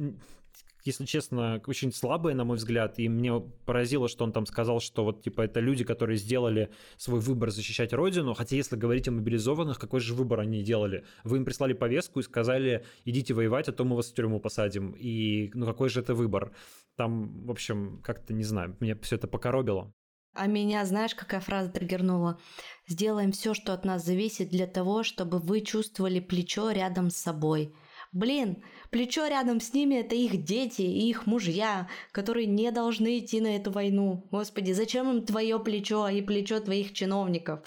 если 0.87 1.05
честно, 1.05 1.61
очень 1.67 1.93
слабое, 1.93 2.35
на 2.35 2.45
мой 2.45 2.57
взгляд, 2.57 2.99
и 2.99 3.09
мне 3.09 3.41
поразило, 3.65 4.09
что 4.09 4.25
он 4.25 4.33
там 4.33 4.47
сказал, 4.47 4.81
что 4.81 5.05
вот, 5.05 5.23
типа, 5.23 5.43
это 5.43 5.61
люди, 5.61 5.85
которые 5.85 6.17
сделали 6.17 6.71
свой 6.97 7.21
выбор 7.21 7.51
защищать 7.51 7.93
родину, 7.93 8.35
хотя 8.35 8.57
если 8.57 8.77
говорить 8.77 9.09
о 9.09 9.13
мобилизованных, 9.13 9.79
какой 9.79 10.01
же 10.01 10.15
выбор 10.15 10.41
они 10.41 10.63
делали? 10.63 11.05
Вы 11.25 11.39
им 11.39 11.45
прислали 11.45 11.73
повестку 11.73 12.21
и 12.21 12.23
сказали, 12.23 12.85
идите 13.05 13.35
воевать, 13.35 13.69
а 13.69 13.73
то 13.73 13.85
мы 13.85 13.97
вас 13.97 14.11
в 14.11 14.15
тюрьму 14.15 14.41
посадим, 14.41 14.93
и, 14.93 15.51
ну, 15.55 15.67
какой 15.67 15.89
же 15.89 16.01
это 16.01 16.15
выбор? 16.15 16.53
Там, 16.97 17.45
в 17.45 17.51
общем, 17.51 18.01
как-то, 18.03 18.33
не 18.33 18.45
знаю, 18.45 18.77
мне 18.81 18.97
все 18.97 19.17
это 19.17 19.29
покоробило. 19.29 19.93
А 20.37 20.47
меня, 20.47 20.85
знаешь, 20.85 21.15
какая 21.15 21.41
фраза 21.41 21.71
триггернула? 21.71 22.39
Сделаем 22.87 23.33
все, 23.33 23.55
что 23.55 23.73
от 23.73 23.87
нас 23.87 24.05
зависит 24.05 24.51
для 24.51 24.67
того, 24.67 25.03
чтобы 25.03 25.39
вы 25.39 25.63
чувствовали 25.63 26.21
плечо 26.21 26.71
рядом 26.71 27.09
с 27.11 27.17
собой. 27.17 27.75
Блин, 28.17 28.65
плечо 28.91 29.27
рядом 29.27 29.61
с 29.61 29.75
ними 29.75 29.97
это 29.97 30.15
их 30.15 30.43
дети 30.43 30.81
и 30.81 31.11
их 31.11 31.27
мужья, 31.27 31.87
которые 32.13 32.47
не 32.47 32.71
должны 32.71 33.19
идти 33.19 33.43
на 33.43 33.57
эту 33.57 33.71
войну. 33.71 34.27
Господи, 34.31 34.73
зачем 34.73 35.11
им 35.11 35.27
твое 35.27 35.59
плечо 35.61 36.09
и 36.09 36.23
плечо 36.23 36.61
твоих 36.61 36.95
чиновников? 36.95 37.61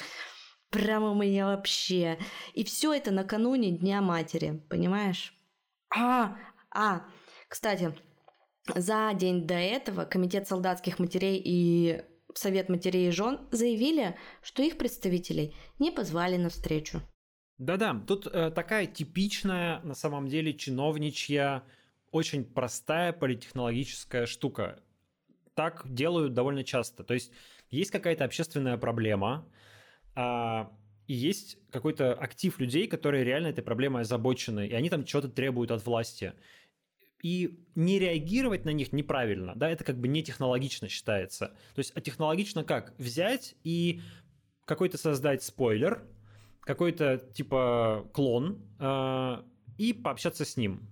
Прямо 0.71 1.11
у 1.11 1.13
меня 1.13 1.45
вообще. 1.45 2.17
И 2.55 2.63
все 2.63 2.95
это 2.95 3.11
накануне 3.11 3.69
Дня 3.69 4.01
Матери, 4.01 4.63
понимаешь? 4.71 5.35
А, 5.95 6.35
а, 6.71 7.05
кстати, 7.47 7.93
за 8.73 9.11
день 9.13 9.45
до 9.45 9.53
этого 9.53 10.05
Комитет 10.05 10.47
солдатских 10.47 10.97
матерей 10.97 11.39
и 11.45 12.01
Совет 12.33 12.69
матерей 12.69 13.09
и 13.09 13.11
жен 13.11 13.47
заявили, 13.51 14.17
что 14.41 14.63
их 14.63 14.79
представителей 14.79 15.55
не 15.77 15.91
позвали 15.91 16.37
на 16.37 16.49
встречу. 16.49 17.03
Да-да, 17.60 18.01
тут 18.07 18.26
э, 18.26 18.51
такая 18.51 18.88
типичная, 18.88 19.82
на 19.82 19.93
самом 19.93 20.28
деле, 20.28 20.53
чиновничья, 20.53 21.64
очень 22.10 22.45
простая 22.45 23.12
политехнологическая 23.12 24.26
штука. 24.26 24.82
Так 25.55 25.84
делают 25.86 26.34
довольно 26.34 26.64
часто. 26.64 27.03
То 27.03 27.14
есть 27.14 27.34
есть 27.70 27.91
какая-то 27.91 28.24
общественная 28.24 28.78
проблема, 28.78 29.45
э, 30.16 30.66
и 31.07 31.14
есть 31.14 31.57
какой-то 31.70 32.14
актив 32.14 32.57
людей, 32.60 32.88
которые 32.88 33.26
реально 33.26 33.47
этой 33.47 33.64
проблемой 33.64 34.03
озабочены, 34.03 34.68
и 34.68 34.74
они 34.74 34.89
там 34.89 35.05
что-то 35.05 35.28
требуют 35.28 35.72
от 35.72 35.86
власти 35.86 36.34
и 37.22 37.66
не 37.76 37.99
реагировать 37.99 38.64
на 38.64 38.70
них 38.70 38.93
неправильно, 38.93 39.53
да, 39.55 39.70
это 39.70 39.84
как 39.84 39.97
бы 39.97 40.07
не 40.07 40.24
технологично 40.24 40.88
считается. 40.88 41.47
То 41.76 41.80
есть, 41.80 41.91
а 41.93 41.99
технологично 41.99 42.64
как? 42.64 42.93
Взять 42.97 43.55
и 43.66 44.01
какой-то 44.64 44.97
создать 44.97 45.43
спойлер, 45.43 46.07
какой-то 46.62 47.18
типа 47.18 48.07
клон 48.14 48.62
э, 48.80 49.43
и 49.78 49.93
пообщаться 49.93 50.45
с 50.45 50.57
ним 50.57 50.88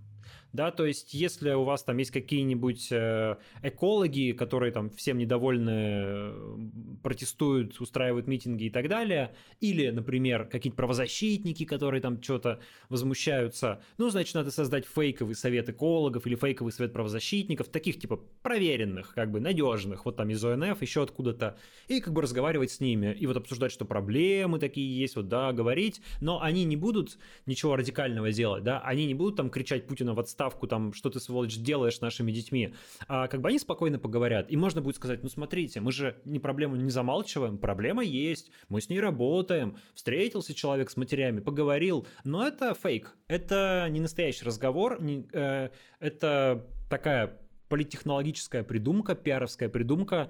да, 0.53 0.71
то 0.71 0.85
есть 0.85 1.13
если 1.13 1.51
у 1.51 1.63
вас 1.63 1.83
там 1.83 1.97
есть 1.97 2.11
какие-нибудь 2.11 2.87
э, 2.91 3.35
экологи, 3.61 4.31
которые 4.31 4.71
там 4.71 4.89
всем 4.89 5.17
недовольны, 5.17 5.71
э, 5.71 6.57
протестуют, 7.03 7.79
устраивают 7.79 8.27
митинги 8.27 8.65
и 8.65 8.69
так 8.69 8.87
далее, 8.87 9.35
или, 9.59 9.89
например, 9.89 10.45
какие-то 10.45 10.77
правозащитники, 10.77 11.65
которые 11.65 12.01
там 12.01 12.21
что-то 12.21 12.59
возмущаются, 12.89 13.81
ну, 13.97 14.09
значит, 14.09 14.35
надо 14.35 14.51
создать 14.51 14.85
фейковый 14.85 15.35
совет 15.35 15.69
экологов 15.69 16.25
или 16.25 16.35
фейковый 16.35 16.71
совет 16.71 16.93
правозащитников, 16.93 17.67
таких 17.67 17.99
типа 17.99 18.19
проверенных, 18.41 19.13
как 19.13 19.31
бы 19.31 19.39
надежных, 19.39 20.05
вот 20.05 20.15
там 20.15 20.29
из 20.29 20.43
ОНФ, 20.43 20.81
еще 20.81 21.03
откуда-то, 21.03 21.57
и 21.87 21.99
как 21.99 22.13
бы 22.13 22.21
разговаривать 22.21 22.71
с 22.71 22.79
ними, 22.79 23.13
и 23.13 23.27
вот 23.27 23.37
обсуждать, 23.37 23.71
что 23.71 23.85
проблемы 23.85 24.59
такие 24.59 24.97
есть, 24.97 25.15
вот, 25.15 25.27
да, 25.27 25.51
говорить, 25.51 26.01
но 26.21 26.41
они 26.41 26.63
не 26.63 26.75
будут 26.75 27.17
ничего 27.45 27.75
радикального 27.75 28.31
делать, 28.31 28.63
да, 28.63 28.79
они 28.79 29.05
не 29.05 29.13
будут 29.13 29.35
там 29.35 29.49
кричать 29.49 29.87
Путина 29.87 30.13
в 30.13 30.19
отставку, 30.19 30.36
отставку, 30.37 30.67
там, 30.67 30.93
что 30.93 31.09
ты, 31.09 31.19
сволочь, 31.19 31.57
делаешь 31.57 31.99
нашими 31.99 32.31
детьми, 32.31 32.73
а 33.07 33.27
как 33.27 33.41
бы 33.41 33.49
они 33.49 33.57
спокойно 33.57 33.97
поговорят, 33.97 34.51
и 34.51 34.55
можно 34.55 34.81
будет 34.81 34.95
сказать, 34.95 35.23
ну, 35.23 35.29
смотрите, 35.29 35.81
мы 35.81 35.91
же 35.91 36.21
не 36.25 36.39
проблему 36.39 36.75
не 36.75 36.91
замалчиваем, 36.91 37.57
проблема 37.57 38.03
есть, 38.03 38.51
мы 38.69 38.79
с 38.79 38.89
ней 38.89 38.99
работаем, 38.99 39.77
встретился 39.95 40.53
человек 40.53 40.91
с 40.91 40.97
матерями, 40.97 41.39
поговорил, 41.39 42.07
но 42.23 42.47
это 42.47 42.75
фейк, 42.75 43.15
это 43.27 43.87
не 43.89 43.99
настоящий 43.99 44.45
разговор, 44.45 45.01
не, 45.01 45.27
э, 45.33 45.69
это 45.99 46.67
такая 46.89 47.39
политтехнологическая 47.69 48.63
придумка, 48.63 49.15
пиаровская 49.15 49.69
придумка, 49.69 50.29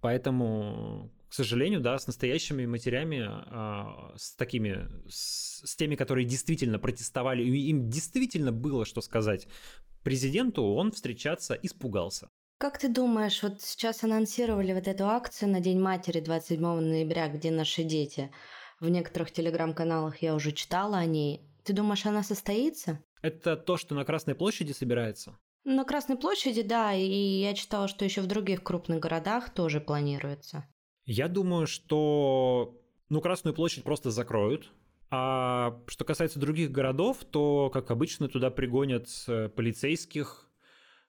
поэтому 0.00 1.10
к 1.32 1.34
сожалению, 1.34 1.80
да, 1.80 1.98
с 1.98 2.06
настоящими 2.06 2.66
матерями, 2.66 3.22
а, 3.26 4.12
с 4.18 4.36
такими, 4.36 4.86
с, 5.08 5.66
с 5.66 5.76
теми, 5.76 5.94
которые 5.94 6.26
действительно 6.26 6.78
протестовали, 6.78 7.42
и 7.42 7.70
им 7.70 7.88
действительно 7.88 8.52
было 8.52 8.84
что 8.84 9.00
сказать 9.00 9.48
президенту, 10.02 10.62
он 10.62 10.92
встречаться 10.92 11.54
испугался. 11.54 12.28
Как 12.58 12.78
ты 12.78 12.88
думаешь, 12.90 13.42
вот 13.42 13.62
сейчас 13.62 14.04
анонсировали 14.04 14.74
вот 14.74 14.86
эту 14.86 15.06
акцию 15.06 15.48
на 15.52 15.60
День 15.60 15.80
матери 15.80 16.20
27 16.20 16.60
ноября, 16.60 17.28
где 17.28 17.50
наши 17.50 17.82
дети? 17.82 18.30
В 18.78 18.90
некоторых 18.90 19.32
телеграм-каналах 19.32 20.20
я 20.20 20.34
уже 20.34 20.52
читала 20.52 20.98
о 20.98 21.06
ней. 21.06 21.40
Ты 21.64 21.72
думаешь, 21.72 22.04
она 22.04 22.22
состоится? 22.22 23.02
Это 23.22 23.56
то, 23.56 23.78
что 23.78 23.94
на 23.94 24.04
Красной 24.04 24.34
площади 24.34 24.72
собирается? 24.72 25.38
На 25.64 25.84
Красной 25.84 26.18
площади, 26.18 26.60
да, 26.60 26.92
и 26.92 27.40
я 27.40 27.54
читала, 27.54 27.88
что 27.88 28.04
еще 28.04 28.20
в 28.20 28.26
других 28.26 28.62
крупных 28.62 29.00
городах 29.00 29.48
тоже 29.48 29.80
планируется. 29.80 30.66
Я 31.04 31.28
думаю, 31.28 31.66
что 31.66 32.78
ну, 33.08 33.20
Красную 33.20 33.54
площадь 33.54 33.84
просто 33.84 34.10
закроют. 34.10 34.72
А 35.10 35.78
что 35.86 36.06
касается 36.06 36.38
других 36.38 36.70
городов, 36.70 37.18
то, 37.30 37.68
как 37.68 37.90
обычно, 37.90 38.28
туда 38.28 38.50
пригонят 38.50 39.08
э, 39.28 39.50
полицейских, 39.50 40.48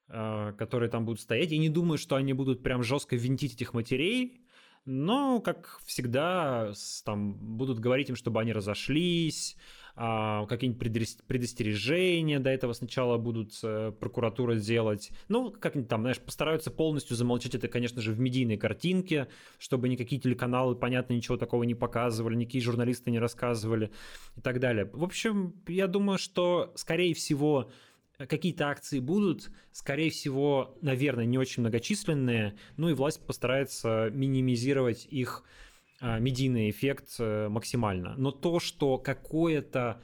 э, 0.10 0.54
которые 0.58 0.89
там 0.89 1.06
будут 1.06 1.22
стоять. 1.22 1.52
Я 1.52 1.58
не 1.58 1.70
думаю, 1.70 1.98
что 1.98 2.18
они 2.18 2.34
будут 2.34 2.62
прям 2.62 2.84
жестко 2.84 3.16
винтить 3.16 3.54
этих 3.54 3.74
матерей, 3.74 4.41
но, 4.84 5.39
как 5.39 5.80
всегда, 5.86 6.74
там 7.06 7.36
будут 7.56 7.80
говорить 7.80 8.10
им, 8.10 8.18
чтобы 8.18 8.41
они 8.41 8.52
разошлись, 8.52 9.56
а, 9.96 10.48
какие-нибудь 10.48 11.20
предостережения 11.28 12.39
до 12.39 12.50
этого 12.50 12.74
сначала 12.74 13.18
будут 13.18 13.60
э, 13.62 13.91
прокуратура 14.00 14.56
делать. 14.56 15.12
Ну, 15.28 15.52
как-нибудь 15.52 15.88
там, 15.88 16.02
знаешь, 16.02 16.20
постараются 16.20 16.72
полностью 16.72 17.16
замолчать 17.16 17.54
это, 17.54 17.68
конечно 17.68 18.02
же, 18.02 18.12
в 18.12 18.20
медийной 18.20 18.58
картинке, 18.58 19.28
чтобы 19.60 19.89
никакие 19.89 20.20
телеканалы, 20.20 20.76
понятно, 20.76 21.14
ничего 21.14 21.38
такого 21.38 21.62
не 21.64 21.76
показывали, 21.76 22.36
никакие 22.36 22.64
журналисты 22.64 23.12
не 23.12 23.20
рассказывали 23.20 23.91
и 24.36 24.41
так 24.41 24.60
далее. 24.60 24.89
В 24.91 25.04
общем, 25.04 25.54
я 25.68 25.86
думаю, 25.86 26.18
что, 26.18 26.74
скорее 26.76 27.14
всего, 27.14 27.70
какие-то 28.18 28.70
акции 28.70 29.00
будут, 29.00 29.52
скорее 29.72 30.10
всего, 30.10 30.76
наверное, 30.82 31.26
не 31.26 31.38
очень 31.38 31.62
многочисленные, 31.62 32.56
ну 32.78 32.89
и 32.89 32.94
власть 32.94 33.24
постарается 33.26 34.10
минимизировать 34.12 35.08
их 35.10 35.44
медийный 36.20 36.70
эффект 36.70 37.16
э, 37.20 37.47
максимально. 37.49 38.16
Но 38.18 38.32
то, 38.32 38.60
что 38.60 38.97
какое-то 38.97 40.01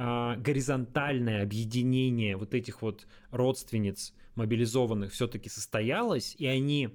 а, 0.00 0.36
горизонтальное 0.36 1.42
объединение 1.42 2.36
вот 2.36 2.54
этих 2.54 2.82
вот 2.82 3.08
родственниц 3.32 4.14
мобилизованных 4.36 5.12
все-таки 5.12 5.48
состоялось, 5.48 6.36
и 6.38 6.46
они 6.46 6.90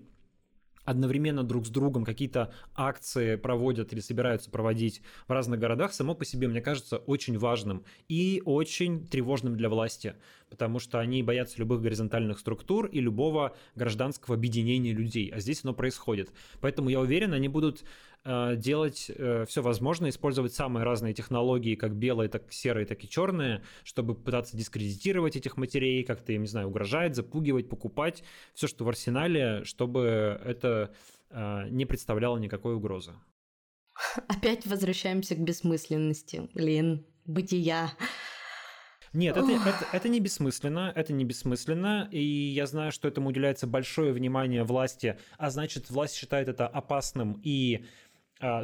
одновременно 0.85 1.43
друг 1.43 1.65
с 1.65 1.69
другом 1.69 2.03
какие-то 2.03 2.53
акции 2.75 3.35
проводят 3.35 3.93
или 3.93 3.99
собираются 3.99 4.49
проводить 4.49 5.01
в 5.27 5.31
разных 5.31 5.59
городах, 5.59 5.93
само 5.93 6.15
по 6.15 6.25
себе, 6.25 6.47
мне 6.47 6.61
кажется, 6.61 6.97
очень 6.97 7.37
важным 7.37 7.83
и 8.07 8.41
очень 8.45 9.07
тревожным 9.07 9.55
для 9.55 9.69
власти, 9.69 10.15
потому 10.49 10.79
что 10.79 10.99
они 10.99 11.23
боятся 11.23 11.59
любых 11.59 11.81
горизонтальных 11.81 12.39
структур 12.39 12.85
и 12.85 12.99
любого 12.99 13.55
гражданского 13.75 14.35
объединения 14.35 14.93
людей, 14.93 15.29
а 15.29 15.39
здесь 15.39 15.61
оно 15.63 15.73
происходит. 15.73 16.31
Поэтому 16.61 16.89
я 16.89 16.99
уверен, 16.99 17.33
они 17.33 17.47
будут 17.47 17.83
делать 18.25 19.11
э, 19.13 19.45
все 19.47 19.61
возможное, 19.61 20.09
использовать 20.09 20.53
самые 20.53 20.83
разные 20.83 21.13
технологии, 21.13 21.75
как 21.75 21.95
белые, 21.95 22.29
так 22.29 22.51
серые, 22.53 22.85
так 22.85 23.03
и 23.03 23.09
черные, 23.09 23.63
чтобы 23.83 24.15
пытаться 24.15 24.55
дискредитировать 24.55 25.35
этих 25.35 25.57
матерей, 25.57 26.03
как-то, 26.03 26.31
я 26.31 26.37
не 26.37 26.47
знаю, 26.47 26.69
угрожать, 26.69 27.15
запугивать, 27.15 27.67
покупать, 27.67 28.23
все, 28.53 28.67
что 28.67 28.85
в 28.85 28.89
арсенале, 28.89 29.65
чтобы 29.65 30.39
это 30.45 30.93
э, 31.29 31.67
не 31.69 31.85
представляло 31.85 32.37
никакой 32.37 32.75
угрозы. 32.75 33.13
Опять 34.27 34.65
возвращаемся 34.65 35.35
к 35.35 35.39
бессмысленности, 35.39 36.49
блин, 36.53 37.05
бытия. 37.25 37.91
Нет, 39.13 39.37
это, 39.37 39.51
это, 39.51 39.85
это 39.91 40.09
не 40.09 40.19
бессмысленно, 40.19 40.91
это 40.95 41.13
не 41.13 41.23
бессмысленно, 41.23 42.07
и 42.11 42.23
я 42.23 42.65
знаю, 42.65 42.91
что 42.91 43.07
этому 43.07 43.29
уделяется 43.29 43.67
большое 43.67 44.11
внимание 44.11 44.63
власти, 44.63 45.19
а 45.37 45.51
значит, 45.51 45.91
власть 45.91 46.15
считает 46.15 46.47
это 46.47 46.67
опасным 46.67 47.39
и 47.43 47.85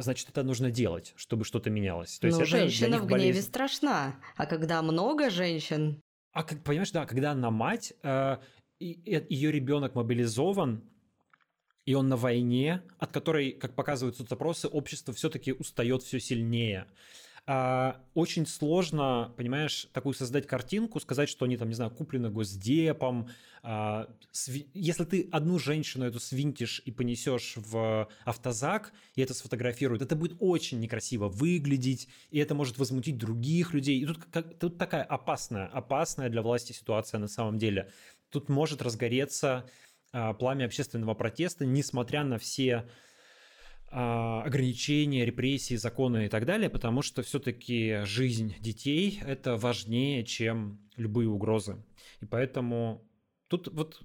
значит, 0.00 0.28
это 0.28 0.42
нужно 0.42 0.70
делать, 0.70 1.12
чтобы 1.16 1.44
что-то 1.44 1.70
менялось. 1.70 2.18
То 2.18 2.26
есть 2.26 2.38
Но 2.38 2.44
женщина 2.44 2.98
в 2.98 3.06
гневе 3.06 3.30
болезнь... 3.30 3.46
страшна, 3.46 4.16
а 4.36 4.46
когда 4.46 4.82
много 4.82 5.30
женщин... 5.30 6.00
А 6.32 6.44
как, 6.44 6.62
понимаешь, 6.62 6.92
да, 6.92 7.06
когда 7.06 7.32
она 7.32 7.50
мать, 7.50 7.92
э, 8.02 8.36
ее 8.78 9.50
ребенок 9.50 9.94
мобилизован, 9.94 10.84
и 11.86 11.94
он 11.94 12.08
на 12.08 12.16
войне, 12.16 12.82
от 12.98 13.10
которой, 13.10 13.52
как 13.52 13.74
показывают 13.74 14.16
соцопросы, 14.16 14.68
общество 14.68 15.12
все-таки 15.12 15.52
устает 15.52 16.02
все 16.02 16.20
сильнее. 16.20 16.86
А, 17.52 18.00
очень 18.14 18.46
сложно, 18.46 19.34
понимаешь, 19.36 19.88
такую 19.92 20.14
создать 20.14 20.46
картинку, 20.46 21.00
сказать, 21.00 21.28
что 21.28 21.46
они 21.46 21.56
там, 21.56 21.66
не 21.66 21.74
знаю, 21.74 21.90
куплены 21.90 22.30
госдепом. 22.30 23.28
А. 23.64 24.08
Если 24.72 25.04
ты 25.04 25.28
одну 25.32 25.58
женщину 25.58 26.04
эту 26.04 26.20
свинтишь 26.20 26.80
и 26.84 26.92
понесешь 26.92 27.54
в 27.56 28.08
автозак, 28.24 28.92
и 29.16 29.22
это 29.22 29.34
сфотографируют, 29.34 30.00
это 30.00 30.14
будет 30.14 30.36
очень 30.38 30.78
некрасиво 30.78 31.26
выглядеть, 31.26 32.06
и 32.30 32.38
это 32.38 32.54
может 32.54 32.78
возмутить 32.78 33.18
других 33.18 33.74
людей. 33.74 33.98
И 33.98 34.06
тут, 34.06 34.20
тут 34.60 34.78
такая 34.78 35.02
опасная, 35.02 35.66
опасная 35.66 36.28
для 36.28 36.42
власти 36.42 36.72
ситуация 36.72 37.18
на 37.18 37.26
самом 37.26 37.58
деле. 37.58 37.90
Тут 38.28 38.48
может 38.48 38.80
разгореться 38.80 39.68
а, 40.12 40.34
пламя 40.34 40.66
общественного 40.66 41.14
протеста, 41.14 41.66
несмотря 41.66 42.22
на 42.22 42.38
все 42.38 42.88
ограничения, 43.90 45.24
репрессии, 45.24 45.74
законы 45.74 46.26
и 46.26 46.28
так 46.28 46.46
далее, 46.46 46.70
потому 46.70 47.02
что 47.02 47.22
все-таки 47.22 48.02
жизнь 48.04 48.54
детей 48.60 49.20
это 49.24 49.56
важнее, 49.56 50.24
чем 50.24 50.80
любые 50.96 51.28
угрозы. 51.28 51.82
И 52.20 52.26
поэтому 52.26 53.02
тут 53.48 53.68
вот 53.72 54.00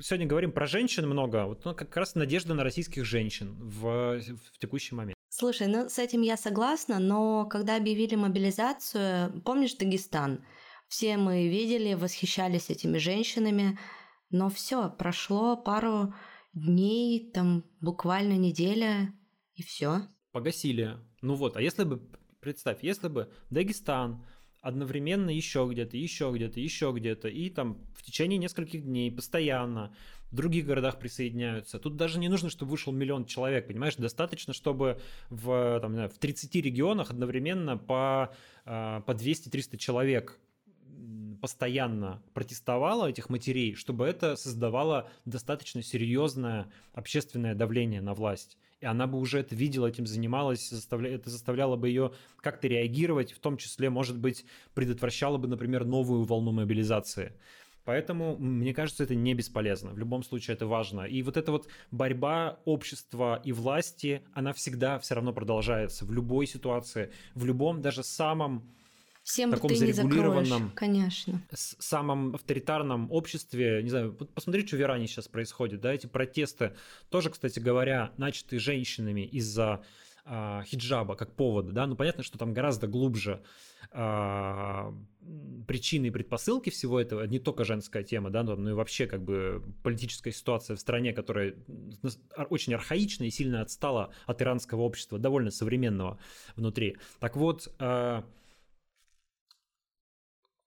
сегодня 0.00 0.26
говорим 0.26 0.52
про 0.52 0.66
женщин 0.66 1.08
много, 1.08 1.46
вот 1.46 1.64
ну, 1.64 1.74
как 1.74 1.96
раз 1.96 2.14
надежда 2.14 2.54
на 2.54 2.62
российских 2.62 3.04
женщин 3.04 3.56
в, 3.58 4.20
в 4.20 4.58
текущий 4.58 4.94
момент. 4.94 5.14
Слушай, 5.28 5.66
ну 5.66 5.88
с 5.88 5.98
этим 5.98 6.22
я 6.22 6.36
согласна, 6.36 7.00
но 7.00 7.44
когда 7.46 7.76
объявили 7.76 8.14
мобилизацию, 8.14 9.42
помнишь 9.44 9.74
Дагестан? 9.74 10.44
Все 10.86 11.16
мы 11.16 11.48
видели, 11.48 11.94
восхищались 11.94 12.70
этими 12.70 12.98
женщинами, 12.98 13.78
но 14.30 14.48
все, 14.48 14.90
прошло 14.90 15.56
пару 15.56 16.14
дней, 16.52 17.32
там 17.32 17.64
буквально 17.80 18.34
неделя, 18.34 19.12
и 19.54 19.62
все. 19.62 20.02
Погасили. 20.32 20.98
Ну 21.22 21.34
вот, 21.34 21.56
а 21.56 21.62
если 21.62 21.84
бы, 21.84 22.02
представь, 22.40 22.82
если 22.82 23.08
бы 23.08 23.30
Дагестан 23.50 24.24
одновременно 24.60 25.30
еще 25.30 25.68
где-то, 25.70 25.96
еще 25.96 26.32
где-то, 26.34 26.58
еще 26.58 26.92
где-то, 26.94 27.28
и 27.28 27.50
там 27.50 27.78
в 27.94 28.02
течение 28.02 28.38
нескольких 28.38 28.82
дней 28.82 29.12
постоянно 29.12 29.94
в 30.30 30.36
других 30.36 30.64
городах 30.64 30.98
присоединяются. 30.98 31.78
Тут 31.78 31.96
даже 31.96 32.18
не 32.18 32.28
нужно, 32.28 32.48
чтобы 32.48 32.70
вышел 32.70 32.92
миллион 32.92 33.26
человек, 33.26 33.68
понимаешь? 33.68 33.94
Достаточно, 33.96 34.54
чтобы 34.54 35.00
в, 35.28 35.78
там, 35.80 36.08
в 36.08 36.18
30 36.18 36.54
регионах 36.56 37.10
одновременно 37.10 37.76
по, 37.76 38.34
а, 38.64 39.02
по 39.02 39.12
200-300 39.12 39.76
человек 39.76 40.40
постоянно 41.42 42.22
протестовало 42.32 43.06
этих 43.06 43.28
матерей, 43.28 43.74
чтобы 43.74 44.06
это 44.06 44.34
создавало 44.34 45.10
достаточно 45.26 45.82
серьезное 45.82 46.72
общественное 46.94 47.54
давление 47.54 48.00
на 48.00 48.14
власть 48.14 48.56
и 48.80 48.86
она 48.86 49.06
бы 49.06 49.18
уже 49.18 49.40
это 49.40 49.54
видела, 49.54 49.86
этим 49.86 50.06
занималась, 50.06 50.68
заставля... 50.68 51.10
это 51.14 51.30
заставляло 51.30 51.76
бы 51.76 51.88
ее 51.88 52.12
как-то 52.40 52.68
реагировать, 52.68 53.32
в 53.32 53.38
том 53.38 53.56
числе, 53.56 53.90
может 53.90 54.18
быть, 54.18 54.44
предотвращало 54.74 55.38
бы, 55.38 55.48
например, 55.48 55.84
новую 55.84 56.24
волну 56.24 56.52
мобилизации. 56.52 57.32
Поэтому, 57.84 58.36
мне 58.38 58.72
кажется, 58.72 59.04
это 59.04 59.14
не 59.14 59.34
бесполезно. 59.34 59.90
В 59.90 59.98
любом 59.98 60.22
случае 60.22 60.54
это 60.54 60.66
важно. 60.66 61.02
И 61.02 61.22
вот 61.22 61.36
эта 61.36 61.52
вот 61.52 61.68
борьба 61.90 62.58
общества 62.64 63.40
и 63.44 63.52
власти, 63.52 64.22
она 64.32 64.52
всегда 64.52 64.98
все 64.98 65.14
равно 65.14 65.32
продолжается 65.32 66.06
в 66.06 66.12
любой 66.12 66.46
ситуации, 66.46 67.12
в 67.34 67.44
любом, 67.44 67.82
даже 67.82 68.02
самом 68.02 68.64
Всем 69.24 69.50
таком 69.52 69.70
ты 69.70 69.76
зарегулированном, 69.76 70.42
не 70.42 70.48
закроешь, 70.48 70.72
конечно. 70.74 71.42
самом 71.54 72.34
авторитарном 72.34 73.10
обществе, 73.10 73.82
не 73.82 73.88
знаю, 73.88 74.14
вот 74.18 74.34
посмотри, 74.34 74.66
что 74.66 74.76
в 74.76 74.80
Иране 74.80 75.06
сейчас 75.06 75.28
происходит, 75.28 75.80
да, 75.80 75.94
эти 75.94 76.06
протесты, 76.06 76.76
тоже, 77.08 77.30
кстати 77.30 77.58
говоря, 77.58 78.12
начатые 78.18 78.60
женщинами 78.60 79.22
из-за 79.22 79.82
э, 80.26 80.60
хиджаба 80.66 81.16
как 81.16 81.32
повода, 81.32 81.72
да, 81.72 81.86
ну 81.86 81.96
понятно, 81.96 82.22
что 82.22 82.36
там 82.36 82.52
гораздо 82.52 82.86
глубже 82.86 83.42
э, 83.92 84.92
причины 85.66 86.06
и 86.06 86.10
предпосылки 86.10 86.68
всего 86.68 87.00
этого, 87.00 87.24
не 87.24 87.38
только 87.38 87.64
женская 87.64 88.02
тема, 88.02 88.28
да, 88.28 88.42
но, 88.42 88.56
ну 88.56 88.70
и 88.70 88.74
вообще 88.74 89.06
как 89.06 89.24
бы 89.24 89.64
политическая 89.82 90.32
ситуация 90.32 90.76
в 90.76 90.80
стране, 90.80 91.14
которая 91.14 91.54
очень 92.50 92.74
архаична 92.74 93.24
и 93.24 93.30
сильно 93.30 93.62
отстала 93.62 94.12
от 94.26 94.42
иранского 94.42 94.82
общества, 94.82 95.18
довольно 95.18 95.50
современного 95.50 96.18
внутри. 96.56 96.98
Так 97.20 97.36
вот, 97.38 97.74
э, 97.78 98.22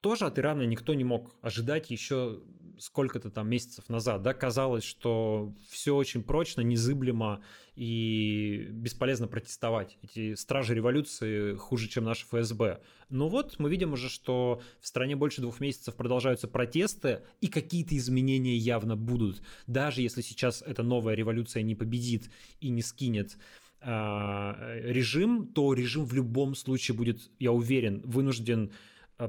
тоже 0.02 0.26
от 0.26 0.38
Ирана 0.40 0.64
никто 0.64 0.94
не 0.94 1.04
мог 1.04 1.36
ожидать 1.42 1.90
еще 1.92 2.40
сколько-то 2.80 3.30
там 3.30 3.50
месяцев 3.50 3.90
назад. 3.90 4.22
Да, 4.22 4.34
казалось, 4.34 4.84
что 4.84 5.54
все 5.70 5.96
очень 5.96 6.24
прочно, 6.24 6.62
незыблемо 6.62 7.42
и 7.76 8.68
бесполезно 8.70 9.28
протестовать. 9.28 9.98
Эти 10.02 10.36
стражи 10.36 10.76
революции 10.76 11.56
хуже, 11.56 11.88
чем 11.88 12.04
наш 12.04 12.26
ФСБ. 12.26 12.82
Но 13.10 13.30
вот 13.30 13.58
мы 13.60 13.70
видим 13.70 13.94
уже, 13.94 14.10
что 14.10 14.62
в 14.80 14.88
стране 14.88 15.16
больше 15.16 15.42
двух 15.42 15.60
месяцев 15.60 15.96
продолжаются 15.96 16.48
протесты, 16.48 17.22
и 17.42 17.48
какие-то 17.48 17.96
изменения 17.98 18.56
явно 18.56 18.96
будут. 18.96 19.42
Даже 19.66 20.02
если 20.02 20.22
сейчас 20.22 20.62
эта 20.62 20.84
новая 20.84 21.16
революция 21.16 21.64
не 21.64 21.76
победит 21.76 22.30
и 22.60 22.70
не 22.70 22.82
скинет 22.82 23.38
а, 23.82 24.56
режим, 24.84 25.48
то 25.48 25.74
режим 25.74 26.06
в 26.06 26.14
любом 26.14 26.56
случае 26.56 26.96
будет, 26.96 27.32
я 27.40 27.52
уверен, 27.52 28.02
вынужден 28.06 28.72
Э, 28.72 28.74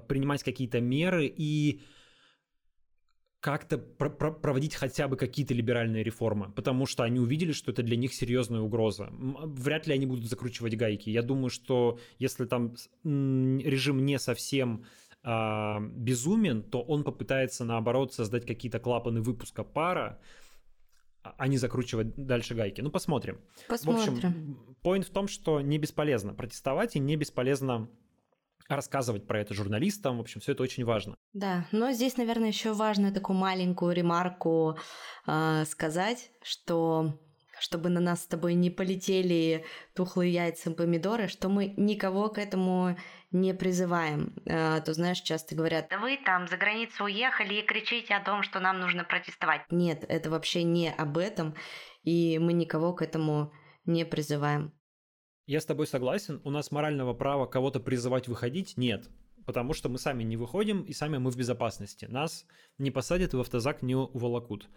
принимать 0.08 0.42
какие-то 0.42 0.80
меры 0.80 1.26
и 1.26 1.80
как-то 3.40 3.78
про- 3.78 4.10
про- 4.10 4.32
проводить 4.32 4.74
хотя 4.74 5.06
бы 5.06 5.16
какие-то 5.16 5.54
либеральные 5.54 6.02
реформы, 6.02 6.50
потому 6.50 6.86
что 6.86 7.04
они 7.04 7.20
увидели, 7.20 7.52
что 7.52 7.70
это 7.70 7.82
для 7.82 7.96
них 7.96 8.12
серьезная 8.12 8.60
угроза. 8.60 9.08
Вряд 9.12 9.86
ли 9.86 9.94
они 9.94 10.06
будут 10.06 10.24
закручивать 10.24 10.76
гайки. 10.76 11.10
Я 11.10 11.22
думаю, 11.22 11.50
что 11.50 11.98
если 12.18 12.46
там 12.46 12.74
режим 13.04 14.04
не 14.04 14.18
совсем 14.18 14.84
а, 15.22 15.80
безумен, 15.80 16.62
то 16.62 16.82
он 16.82 17.04
попытается 17.04 17.64
наоборот 17.64 18.12
создать 18.12 18.44
какие-то 18.46 18.80
клапаны 18.80 19.20
выпуска 19.20 19.62
пара, 19.62 20.20
а, 21.22 21.34
а 21.38 21.48
не 21.48 21.58
закручивать 21.58 22.14
дальше 22.16 22.54
гайки. 22.54 22.80
Ну, 22.80 22.90
посмотрим. 22.90 23.40
Посмотрим. 23.68 24.14
В 24.14 24.16
общем, 24.16 24.76
поинт 24.82 25.06
в 25.06 25.10
том, 25.10 25.28
что 25.28 25.60
не 25.60 25.78
бесполезно 25.78 26.34
протестовать 26.34 26.96
и 26.96 26.98
не 26.98 27.16
бесполезно 27.16 27.88
рассказывать 28.68 29.26
про 29.26 29.40
это 29.40 29.54
журналистам. 29.54 30.18
В 30.18 30.20
общем, 30.20 30.40
все 30.40 30.52
это 30.52 30.62
очень 30.62 30.84
важно. 30.84 31.16
Да, 31.32 31.66
но 31.72 31.92
здесь, 31.92 32.16
наверное, 32.16 32.48
еще 32.48 32.72
важно 32.72 33.12
такую 33.12 33.38
маленькую 33.38 33.94
ремарку 33.94 34.78
э, 35.26 35.64
сказать, 35.66 36.30
что 36.42 37.18
чтобы 37.60 37.88
на 37.88 38.00
нас 38.00 38.22
с 38.22 38.26
тобой 38.26 38.54
не 38.54 38.70
полетели 38.70 39.64
тухлые 39.94 40.32
яйца 40.32 40.70
и 40.70 40.74
помидоры, 40.74 41.28
что 41.28 41.48
мы 41.48 41.74
никого 41.76 42.28
к 42.28 42.38
этому 42.38 42.96
не 43.30 43.54
призываем. 43.54 44.34
А, 44.48 44.80
то 44.80 44.92
знаешь, 44.94 45.20
часто 45.20 45.54
говорят, 45.54 45.88
да 45.90 45.98
вы 45.98 46.18
там 46.24 46.48
за 46.48 46.56
границу 46.56 47.04
уехали 47.04 47.54
и 47.54 47.66
кричите 47.66 48.14
о 48.14 48.24
том, 48.24 48.42
что 48.42 48.60
нам 48.60 48.80
нужно 48.80 49.04
протестовать. 49.04 49.62
Нет, 49.70 50.04
это 50.08 50.30
вообще 50.30 50.62
не 50.62 50.90
об 50.90 51.18
этом, 51.18 51.54
и 52.02 52.38
мы 52.38 52.52
никого 52.52 52.92
к 52.92 53.02
этому 53.02 53.52
не 53.84 54.04
призываем. 54.04 54.72
Я 55.48 55.62
с 55.62 55.64
тобой 55.64 55.86
согласен, 55.86 56.42
у 56.44 56.50
нас 56.50 56.70
морального 56.70 57.14
права 57.14 57.46
кого-то 57.46 57.80
призывать 57.80 58.28
выходить 58.28 58.76
нет, 58.76 59.08
потому 59.46 59.72
что 59.72 59.88
мы 59.88 59.98
сами 59.98 60.22
не 60.22 60.36
выходим 60.36 60.82
и 60.82 60.92
сами 60.92 61.16
мы 61.16 61.30
в 61.30 61.38
безопасности. 61.38 62.04
Нас 62.04 62.44
не 62.76 62.90
посадят 62.90 63.32
в 63.32 63.40
автозак 63.40 63.80
не 63.80 63.94
уволокут. 63.96 64.68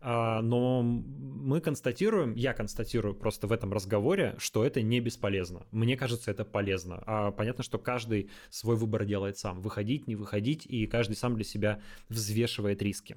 А, 0.00 0.40
но 0.40 0.82
мы 0.82 1.60
констатируем, 1.60 2.34
я 2.34 2.54
констатирую 2.54 3.16
просто 3.16 3.48
в 3.48 3.52
этом 3.52 3.72
разговоре, 3.72 4.36
что 4.38 4.64
это 4.64 4.82
не 4.82 5.00
бесполезно. 5.00 5.66
Мне 5.72 5.96
кажется, 5.96 6.30
это 6.30 6.44
полезно. 6.44 7.02
А 7.06 7.32
понятно, 7.32 7.64
что 7.64 7.80
каждый 7.80 8.30
свой 8.50 8.76
выбор 8.76 9.04
делает 9.04 9.36
сам. 9.36 9.60
Выходить, 9.60 10.06
не 10.06 10.14
выходить, 10.14 10.64
и 10.64 10.86
каждый 10.86 11.16
сам 11.16 11.34
для 11.34 11.44
себя 11.44 11.80
взвешивает 12.08 12.80
риски. 12.82 13.16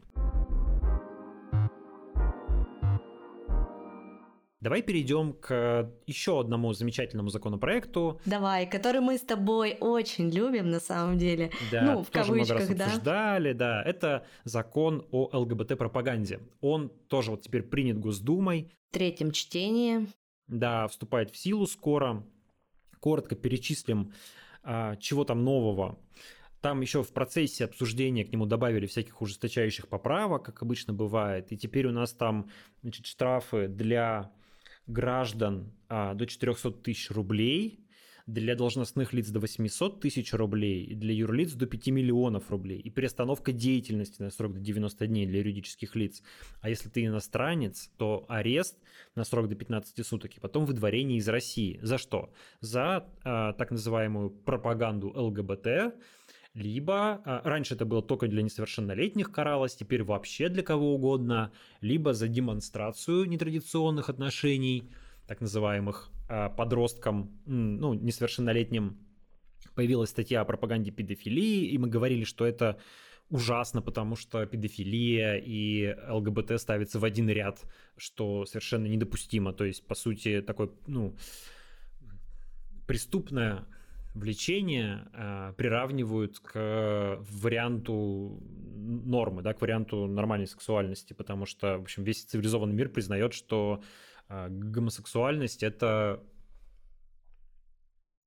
Давай 4.64 4.82
перейдем 4.82 5.34
к 5.34 5.92
еще 6.08 6.40
одному 6.40 6.72
замечательному 6.72 7.28
законопроекту. 7.28 8.22
Давай, 8.24 8.66
который 8.66 9.02
мы 9.02 9.18
с 9.18 9.22
тобой 9.22 9.76
очень 9.82 10.30
любим 10.30 10.72
на 10.72 10.80
самом 10.80 11.18
деле. 11.18 11.52
Да, 11.70 11.82
ну, 11.82 12.04
в 12.04 12.10
тоже 12.10 12.28
кавычках, 12.30 12.56
много 12.56 12.70
раз 12.70 12.78
да. 12.78 12.86
обсуждали, 12.86 13.52
да. 13.52 13.84
Это 13.84 14.26
закон 14.46 15.06
о 15.12 15.30
ЛГБТ-пропаганде. 15.34 16.40
Он 16.62 16.90
тоже 17.10 17.32
вот 17.32 17.42
теперь 17.42 17.64
принят 17.64 18.00
Госдумой. 18.00 18.72
В 18.90 18.94
третьем 18.94 19.32
чтении. 19.32 20.08
Да, 20.48 20.88
вступает 20.88 21.30
в 21.32 21.36
силу 21.36 21.68
скоро. 21.68 22.24
Коротко 23.02 23.36
перечислим, 23.36 24.14
а, 24.64 24.96
чего 24.96 25.26
там 25.26 25.44
нового. 25.44 26.00
Там 26.62 26.80
еще 26.80 27.04
в 27.04 27.12
процессе 27.12 27.66
обсуждения 27.66 28.24
к 28.24 28.32
нему 28.32 28.46
добавили 28.46 28.88
всяких 28.88 29.22
ужесточающих 29.22 29.90
поправок, 29.90 30.46
как 30.46 30.62
обычно 30.62 30.94
бывает. 30.94 31.52
И 31.52 31.58
теперь 31.58 31.88
у 31.88 31.92
нас 31.92 32.14
там 32.14 32.50
значит, 32.82 33.08
штрафы 33.08 33.68
для 33.68 34.32
граждан 34.88 35.72
а, 35.90 36.14
до 36.14 36.26
400 36.26 36.72
тысяч 36.72 37.12
рублей 37.12 37.84
для 38.26 38.56
должностных 38.56 39.14
лиц 39.14 39.30
до 39.30 39.40
800 39.40 40.00
тысяч 40.00 40.34
рублей, 40.34 40.94
для 40.96 41.14
юрлиц 41.14 41.54
до 41.54 41.66
5 41.66 41.88
миллионов 41.88 42.50
рублей, 42.52 42.80
и 42.80 42.90
приостановка 42.90 43.52
деятельности 43.52 44.22
на 44.22 44.30
срок 44.30 44.54
до 44.54 44.60
90 44.60 45.08
дней 45.08 45.26
для 45.26 45.40
юридических 45.40 45.96
лиц. 45.96 46.24
А 46.62 46.70
если 46.70 46.90
ты 46.90 47.06
иностранец, 47.06 47.92
то 47.98 48.26
арест 48.30 48.78
на 49.16 49.24
срок 49.26 49.50
до 49.50 49.56
15 49.56 50.06
суток 50.06 50.38
и 50.38 50.40
потом 50.40 50.66
выдворение 50.66 51.18
из 51.18 51.28
России. 51.28 51.80
За 51.82 51.98
что? 51.98 52.32
За 52.62 53.06
э, 53.26 53.54
так 53.58 53.72
называемую 53.72 54.30
пропаганду 54.30 55.12
ЛГБТ, 55.14 55.96
либо 56.54 57.22
а, 57.26 57.42
раньше 57.44 57.74
это 57.74 57.86
было 57.86 58.02
только 58.02 58.28
для 58.28 58.44
несовершеннолетних 58.44 59.32
каралось, 59.32 59.76
теперь 59.76 60.04
вообще 60.04 60.50
для 60.50 60.62
кого 60.64 60.94
угодно, 60.94 61.52
либо 61.82 62.14
за 62.14 62.28
демонстрацию 62.28 63.26
нетрадиционных 63.26 64.10
отношений, 64.10 64.90
так 65.28 65.42
называемых, 65.42 66.12
а, 66.30 66.50
подросткам, 66.50 67.32
ну, 67.46 67.94
несовершеннолетним. 67.94 68.98
Появилась 69.76 70.12
статья 70.12 70.42
о 70.42 70.46
пропаганде 70.46 70.92
педофилии, 70.92 71.66
и 71.66 71.78
мы 71.80 71.88
говорили, 71.88 72.24
что 72.24 72.46
это 72.46 72.80
ужасно, 73.30 73.82
потому 73.82 74.16
что 74.16 74.46
педофилия 74.46 75.38
и 75.38 75.96
ЛГБТ 76.08 76.62
ставятся 76.62 77.00
в 77.00 77.06
один 77.06 77.30
ряд, 77.30 77.64
что 77.98 78.46
совершенно 78.46 78.86
недопустимо. 78.86 79.54
То 79.54 79.66
есть, 79.66 79.88
по 79.88 79.96
сути, 79.96 80.42
такой, 80.42 80.72
ну, 80.86 81.16
преступное 82.86 83.66
влечение 84.14 85.08
э, 85.14 85.54
приравнивают 85.58 86.40
к 86.40 87.18
варианту 87.20 88.42
нормы, 88.44 89.42
да, 89.42 89.54
к 89.54 89.62
варианту 89.62 90.08
нормальной 90.08 90.48
сексуальности, 90.48 91.14
потому 91.14 91.46
что, 91.46 91.78
в 91.78 91.82
общем, 91.82 92.04
весь 92.04 92.24
цивилизованный 92.24 92.74
мир 92.74 92.90
признает, 92.90 93.34
что 93.34 93.82
э, 94.30 94.48
гомосексуальность 94.50 95.64
это 95.64 96.24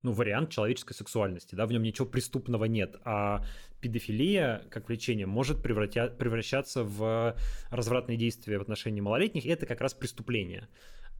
ну, 0.03 0.11
вариант 0.11 0.51
человеческой 0.51 0.93
сексуальности, 0.93 1.55
да, 1.55 1.65
в 1.65 1.71
нем 1.71 1.83
ничего 1.83 2.07
преступного 2.07 2.65
нет, 2.65 2.95
а 3.03 3.43
педофилия, 3.81 4.63
как 4.69 4.89
влечение, 4.89 5.25
может 5.25 5.65
превратя- 5.65 6.15
превращаться 6.15 6.83
в 6.83 7.35
развратные 7.69 8.17
действия 8.17 8.57
в 8.57 8.61
отношении 8.61 9.01
малолетних, 9.01 9.45
и 9.45 9.49
это 9.49 9.65
как 9.65 9.81
раз 9.81 9.93
преступление. 9.93 10.67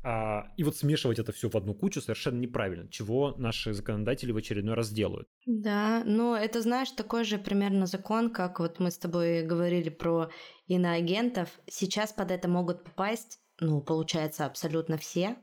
А, 0.03 0.51
и 0.57 0.63
вот 0.63 0.77
смешивать 0.77 1.19
это 1.19 1.31
все 1.31 1.49
в 1.49 1.55
одну 1.55 1.73
кучу 1.73 2.01
совершенно 2.01 2.39
неправильно, 2.39 2.87
чего 2.89 3.35
наши 3.37 3.73
законодатели 3.73 4.31
в 4.31 4.37
очередной 4.37 4.75
раз 4.75 4.89
делают. 4.91 5.27
Да, 5.45 6.03
но 6.05 6.37
это, 6.37 6.61
знаешь, 6.61 6.91
такой 6.91 7.23
же 7.23 7.37
примерно 7.37 7.87
закон, 7.87 8.29
как 8.29 8.59
вот 8.59 8.79
мы 8.79 8.91
с 8.91 8.97
тобой 8.97 9.43
говорили 9.43 9.89
про 9.89 10.29
иноагентов. 10.67 11.49
Сейчас 11.67 12.13
под 12.13 12.31
это 12.31 12.47
могут 12.47 12.83
попасть, 12.83 13.39
ну, 13.59 13.81
получается, 13.81 14.45
абсолютно 14.45 14.97
все. 14.97 15.37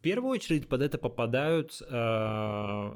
В 0.00 0.02
первую 0.02 0.32
очередь 0.32 0.66
под 0.66 0.80
это 0.80 0.96
попадают 0.96 1.78
э, 1.82 1.86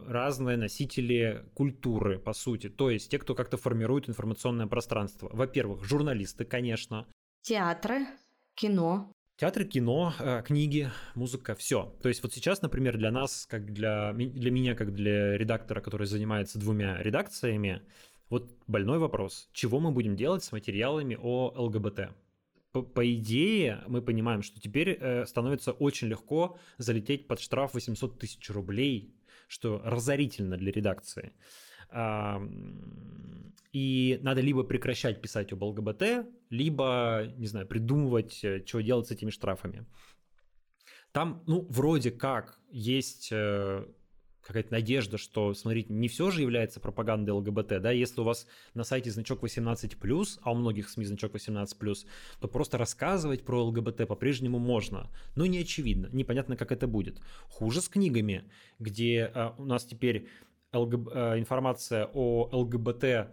разные 0.08 0.56
носители 0.56 1.44
культуры, 1.52 2.18
по 2.18 2.32
сути. 2.32 2.70
То 2.70 2.88
есть 2.88 3.10
те, 3.10 3.18
кто 3.18 3.34
как-то 3.34 3.58
формирует 3.58 4.08
информационное 4.08 4.66
пространство. 4.66 5.28
Во-первых, 5.30 5.84
журналисты, 5.84 6.46
конечно. 6.46 7.06
Театры, 7.42 8.06
кино. 8.54 9.12
Театр, 9.36 9.64
кино, 9.64 10.14
э, 10.20 10.42
книги, 10.46 10.92
музыка, 11.16 11.56
все. 11.56 11.92
То 12.02 12.08
есть 12.08 12.22
вот 12.22 12.32
сейчас, 12.32 12.62
например, 12.62 12.96
для 12.96 13.10
нас, 13.10 13.46
как 13.50 13.72
для, 13.72 14.12
для 14.12 14.50
меня, 14.52 14.76
как 14.76 14.94
для 14.94 15.36
редактора, 15.36 15.80
который 15.80 16.06
занимается 16.06 16.60
двумя 16.60 17.02
редакциями, 17.02 17.82
вот 18.30 18.56
больной 18.68 19.00
вопрос. 19.00 19.48
Чего 19.52 19.80
мы 19.80 19.90
будем 19.90 20.14
делать 20.14 20.44
с 20.44 20.52
материалами 20.52 21.18
о 21.20 21.52
ЛГБТ? 21.56 22.10
По, 22.70 22.82
по 22.82 23.12
идее, 23.12 23.82
мы 23.88 24.02
понимаем, 24.02 24.42
что 24.42 24.60
теперь 24.60 24.90
э, 25.00 25.26
становится 25.26 25.72
очень 25.72 26.06
легко 26.06 26.56
залететь 26.78 27.26
под 27.26 27.40
штраф 27.40 27.74
800 27.74 28.16
тысяч 28.16 28.48
рублей, 28.50 29.16
что 29.48 29.82
разорительно 29.84 30.56
для 30.56 30.70
редакции. 30.70 31.32
И 33.72 34.20
надо 34.22 34.40
либо 34.40 34.62
прекращать 34.62 35.20
писать 35.20 35.52
об 35.52 35.64
ЛГБТ, 35.64 36.26
либо, 36.50 37.26
не 37.36 37.48
знаю, 37.48 37.66
придумывать, 37.66 38.44
э, 38.44 38.64
что 38.64 38.80
делать 38.80 39.08
с 39.08 39.10
этими 39.10 39.30
штрафами. 39.30 39.84
Там, 41.10 41.42
ну, 41.48 41.66
вроде 41.68 42.12
как 42.12 42.60
есть 42.70 43.30
э, 43.32 43.84
какая-то 44.42 44.72
надежда, 44.72 45.18
что, 45.18 45.54
смотрите, 45.54 45.92
не 45.92 46.06
все 46.08 46.30
же 46.30 46.42
является 46.42 46.78
пропагандой 46.78 47.30
ЛГБТ, 47.30 47.80
да, 47.80 47.90
если 47.90 48.20
у 48.20 48.24
вас 48.24 48.46
на 48.74 48.84
сайте 48.84 49.10
значок 49.10 49.42
18+, 49.42 50.38
а 50.42 50.52
у 50.52 50.54
многих 50.54 50.88
СМИ 50.88 51.06
значок 51.06 51.34
18+, 51.34 52.06
то 52.40 52.48
просто 52.48 52.78
рассказывать 52.78 53.44
про 53.44 53.64
ЛГБТ 53.64 54.06
по-прежнему 54.06 54.58
можно, 54.58 55.10
но 55.34 55.46
не 55.46 55.58
очевидно, 55.58 56.08
непонятно, 56.12 56.56
как 56.56 56.72
это 56.72 56.86
будет. 56.86 57.20
Хуже 57.48 57.80
с 57.80 57.88
книгами, 57.88 58.44
где 58.78 59.30
а, 59.34 59.54
у 59.58 59.64
нас 59.64 59.84
теперь 59.84 60.28
ЛГБ, 60.74 61.10
э, 61.12 61.38
информация 61.38 62.10
о 62.12 62.48
ЛГБТ 62.52 63.30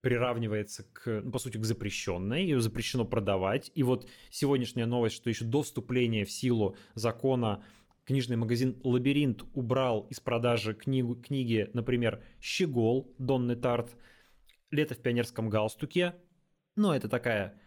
приравнивается 0.00 0.84
к, 0.92 1.22
ну, 1.24 1.30
по 1.30 1.38
сути, 1.38 1.56
к 1.58 1.64
запрещенной, 1.64 2.42
ее 2.42 2.60
запрещено 2.60 3.04
продавать. 3.04 3.70
И 3.74 3.82
вот 3.82 4.08
сегодняшняя 4.30 4.86
новость, 4.86 5.16
что 5.16 5.28
еще 5.28 5.44
до 5.44 5.62
вступления 5.62 6.24
в 6.24 6.30
силу 6.30 6.76
закона 6.94 7.64
книжный 8.04 8.36
магазин 8.36 8.80
«Лабиринт» 8.84 9.44
убрал 9.54 10.06
из 10.08 10.20
продажи 10.20 10.72
книгу, 10.72 11.14
книги, 11.16 11.68
например, 11.74 12.22
«Щегол» 12.40 13.14
Донны 13.18 13.56
Тарт, 13.56 13.96
«Лето 14.70 14.94
в 14.94 14.98
пионерском 14.98 15.50
галстуке». 15.50 16.14
Ну, 16.76 16.92
это 16.92 17.08
такая 17.08 17.60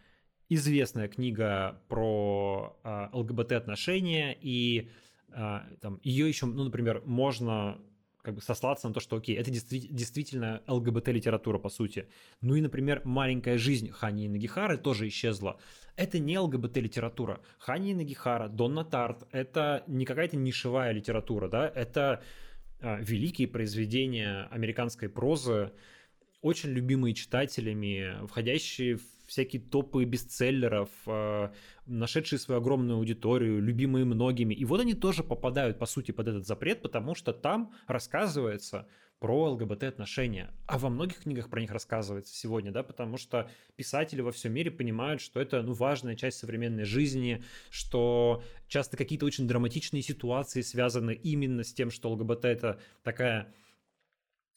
известная 0.49 1.07
книга 1.07 1.81
про 1.89 2.79
а, 2.83 3.09
ЛГБТ-отношения, 3.13 4.35
и 4.41 4.89
а, 5.29 5.65
там, 5.79 5.99
ее 6.01 6.27
еще, 6.27 6.45
ну, 6.45 6.63
например, 6.63 7.03
можно 7.05 7.79
как 8.22 8.36
бы 8.36 8.41
сослаться 8.41 8.88
на 8.88 8.93
то, 8.93 8.99
что 8.99 9.15
окей, 9.15 9.36
это 9.36 9.51
действительно 9.51 10.61
ЛГБТ-литература, 10.67 11.57
по 11.57 11.69
сути. 11.69 12.07
Ну 12.41 12.55
и, 12.55 12.61
например, 12.61 13.01
«Маленькая 13.03 13.57
жизнь» 13.57 13.89
Хани 13.89 14.28
Нагихары 14.28 14.78
тоже 14.78 15.07
исчезла. 15.07 15.59
Это 15.95 16.19
не 16.19 16.38
ЛГБТ-литература. 16.38 17.41
Хани 17.57 17.93
Нагихара, 17.93 18.47
Донна 18.47 18.86
Тарт— 18.86 19.28
это 19.32 19.84
не 19.88 20.05
какая-то 20.05 20.38
нишевая 20.38 20.91
литература, 20.91 21.47
да, 21.47 21.67
это 21.67 22.24
а, 22.80 22.99
великие 23.01 23.47
произведения 23.47 24.47
американской 24.51 25.09
прозы, 25.09 25.72
очень 26.41 26.69
любимые 26.69 27.13
читателями, 27.13 28.26
входящие 28.28 28.97
в 28.97 29.20
всякие 29.32 29.61
топы 29.61 30.03
бестселлеров, 30.03 30.89
э, 31.07 31.49
нашедшие 31.86 32.38
свою 32.38 32.59
огромную 32.59 32.97
аудиторию, 32.97 33.61
любимые 33.61 34.03
многими. 34.03 34.53
И 34.53 34.65
вот 34.65 34.82
они 34.82 34.93
тоже 34.93 35.23
попадают, 35.23 35.79
по 35.79 35.86
сути, 35.86 36.11
под 36.11 36.27
этот 36.27 36.45
запрет, 36.45 36.82
потому 36.82 37.15
что 37.15 37.32
там 37.32 37.71
рассказывается 37.88 38.88
про 39.19 39.51
ЛГБТ-отношения. 39.51 40.51
А 40.67 40.77
во 40.77 40.89
многих 40.89 41.21
книгах 41.21 41.49
про 41.49 41.61
них 41.61 41.71
рассказывается 41.71 42.36
сегодня, 42.36 42.71
да, 42.73 42.84
потому 42.84 43.17
что 43.17 43.49
писатели 43.77 44.19
во 44.19 44.34
всем 44.34 44.51
мире 44.51 44.69
понимают, 44.69 45.21
что 45.21 45.39
это, 45.39 45.61
ну, 45.61 45.71
важная 45.73 46.15
часть 46.15 46.39
современной 46.39 46.84
жизни, 46.84 47.41
что 47.69 48.43
часто 48.67 48.97
какие-то 48.97 49.25
очень 49.25 49.47
драматичные 49.47 50.01
ситуации 50.01 50.59
связаны 50.59 51.13
именно 51.13 51.63
с 51.63 51.71
тем, 51.71 51.89
что 51.89 52.11
ЛГБТ— 52.11 52.45
это 52.45 52.82
такая 53.03 53.53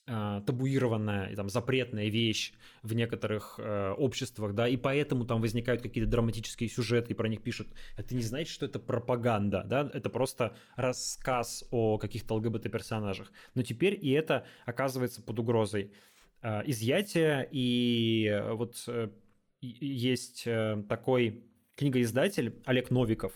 а, 0.06 0.42
табуированная, 0.42 1.34
там, 1.34 1.48
запретная 1.48 2.08
вещь 2.08 2.52
в 2.82 2.92
некоторых 2.92 3.54
э, 3.56 3.92
обществах, 3.92 4.54
да, 4.54 4.68
и 4.68 4.76
поэтому 4.76 5.24
там 5.24 5.40
возникают 5.40 5.80
какие-то 5.80 6.10
драматические 6.10 6.68
сюжеты, 6.68 7.12
и 7.12 7.14
про 7.14 7.26
них 7.26 7.42
пишут. 7.42 7.68
Это 7.96 8.14
не 8.14 8.20
значит, 8.22 8.52
что 8.52 8.66
это 8.66 8.78
пропаганда, 8.78 9.64
да, 9.64 9.90
это 9.94 10.10
просто 10.10 10.54
рассказ 10.76 11.64
о 11.70 11.96
каких-то 11.96 12.34
ЛГБТ-персонажах. 12.34 13.32
Но 13.54 13.62
теперь 13.62 13.98
и 13.98 14.10
это 14.10 14.44
оказывается 14.66 15.22
под 15.22 15.38
угрозой 15.38 15.90
э, 16.42 16.60
изъятия, 16.66 17.48
и 17.50 18.42
вот 18.50 18.84
э, 18.86 19.08
есть 19.62 20.42
э, 20.44 20.84
такой 20.86 21.44
книгоиздатель 21.76 22.60
Олег 22.66 22.90
Новиков, 22.90 23.32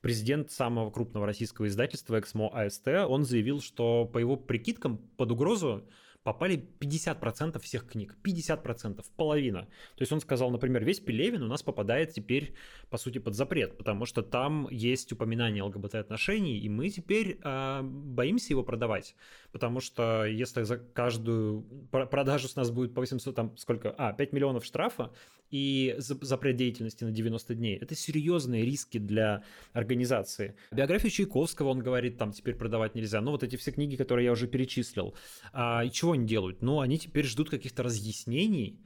президент 0.00 0.52
самого 0.52 0.90
крупного 0.90 1.26
российского 1.26 1.66
издательства 1.66 2.20
«Эксмо 2.20 2.48
АСТ», 2.48 2.86
он 3.08 3.24
заявил, 3.24 3.60
что 3.60 4.04
по 4.04 4.18
его 4.18 4.36
прикидкам 4.36 4.98
под 5.16 5.32
угрозу 5.32 5.84
попали 6.22 6.64
50% 6.80 7.60
всех 7.60 7.86
книг. 7.86 8.16
50%, 8.24 9.04
половина. 9.16 9.62
То 9.96 10.02
есть 10.02 10.12
он 10.12 10.20
сказал, 10.20 10.50
например, 10.50 10.84
весь 10.84 11.00
Пелевин 11.00 11.42
у 11.42 11.48
нас 11.48 11.62
попадает 11.62 12.12
теперь, 12.12 12.54
по 12.90 12.98
сути, 12.98 13.18
под 13.18 13.34
запрет, 13.34 13.76
потому 13.76 14.06
что 14.06 14.22
там 14.22 14.68
есть 14.70 15.12
упоминание 15.12 15.62
ЛГБТ-отношений, 15.62 16.58
и 16.58 16.68
мы 16.68 16.90
теперь 16.90 17.38
э, 17.42 17.80
боимся 17.82 18.52
его 18.52 18.62
продавать. 18.62 19.16
Потому 19.50 19.80
что 19.80 20.24
если 20.24 20.62
за 20.62 20.78
каждую 20.78 21.62
продажу 21.90 22.48
с 22.48 22.56
нас 22.56 22.70
будет 22.70 22.94
по 22.94 23.00
800, 23.00 23.34
там 23.34 23.56
сколько, 23.56 23.94
а, 23.98 24.12
5 24.12 24.32
миллионов 24.32 24.64
штрафа, 24.64 25.10
и 25.52 25.94
запрет 25.98 26.56
деятельности 26.56 27.04
на 27.04 27.12
90 27.12 27.54
дней. 27.54 27.76
Это 27.76 27.94
серьезные 27.94 28.64
риски 28.64 28.98
для 28.98 29.44
организации. 29.74 30.56
Биографию 30.72 31.10
Чайковского, 31.10 31.68
он 31.68 31.80
говорит, 31.80 32.16
там 32.16 32.32
теперь 32.32 32.54
продавать 32.54 32.94
нельзя. 32.94 33.20
Ну, 33.20 33.32
вот 33.32 33.42
эти 33.42 33.56
все 33.56 33.70
книги, 33.70 33.96
которые 33.96 34.24
я 34.24 34.32
уже 34.32 34.48
перечислил. 34.48 35.14
А, 35.52 35.84
и 35.84 35.90
чего 35.90 36.11
они 36.12 36.26
делают? 36.26 36.62
Ну, 36.62 36.80
они 36.80 36.98
теперь 36.98 37.26
ждут 37.26 37.50
каких-то 37.50 37.82
разъяснений, 37.82 38.80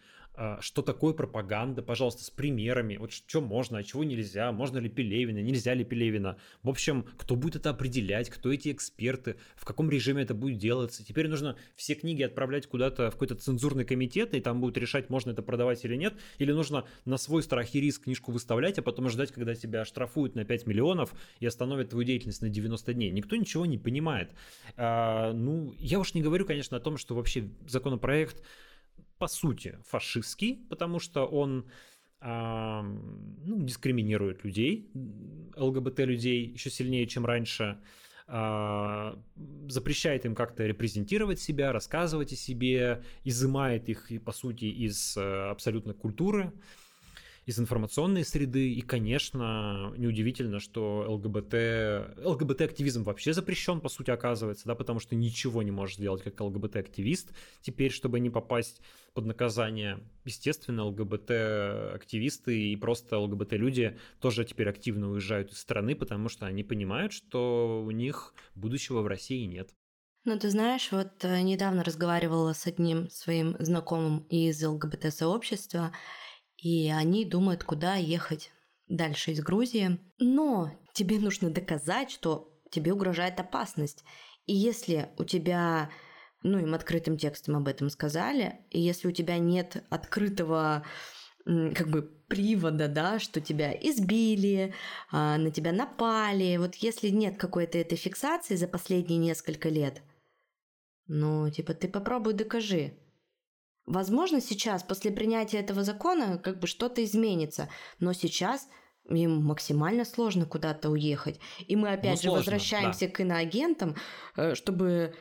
что 0.60 0.82
такое 0.82 1.14
пропаганда, 1.14 1.82
пожалуйста, 1.82 2.24
с 2.24 2.30
примерами, 2.30 2.96
вот 2.96 3.12
что 3.12 3.40
можно, 3.40 3.78
а 3.78 3.82
чего 3.82 4.04
нельзя, 4.04 4.52
можно 4.52 4.78
ли 4.78 4.88
Пелевина, 4.88 5.38
нельзя 5.38 5.74
ли 5.74 5.84
Пелевина. 5.84 6.36
В 6.62 6.68
общем, 6.68 7.06
кто 7.16 7.36
будет 7.36 7.56
это 7.56 7.70
определять, 7.70 8.30
кто 8.30 8.52
эти 8.52 8.70
эксперты, 8.72 9.36
в 9.56 9.64
каком 9.64 9.90
режиме 9.90 10.22
это 10.22 10.34
будет 10.34 10.58
делаться. 10.58 11.04
Теперь 11.04 11.28
нужно 11.28 11.56
все 11.74 11.94
книги 11.94 12.22
отправлять 12.22 12.66
куда-то 12.66 13.10
в 13.10 13.14
какой-то 13.14 13.36
цензурный 13.36 13.84
комитет, 13.84 14.34
и 14.34 14.40
там 14.40 14.60
будут 14.60 14.76
решать, 14.78 15.10
можно 15.10 15.30
это 15.30 15.42
продавать 15.42 15.84
или 15.84 15.96
нет, 15.96 16.14
или 16.38 16.52
нужно 16.52 16.84
на 17.04 17.16
свой 17.16 17.42
страх 17.42 17.74
и 17.74 17.80
риск 17.80 18.04
книжку 18.04 18.32
выставлять, 18.32 18.78
а 18.78 18.82
потом 18.82 19.08
ждать, 19.08 19.32
когда 19.32 19.54
тебя 19.54 19.84
штрафуют 19.84 20.34
на 20.34 20.44
5 20.44 20.66
миллионов 20.66 21.14
и 21.40 21.46
остановят 21.46 21.90
твою 21.90 22.04
деятельность 22.04 22.42
на 22.42 22.48
90 22.48 22.92
дней. 22.94 23.10
Никто 23.10 23.36
ничего 23.36 23.66
не 23.66 23.78
понимает. 23.78 24.30
А, 24.76 25.32
ну, 25.32 25.74
я 25.78 25.98
уж 25.98 26.14
не 26.14 26.22
говорю, 26.22 26.44
конечно, 26.44 26.76
о 26.76 26.80
том, 26.80 26.96
что 26.96 27.14
вообще 27.14 27.48
законопроект 27.66 28.42
по 29.18 29.28
сути, 29.28 29.78
фашистский, 29.86 30.66
потому 30.68 30.98
что 30.98 31.26
он 31.26 31.66
а, 32.20 32.82
ну, 32.82 33.62
дискриминирует 33.62 34.44
людей, 34.44 34.90
ЛГБТ-людей 35.56 36.46
еще 36.46 36.70
сильнее, 36.70 37.06
чем 37.06 37.26
раньше, 37.26 37.78
а, 38.26 39.18
запрещает 39.68 40.24
им 40.24 40.34
как-то 40.34 40.66
репрезентировать 40.66 41.40
себя, 41.40 41.72
рассказывать 41.72 42.32
о 42.32 42.36
себе, 42.36 43.04
изымает 43.24 43.88
их, 43.88 44.10
по 44.24 44.32
сути, 44.32 44.64
из 44.64 45.16
э, 45.16 45.50
абсолютно 45.50 45.94
культуры 45.94 46.52
из 47.46 47.60
информационной 47.60 48.24
среды. 48.24 48.72
И, 48.72 48.80
конечно, 48.80 49.94
неудивительно, 49.96 50.58
что 50.58 51.06
ЛГБТ... 51.08 52.18
ЛГБТ-активизм 52.24 53.04
вообще 53.04 53.32
запрещен, 53.32 53.80
по 53.80 53.88
сути, 53.88 54.10
оказывается, 54.10 54.66
да, 54.66 54.74
потому 54.74 54.98
что 54.98 55.14
ничего 55.14 55.62
не 55.62 55.70
можешь 55.70 55.96
сделать 55.96 56.22
как 56.22 56.40
ЛГБТ-активист 56.40 57.30
теперь, 57.62 57.92
чтобы 57.92 58.18
не 58.18 58.30
попасть 58.30 58.82
под 59.14 59.26
наказание. 59.26 60.00
Естественно, 60.24 60.84
ЛГБТ-активисты 60.86 62.72
и 62.72 62.76
просто 62.76 63.16
ЛГБТ-люди 63.16 63.96
тоже 64.20 64.44
теперь 64.44 64.68
активно 64.68 65.10
уезжают 65.12 65.52
из 65.52 65.58
страны, 65.58 65.94
потому 65.94 66.28
что 66.28 66.46
они 66.46 66.64
понимают, 66.64 67.12
что 67.12 67.82
у 67.86 67.90
них 67.92 68.34
будущего 68.56 69.02
в 69.02 69.06
России 69.06 69.44
нет. 69.44 69.70
Ну, 70.24 70.36
ты 70.36 70.50
знаешь, 70.50 70.90
вот 70.90 71.24
э, 71.24 71.40
недавно 71.42 71.84
разговаривала 71.84 72.52
с 72.52 72.66
одним 72.66 73.08
своим 73.10 73.54
знакомым 73.60 74.26
из 74.28 74.60
ЛГБТ-сообщества, 74.60 75.92
и 76.56 76.90
они 76.90 77.24
думают, 77.24 77.64
куда 77.64 77.96
ехать 77.96 78.50
дальше 78.88 79.32
из 79.32 79.40
Грузии. 79.40 79.98
Но 80.18 80.72
тебе 80.92 81.18
нужно 81.18 81.50
доказать, 81.50 82.10
что 82.10 82.52
тебе 82.70 82.92
угрожает 82.92 83.38
опасность. 83.40 84.04
И 84.46 84.54
если 84.54 85.10
у 85.18 85.24
тебя, 85.24 85.90
ну 86.42 86.58
им 86.58 86.74
открытым 86.74 87.18
текстом 87.18 87.56
об 87.56 87.68
этом 87.68 87.90
сказали, 87.90 88.60
и 88.70 88.80
если 88.80 89.08
у 89.08 89.12
тебя 89.12 89.38
нет 89.38 89.84
открытого 89.90 90.84
как 91.44 91.88
бы 91.88 92.02
привода, 92.02 92.88
да, 92.88 93.20
что 93.20 93.40
тебя 93.40 93.72
избили, 93.72 94.74
а, 95.12 95.38
на 95.38 95.50
тебя 95.52 95.72
напали, 95.72 96.56
вот 96.56 96.74
если 96.76 97.08
нет 97.08 97.36
какой-то 97.36 97.78
этой 97.78 97.96
фиксации 97.96 98.56
за 98.56 98.66
последние 98.66 99.18
несколько 99.18 99.68
лет, 99.68 100.02
ну, 101.06 101.48
типа, 101.50 101.74
ты 101.74 101.86
попробуй 101.88 102.32
докажи. 102.32 102.94
Возможно, 103.86 104.40
сейчас, 104.40 104.82
после 104.82 105.12
принятия 105.12 105.58
этого 105.58 105.84
закона, 105.84 106.38
как 106.38 106.58
бы 106.58 106.66
что-то 106.66 107.04
изменится, 107.04 107.68
но 108.00 108.12
сейчас 108.12 108.68
им 109.08 109.44
максимально 109.44 110.04
сложно 110.04 110.46
куда-то 110.46 110.90
уехать. 110.90 111.38
И 111.66 111.76
мы 111.76 111.90
опять 111.90 112.16
ну, 112.16 112.16
же 112.16 112.22
сложно, 112.22 112.38
возвращаемся 112.38 113.06
да. 113.06 113.12
к 113.12 113.20
иноагентам, 113.20 113.94
э, 114.36 114.54
чтобы 114.56 115.14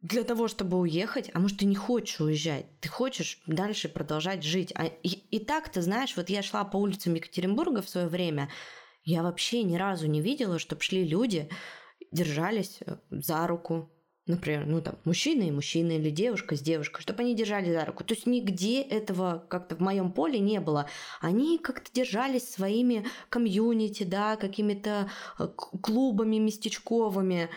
для 0.00 0.24
того, 0.24 0.48
чтобы 0.48 0.78
уехать, 0.78 1.30
а 1.34 1.38
может, 1.38 1.58
ты 1.58 1.66
не 1.66 1.74
хочешь 1.74 2.20
уезжать, 2.20 2.66
ты 2.80 2.88
хочешь 2.88 3.42
дальше 3.46 3.88
продолжать 3.88 4.42
жить. 4.42 4.72
А, 4.74 4.86
и, 4.86 5.08
и 5.08 5.38
так, 5.38 5.68
ты 5.68 5.82
знаешь, 5.82 6.16
вот 6.16 6.30
я 6.30 6.42
шла 6.42 6.64
по 6.64 6.76
улицам 6.76 7.14
Екатеринбурга 7.14 7.82
в 7.82 7.88
свое 7.88 8.08
время, 8.08 8.48
я 9.04 9.22
вообще 9.22 9.62
ни 9.62 9.76
разу 9.76 10.06
не 10.06 10.20
видела, 10.20 10.58
чтобы 10.58 10.82
шли 10.82 11.04
люди, 11.04 11.48
держались 12.10 12.78
э, 12.80 12.96
за 13.10 13.46
руку, 13.46 13.90
например, 14.26 14.66
ну 14.66 14.80
там 14.80 14.96
мужчина 15.04 15.42
и 15.42 15.50
мужчина 15.50 15.92
или 15.92 16.10
девушка 16.10 16.56
с 16.56 16.60
девушкой, 16.60 17.02
чтобы 17.02 17.22
они 17.22 17.34
держали 17.34 17.72
за 17.72 17.84
руку. 17.84 18.04
То 18.04 18.14
есть 18.14 18.26
нигде 18.26 18.82
этого 18.82 19.44
как-то 19.48 19.76
в 19.76 19.80
моем 19.80 20.12
поле 20.12 20.38
не 20.38 20.60
было. 20.60 20.88
Они 21.20 21.58
как-то 21.58 21.90
держались 21.92 22.48
своими 22.48 23.06
комьюнити, 23.28 24.04
да, 24.04 24.36
какими-то 24.36 25.10
э, 25.38 25.48
клубами 25.56 26.36
местечковыми. 26.36 27.50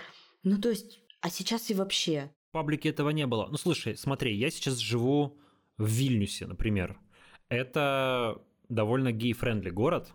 Ну 0.43 0.59
то 0.59 0.69
есть, 0.69 0.99
а 1.21 1.29
сейчас 1.29 1.69
и 1.69 1.73
вообще. 1.73 2.31
В 2.49 2.53
паблике 2.53 2.89
этого 2.89 3.09
не 3.09 3.27
было. 3.27 3.47
Ну 3.49 3.57
слушай, 3.57 3.97
смотри, 3.97 4.35
я 4.35 4.49
сейчас 4.49 4.77
живу 4.77 5.37
в 5.77 5.87
Вильнюсе, 5.87 6.47
например. 6.47 6.97
Это 7.49 8.41
довольно 8.69 9.11
gay-friendly 9.11 9.69
город, 9.69 10.11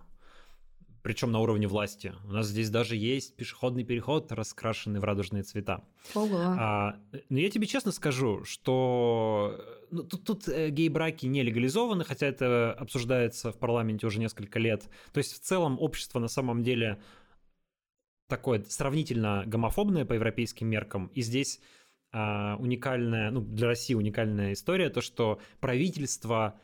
причем 1.02 1.32
на 1.32 1.40
уровне 1.40 1.66
власти. 1.66 2.14
У 2.24 2.32
нас 2.32 2.46
здесь 2.46 2.70
даже 2.70 2.96
есть 2.96 3.36
пешеходный 3.36 3.84
переход, 3.84 4.30
раскрашенный 4.32 5.00
в 5.00 5.04
радужные 5.04 5.42
цвета. 5.42 5.84
Ого. 6.14 6.36
А, 6.36 6.96
но 7.28 7.38
я 7.38 7.50
тебе 7.50 7.66
честно 7.66 7.92
скажу, 7.92 8.44
что 8.44 9.58
ну, 9.90 10.02
тут, 10.02 10.24
тут 10.24 10.48
э, 10.48 10.70
гей-браки 10.70 11.26
не 11.26 11.42
легализованы, 11.42 12.04
хотя 12.04 12.26
это 12.26 12.72
обсуждается 12.72 13.52
в 13.52 13.58
парламенте 13.58 14.06
уже 14.06 14.20
несколько 14.20 14.58
лет. 14.58 14.88
То 15.12 15.18
есть 15.18 15.34
в 15.34 15.40
целом 15.40 15.78
общество 15.80 16.18
на 16.18 16.28
самом 16.28 16.62
деле 16.62 17.00
такое 18.28 18.62
сравнительно 18.68 19.44
гомофобное 19.46 20.04
по 20.04 20.12
европейским 20.12 20.68
меркам, 20.68 21.08
и 21.14 21.22
здесь 21.22 21.60
а, 22.12 22.56
уникальная, 22.58 23.30
ну, 23.30 23.40
для 23.40 23.68
России 23.68 23.94
уникальная 23.94 24.52
история, 24.52 24.90
то, 24.90 25.00
что 25.00 25.40
правительство 25.60 26.60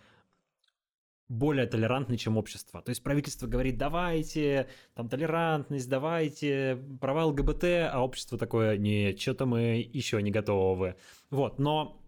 более 1.29 1.66
толерантны, 1.66 2.16
чем 2.16 2.37
общество. 2.37 2.83
То 2.83 2.91
есть 2.91 3.03
правительство 3.03 3.47
говорит, 3.47 3.77
давайте, 3.79 4.68
там 4.95 5.09
толерантность, 5.09 5.89
давайте, 5.89 6.79
права 7.01 7.27
ЛГБТ, 7.27 7.64
а 7.91 8.01
общество 8.01 8.39
такое, 8.39 8.77
нет, 8.77 9.20
что-то 9.20 9.47
мы 9.47 9.89
еще 9.93 10.22
не 10.22 10.31
готовы. 10.31 10.95
Вот, 11.31 11.59
но 11.59 12.01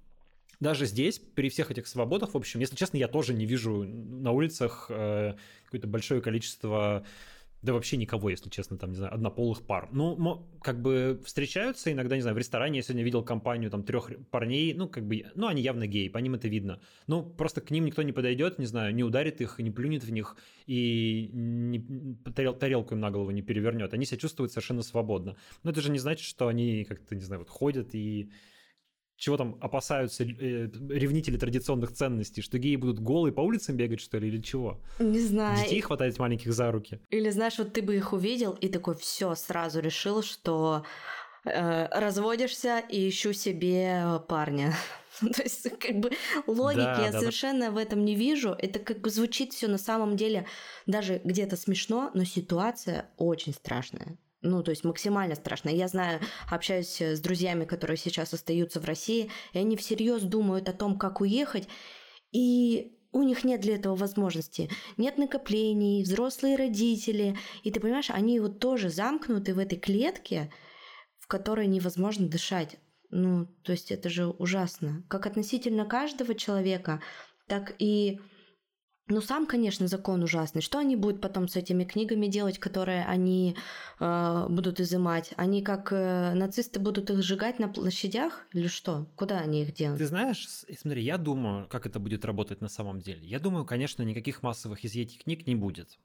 даже 0.61 0.87
здесь, 0.87 1.19
при 1.19 1.49
всех 1.51 1.71
этих 1.71 1.87
свободах, 1.87 2.35
в 2.35 2.37
общем, 2.37 2.61
если 2.61 2.77
честно, 2.77 2.97
я 2.97 3.09
тоже 3.09 3.33
не 3.33 3.47
вижу 3.47 3.85
на 3.85 4.33
улицах 4.33 4.87
э, 4.89 5.35
какое-то 5.65 5.87
большое 5.87 6.21
количество 6.21 7.05
да 7.63 7.73
вообще 7.73 7.97
никого, 7.97 8.31
если 8.31 8.51
честно, 8.51 8.79
там, 8.79 8.91
не 8.91 8.97
знаю, 8.97 9.15
однополых 9.15 9.63
пар. 9.63 9.89
Ну, 9.91 10.47
как 10.63 10.81
бы 10.81 11.21
встречаются 11.25 11.93
иногда, 11.93 12.15
не 12.15 12.23
знаю, 12.23 12.35
в 12.35 12.39
ресторане 12.39 12.79
я 12.79 12.83
сегодня 12.83 13.03
видел 13.03 13.25
компанию 13.25 13.71
там 13.71 13.83
трех 13.83 14.11
парней, 14.31 14.75
ну, 14.75 14.89
как 14.89 15.07
бы, 15.07 15.27
ну, 15.35 15.49
они 15.49 15.63
явно 15.63 15.87
геи, 15.87 16.09
по 16.09 16.19
ним 16.19 16.35
это 16.35 16.49
видно. 16.49 16.81
Ну, 17.09 17.23
просто 17.23 17.61
к 17.61 17.71
ним 17.71 17.85
никто 17.85 18.03
не 18.03 18.13
подойдет, 18.13 18.59
не 18.59 18.67
знаю, 18.67 18.95
не 18.95 19.03
ударит 19.03 19.41
их, 19.41 19.59
не 19.59 19.71
плюнет 19.71 20.05
в 20.05 20.13
них 20.13 20.37
и 20.67 21.31
не, 21.33 21.81
тарел, 22.35 22.55
тарелку 22.55 22.95
им 22.95 23.01
на 23.01 23.11
голову 23.11 23.31
не 23.31 23.43
перевернет. 23.43 23.93
Они 23.93 24.05
себя 24.07 24.19
чувствуют 24.19 24.53
совершенно 24.53 24.83
свободно. 24.83 25.37
Но 25.65 25.71
это 25.73 25.81
же 25.81 25.91
не 25.91 25.99
значит, 25.99 26.27
что 26.27 26.47
они 26.47 26.85
как-то, 26.85 27.17
не 27.17 27.23
знаю, 27.23 27.41
вот 27.41 27.49
ходят 27.49 27.95
и 27.95 28.31
чего 29.19 29.37
там 29.37 29.59
опасаются 29.61 30.23
э, 30.23 30.69
ревнители 30.89 31.37
традиционных 31.37 31.93
ценностей, 31.93 32.41
что 32.41 32.59
геи 32.59 32.77
будут 32.77 33.01
голые 33.01 33.33
по 33.33 33.41
улицам 33.41 33.77
бегать, 33.77 34.01
что 34.01 34.19
ли, 34.19 34.29
или 34.29 34.41
чего? 34.41 34.81
Не 35.01 35.19
знаю. 35.19 35.59
Детей 35.59 35.81
хватать 35.81 36.19
маленьких 36.19 36.53
за 36.53 36.71
руки. 36.71 37.01
Или 37.11 37.31
знаешь, 37.31 37.59
вот 37.59 37.73
ты 37.73 37.83
бы 37.83 37.97
их 37.97 38.13
увидел 38.13 38.53
и 38.53 38.69
такой 38.69 38.95
все 38.97 39.35
сразу 39.35 39.81
решил, 39.81 40.23
что 40.23 40.85
э, 41.45 41.89
разводишься 41.91 42.79
и 42.79 43.09
ищу 43.09 43.33
себе 43.33 44.23
парня. 44.29 44.75
То 45.21 45.43
есть, 45.43 45.69
как 45.81 45.97
бы 45.97 46.13
логики 46.47 46.79
да, 46.79 47.07
я 47.07 47.11
да, 47.11 47.19
совершенно 47.19 47.67
да. 47.67 47.71
в 47.73 47.77
этом 47.77 48.05
не 48.05 48.15
вижу. 48.15 48.51
Это 48.51 48.79
как 48.79 49.01
бы 49.01 49.11
звучит 49.11 49.53
все 49.53 49.67
на 49.67 49.79
самом 49.79 50.17
деле 50.17 50.47
даже 50.87 51.21
где-то 51.25 51.57
смешно, 51.57 52.13
но 52.15 52.23
ситуация 52.23 53.11
очень 53.17 53.53
страшная. 53.53 54.17
Ну, 54.41 54.63
то 54.63 54.71
есть 54.71 54.85
максимально 54.85 55.35
страшно. 55.35 55.69
Я 55.69 55.89
знаю, 55.89 56.21
общаюсь 56.49 57.01
с 57.01 57.21
друзьями, 57.21 57.65
которые 57.65 57.97
сейчас 57.97 58.33
остаются 58.33 58.81
в 58.81 58.85
России, 58.85 59.31
и 59.53 59.59
они 59.59 59.77
всерьез 59.77 60.23
думают 60.23 60.69
о 60.69 60.73
том, 60.73 60.97
как 60.97 61.21
уехать, 61.21 61.69
и 62.31 62.95
у 63.11 63.23
них 63.23 63.45
нет 63.45 63.61
для 63.61 63.77
этого 63.77 63.97
возможности. 63.97 64.71
Нет 64.97 65.19
накоплений, 65.19 66.03
взрослые 66.03 66.57
родители. 66.57 67.37
И 67.65 67.71
ты 67.71 67.81
понимаешь, 67.81 68.11
они 68.11 68.39
вот 68.39 68.61
тоже 68.61 68.91
замкнуты 68.91 69.55
в 69.55 69.59
этой 69.59 69.79
клетке, 69.79 70.53
в 71.19 71.27
которой 71.27 71.67
невозможно 71.67 72.29
дышать. 72.29 72.77
Ну, 73.11 73.47
то 73.65 73.73
есть 73.73 73.91
это 73.91 74.11
же 74.11 74.27
ужасно. 74.27 75.05
Как 75.09 75.27
относительно 75.27 75.87
каждого 75.87 76.35
человека, 76.35 77.03
так 77.47 77.75
и 77.79 78.21
ну, 79.09 79.21
сам, 79.21 79.47
конечно, 79.47 79.87
закон 79.87 80.23
ужасный. 80.23 80.63
Что 80.63 80.79
они 80.79 80.97
будут 80.97 81.21
потом 81.21 81.49
с 81.49 81.57
этими 81.57 81.85
книгами 81.85 82.27
делать, 82.27 82.59
которые 82.59 83.05
они 83.05 83.57
э, 84.01 84.47
будут 84.49 84.81
изымать? 84.81 85.33
Они 85.37 85.63
как 85.63 85.93
э, 85.93 86.35
нацисты 86.35 86.79
будут 86.81 87.11
их 87.11 87.23
сжигать 87.23 87.59
на 87.59 87.69
площадях 87.69 88.47
или 88.53 88.69
что? 88.69 89.07
Куда 89.17 89.39
они 89.39 89.63
их 89.63 89.75
делают? 89.75 89.99
Ты 89.99 90.07
знаешь, 90.07 90.47
смотри, 90.79 91.03
я 91.03 91.19
думаю, 91.19 91.67
как 91.69 91.87
это 91.87 91.99
будет 91.99 92.25
работать 92.25 92.61
на 92.61 92.69
самом 92.69 93.01
деле. 93.01 93.27
Я 93.27 93.39
думаю, 93.39 93.65
конечно, 93.65 94.03
никаких 94.03 94.43
массовых 94.43 94.85
изъятий 94.85 95.19
книг 95.19 95.47
не 95.47 95.55
будет. 95.55 95.99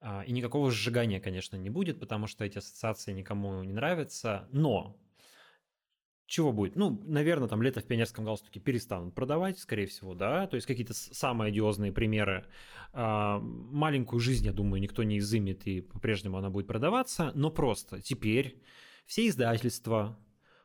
А, 0.00 0.22
и 0.22 0.32
никакого 0.32 0.70
сжигания, 0.70 1.20
конечно, 1.20 1.56
не 1.56 1.70
будет, 1.70 2.00
потому 2.00 2.26
что 2.26 2.44
эти 2.44 2.58
ассоциации 2.58 3.12
никому 3.12 3.62
не 3.62 3.72
нравятся. 3.72 4.48
Но 4.52 4.96
чего 6.30 6.52
будет? 6.52 6.76
Ну, 6.76 7.02
наверное, 7.04 7.48
там 7.48 7.60
лето 7.60 7.80
в 7.80 7.84
пионерском 7.84 8.24
галстуке 8.24 8.60
перестанут 8.60 9.14
продавать, 9.14 9.58
скорее 9.58 9.86
всего, 9.86 10.14
да, 10.14 10.46
то 10.46 10.54
есть 10.54 10.66
какие-то 10.66 10.94
самые 10.94 11.48
одиозные 11.48 11.92
примеры. 11.92 12.46
А, 12.92 13.40
маленькую 13.40 14.20
жизнь, 14.20 14.46
я 14.46 14.52
думаю, 14.52 14.80
никто 14.80 15.02
не 15.02 15.18
изымет, 15.18 15.66
и 15.66 15.80
по-прежнему 15.80 16.38
она 16.38 16.48
будет 16.48 16.68
продаваться, 16.68 17.32
но 17.34 17.50
просто 17.50 18.00
теперь 18.00 18.62
все 19.06 19.26
издательства 19.26 20.16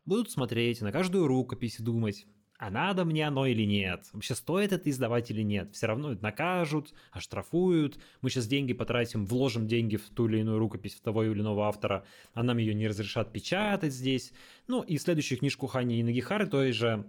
будут 0.05 0.30
смотреть 0.30 0.82
на 0.82 0.91
каждую 0.91 1.26
рукопись 1.26 1.80
и 1.80 1.84
думать, 1.84 2.28
а 2.58 2.70
надо 2.70 3.03
мне 3.03 3.28
оно 3.28 3.45
или 3.45 3.64
нет? 3.64 4.08
Вообще 4.14 4.34
стоит 4.34 4.72
это 4.72 4.89
издавать 4.89 5.30
или 5.30 5.41
нет? 5.41 5.74
Все 5.74 5.88
равно 5.88 6.16
накажут, 6.22 6.93
оштрафуют. 7.12 7.99
Мы 8.22 8.30
сейчас 8.30 8.47
деньги 8.47 8.74
потратим, 8.74 9.26
вложим 9.26 9.68
деньги 9.68 9.97
в 9.97 10.10
ту 10.10 10.28
или 10.28 10.39
иную 10.39 10.60
рукопись 10.60 10.95
в 10.95 11.01
того 11.01 11.24
или 11.24 11.41
иного 11.41 11.68
автора, 11.68 12.06
а 12.34 12.43
нам 12.43 12.58
ее 12.58 12.74
не 12.74 12.88
разрешат 12.88 13.34
печатать 13.34 13.93
здесь. 13.93 14.32
Ну 14.68 14.82
и 14.82 14.97
следующую 14.97 15.39
книжку 15.39 15.68
Хани 15.68 15.99
и 15.99 16.03
Нагихары 16.03 16.47
той 16.47 16.72
же 16.72 17.06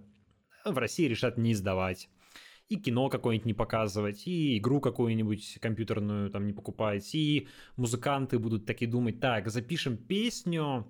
в 0.64 0.76
России 0.78 1.06
решат 1.06 1.38
не 1.38 1.52
издавать. 1.52 2.08
И 2.68 2.76
кино 2.76 3.08
какое-нибудь 3.08 3.46
не 3.46 3.54
показывать, 3.54 4.26
и 4.26 4.58
игру 4.58 4.80
какую-нибудь 4.80 5.58
компьютерную 5.60 6.30
там 6.30 6.48
не 6.48 6.52
покупать, 6.52 7.14
и 7.14 7.46
музыканты 7.76 8.40
будут 8.40 8.66
такие 8.66 8.90
думать, 8.90 9.20
так, 9.20 9.48
запишем 9.48 9.96
песню, 9.96 10.84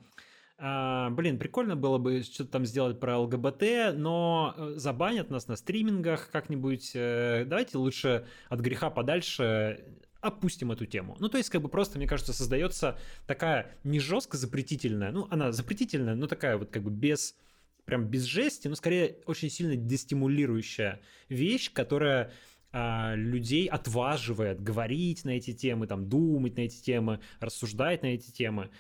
а, 0.59 1.11
блин, 1.11 1.39
прикольно 1.39 1.77
было 1.77 1.99
бы 1.99 2.23
что-то 2.23 2.51
там 2.51 2.65
сделать 2.65 2.99
про 2.99 3.19
ЛГБТ, 3.19 3.95
но 3.95 4.55
э, 4.57 4.73
забанят 4.77 5.31
нас 5.31 5.49
на 5.49 5.57
стримингах 5.57 6.31
как-нибудь. 6.31 6.93
Э, 6.95 7.45
давайте 7.47 7.77
лучше 7.77 8.27
от 8.49 8.61
греха 8.61 8.89
подальше 8.89 9.85
опустим 10.21 10.73
эту 10.73 10.87
тему. 10.87 11.17
Ну, 11.21 11.29
то 11.29 11.37
есть, 11.37 11.51
как 11.51 11.61
бы 11.61 11.69
просто, 11.69 11.99
мне 11.99 12.09
кажется, 12.09 12.33
создается 12.33 12.99
такая 13.27 13.77
не 13.85 14.01
жестко 14.01 14.39
запретительная, 14.39 15.13
ну, 15.13 15.27
она 15.31 15.53
запретительная, 15.53 16.15
но 16.15 16.27
такая 16.27 16.57
вот 16.57 16.71
как 16.71 16.83
бы 16.83 16.91
без 16.91 17.37
прям 17.85 18.07
без 18.07 18.25
жести, 18.25 18.67
но 18.67 18.75
скорее 18.75 19.19
очень 19.27 19.49
сильно 19.49 19.77
дестимулирующая 19.77 21.01
вещь, 21.29 21.73
которая 21.73 22.33
а, 22.73 23.15
людей 23.15 23.69
отваживает 23.69 24.61
говорить 24.61 25.25
на 25.25 25.31
эти 25.31 25.55
темы, 25.55 25.87
там, 25.87 26.09
думать 26.11 26.57
на 26.57 26.63
эти 26.63 26.83
темы, 26.83 27.21
рассуждать 27.41 28.03
на 28.03 28.09
эти 28.09 28.31
темы. 28.31 28.71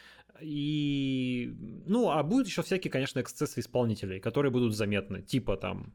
И, 0.41 1.55
ну, 1.87 2.11
а 2.11 2.23
будут 2.23 2.47
еще 2.47 2.63
всякие, 2.63 2.91
конечно, 2.91 3.21
эксцессы 3.21 3.61
исполнителей, 3.61 4.21
которые 4.21 4.53
будут 4.53 4.75
заметны, 4.75 5.23
типа 5.23 5.57
там 5.57 5.95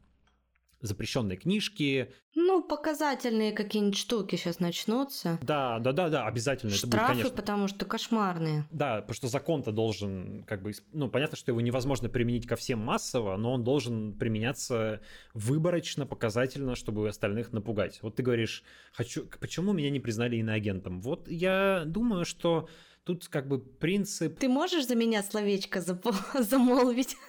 запрещенные 0.82 1.38
книжки. 1.38 2.12
Ну, 2.34 2.64
показательные 2.64 3.52
какие-нибудь 3.52 3.98
штуки 3.98 4.36
сейчас 4.36 4.60
начнутся. 4.60 5.38
Да, 5.42 5.80
да, 5.80 5.92
да, 5.92 6.10
да, 6.10 6.26
обязательно. 6.26 6.72
Штрафы, 6.72 6.96
это 6.96 7.08
будет, 7.08 7.18
конечно. 7.24 7.36
потому 7.36 7.68
что 7.68 7.86
кошмарные. 7.86 8.66
Да, 8.72 9.02
потому 9.02 9.14
что 9.14 9.28
закон-то 9.28 9.72
должен, 9.72 10.44
как 10.44 10.62
бы, 10.62 10.72
ну, 10.94 11.10
понятно, 11.10 11.38
что 11.38 11.52
его 11.52 11.62
невозможно 11.62 12.10
применить 12.10 12.48
ко 12.48 12.56
всем 12.56 12.80
массово, 12.80 13.38
но 13.38 13.54
он 13.54 13.64
должен 13.64 14.18
применяться 14.18 15.02
выборочно, 15.34 16.06
показательно, 16.06 16.76
чтобы 16.76 17.08
остальных 17.08 17.52
напугать. 17.52 18.00
Вот 18.02 18.16
ты 18.16 18.24
говоришь, 18.24 18.64
хочу, 18.94 19.28
почему 19.39 19.74
меня 19.74 19.89
не 19.89 20.00
признали 20.00 20.38
иноагентом? 20.38 21.02
Вот 21.02 21.28
я 21.30 21.84
думаю, 21.86 22.26
что 22.26 22.68
Тут 23.04 23.28
как 23.28 23.47
бы 23.47 23.60
принцип... 23.60 24.38
Ты 24.38 24.47
можешь 24.47 24.88
за 24.88 24.95
меня 24.95 25.24
словечко 25.24 25.82
замолвить? 26.39 27.18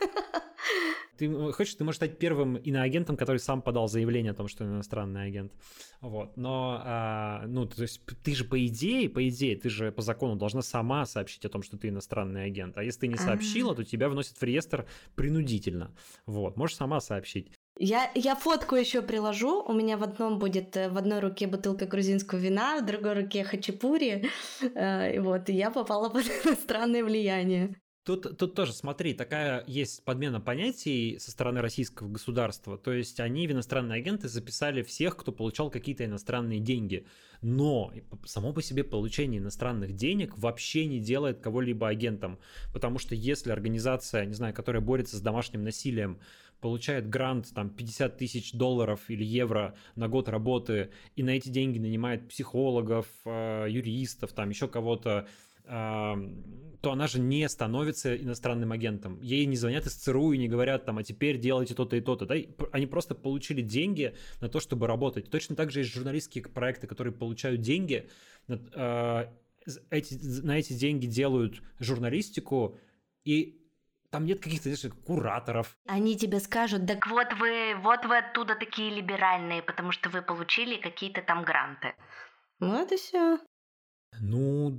Ты 1.18 1.52
хочешь, 1.52 1.74
ты 1.74 1.84
можешь 1.84 1.98
стать 1.98 2.18
первым 2.18 2.56
иноагентом, 2.56 3.16
который 3.16 3.38
сам 3.38 3.62
подал 3.62 3.86
заявление 3.86 4.32
о 4.32 4.34
том, 4.34 4.48
что 4.48 4.64
он 4.64 4.70
иностранный 4.70 5.26
агент. 5.26 5.52
Вот. 6.00 6.36
Но, 6.36 6.80
а, 6.82 7.44
ну, 7.46 7.66
то 7.66 7.82
есть 7.82 8.00
ты 8.24 8.34
же 8.34 8.44
по 8.44 8.64
идее, 8.66 9.08
по 9.08 9.28
идее, 9.28 9.56
ты 9.56 9.68
же 9.68 9.92
по 9.92 10.02
закону 10.02 10.36
должна 10.36 10.62
сама 10.62 11.04
сообщить 11.04 11.44
о 11.44 11.48
том, 11.48 11.62
что 11.62 11.76
ты 11.76 11.88
иностранный 11.88 12.44
агент. 12.44 12.76
А 12.76 12.82
если 12.82 13.00
ты 13.00 13.08
не 13.08 13.16
сообщила, 13.16 13.74
то 13.74 13.84
тебя 13.84 14.08
вносят 14.08 14.36
в 14.38 14.42
реестр 14.42 14.86
принудительно. 15.14 15.94
Вот. 16.26 16.56
Можешь 16.56 16.76
сама 16.76 17.00
сообщить. 17.00 17.52
Я, 17.84 18.12
я 18.14 18.36
фотку 18.36 18.76
еще 18.76 19.02
приложу. 19.02 19.60
У 19.60 19.72
меня 19.72 19.96
в 19.96 20.04
одном 20.04 20.38
будет 20.38 20.76
э, 20.76 20.88
в 20.88 20.96
одной 20.96 21.18
руке 21.18 21.48
бутылка 21.48 21.84
грузинского 21.84 22.38
вина, 22.38 22.78
в 22.78 22.86
другой 22.86 23.14
руке 23.14 23.42
хачапури. 23.42 24.30
Э, 24.74 25.16
и 25.16 25.18
вот, 25.18 25.48
и 25.48 25.52
я 25.52 25.72
попала 25.72 26.08
под 26.14 26.24
иностранное 26.44 27.02
влияние. 27.02 27.74
Тут, 28.04 28.36
тут 28.36 28.54
тоже, 28.54 28.72
смотри, 28.72 29.14
такая 29.14 29.64
есть 29.66 30.04
подмена 30.04 30.40
понятий 30.40 31.18
со 31.18 31.32
стороны 31.32 31.60
российского 31.60 32.08
государства. 32.08 32.78
То 32.78 32.92
есть 32.92 33.18
они 33.18 33.48
в 33.48 33.52
иностранные 33.52 33.98
агенты 33.98 34.28
записали 34.28 34.82
всех, 34.82 35.16
кто 35.16 35.32
получал 35.32 35.68
какие-то 35.70 36.04
иностранные 36.04 36.60
деньги. 36.60 37.06
Но 37.42 37.92
само 38.24 38.52
по 38.52 38.62
себе 38.62 38.84
получение 38.84 39.40
иностранных 39.40 39.92
денег 39.94 40.38
вообще 40.38 40.86
не 40.86 41.00
делает 41.00 41.40
кого-либо 41.40 41.88
агентом. 41.88 42.38
Потому 42.72 42.98
что 42.98 43.16
если 43.16 43.50
организация, 43.50 44.24
не 44.24 44.34
знаю, 44.34 44.54
которая 44.54 44.82
борется 44.82 45.16
с 45.16 45.20
домашним 45.20 45.62
насилием, 45.64 46.20
получает 46.62 47.10
грант 47.10 47.52
там 47.54 47.68
50 47.68 48.16
тысяч 48.16 48.52
долларов 48.54 49.02
или 49.08 49.24
евро 49.24 49.74
на 49.96 50.08
год 50.08 50.30
работы 50.30 50.90
и 51.16 51.22
на 51.22 51.30
эти 51.30 51.50
деньги 51.50 51.78
нанимает 51.78 52.26
психологов, 52.28 53.06
э, 53.26 53.66
юристов, 53.68 54.32
там 54.32 54.48
еще 54.48 54.68
кого-то, 54.68 55.28
то 56.82 56.90
она 56.90 57.06
же 57.06 57.20
не 57.20 57.48
становится 57.48 58.16
иностранным 58.16 58.72
агентом. 58.72 59.20
Ей 59.22 59.46
не 59.46 59.56
звонят 59.56 59.86
из 59.86 59.94
ЦРУ 59.94 60.32
и 60.32 60.38
не 60.38 60.48
говорят 60.48 60.84
там, 60.84 60.98
а 60.98 61.04
теперь 61.04 61.38
делайте 61.38 61.74
то-то 61.74 61.96
и 61.96 62.00
то-то. 62.00 62.26
Да? 62.26 62.34
Они 62.72 62.86
просто 62.86 63.14
получили 63.14 63.62
деньги 63.62 64.14
на 64.40 64.48
то, 64.48 64.58
чтобы 64.58 64.88
работать. 64.88 65.30
Точно 65.30 65.54
так 65.54 65.70
же 65.70 65.80
есть 65.80 65.92
журналистские 65.92 66.44
проекты, 66.44 66.88
которые 66.88 67.14
получают 67.14 67.60
деньги, 67.60 68.08
а, 68.74 69.32
эти, 69.90 70.14
на 70.42 70.58
эти 70.58 70.72
деньги 70.72 71.06
делают 71.06 71.62
журналистику, 71.78 72.76
и 73.24 73.61
там 74.12 74.26
нет 74.26 74.40
каких-то, 74.40 74.72
знаешь, 74.72 74.94
кураторов. 75.06 75.74
Они 75.88 76.16
тебе 76.16 76.38
скажут, 76.38 76.86
так 76.86 77.06
вот 77.06 77.32
вы, 77.40 77.74
вот 77.82 78.04
вы 78.04 78.18
оттуда 78.18 78.54
такие 78.54 78.90
либеральные, 78.90 79.62
потому 79.62 79.90
что 79.90 80.10
вы 80.10 80.20
получили 80.20 80.76
какие-то 80.76 81.22
там 81.22 81.44
гранты. 81.44 81.94
Вот 82.60 82.92
и 82.92 82.96
все. 82.96 83.38
Ну, 84.20 84.78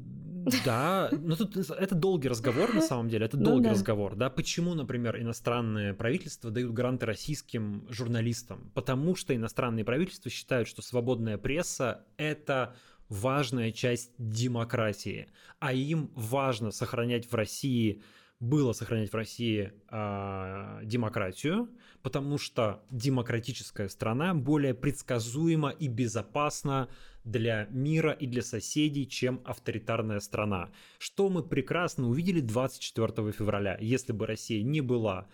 да, 0.63 1.09
но 1.11 1.35
тут 1.35 1.57
это 1.57 1.95
долгий 1.95 2.29
разговор 2.29 2.71
на 2.75 2.81
самом 2.81 3.09
деле, 3.09 3.25
это 3.25 3.35
ну 3.35 3.45
долгий 3.45 3.63
ну, 3.63 3.69
да. 3.69 3.71
разговор, 3.71 4.15
да, 4.15 4.29
почему, 4.29 4.75
например, 4.75 5.19
иностранные 5.19 5.95
правительства 5.95 6.51
дают 6.51 6.71
гранты 6.71 7.07
российским 7.07 7.87
журналистам? 7.89 8.71
Потому 8.75 9.15
что 9.15 9.35
иностранные 9.35 9.83
правительства 9.83 10.29
считают, 10.29 10.67
что 10.67 10.83
свободная 10.83 11.39
пресса– 11.39 12.05
это 12.17 12.75
важная 13.09 13.71
часть 13.71 14.11
демократии, 14.19 15.27
а 15.59 15.73
им 15.73 16.11
важно 16.13 16.69
сохранять 16.69 17.31
в 17.31 17.33
России 17.33 18.03
было 18.43 18.73
сохранять 18.73 19.11
в 19.11 19.15
России 19.15 19.71
э, 19.89 20.79
демократию, 20.83 21.69
потому 22.01 22.37
что 22.37 22.83
демократическая 22.91 23.87
страна 23.87 24.33
более 24.33 24.73
предсказуема 24.73 25.69
и 25.69 25.87
безопасна 25.87 26.89
для 27.23 27.67
мира 27.71 28.11
и 28.11 28.27
для 28.27 28.41
соседей, 28.41 29.07
чем 29.07 29.41
авторитарная 29.45 30.19
страна. 30.19 30.71
Что 30.99 31.29
мы 31.29 31.41
прекрасно 31.41 32.09
увидели 32.09 32.41
24 32.41 33.31
февраля. 33.31 33.77
Если 33.79 34.11
бы 34.11 34.27
Россия 34.27 34.61
не 34.61 34.81
была 34.81 35.27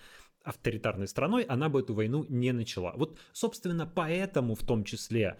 авторитарной 0.43 1.07
страной, 1.07 1.43
она 1.43 1.67
бы 1.69 1.79
эту 1.79 1.95
войну 1.95 2.25
не 2.29 2.51
начала. 2.51 2.93
Вот, 2.95 3.17
собственно, 3.33 3.87
поэтому 3.87 4.53
в 4.53 4.63
том 4.63 4.83
числе 4.83 5.37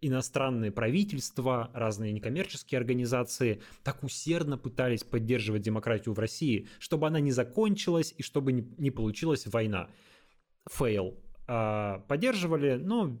иностранные 0.00 0.70
правительства, 0.70 1.70
разные 1.74 2.12
некоммерческие 2.12 2.78
организации 2.78 3.62
так 3.82 4.02
усердно 4.02 4.58
пытались 4.58 5.04
поддерживать 5.04 5.62
демократию 5.62 6.14
в 6.14 6.18
России, 6.18 6.68
чтобы 6.78 7.06
она 7.06 7.20
не 7.20 7.32
закончилась 7.32 8.14
и 8.16 8.22
чтобы 8.22 8.52
не, 8.52 8.90
получилась 8.90 9.46
война. 9.46 9.88
Fail. 10.70 11.18
А, 11.48 12.00
поддерживали, 12.08 12.74
но 12.74 13.18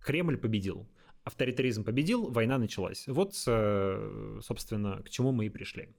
Кремль 0.00 0.38
победил. 0.38 0.88
Авторитаризм 1.24 1.84
победил, 1.84 2.30
война 2.30 2.58
началась. 2.58 3.06
Вот, 3.06 3.34
э, 3.46 4.40
собственно, 4.42 5.02
к 5.02 5.10
чему 5.10 5.32
мы 5.32 5.46
и 5.46 5.50
пришли. 5.50 5.94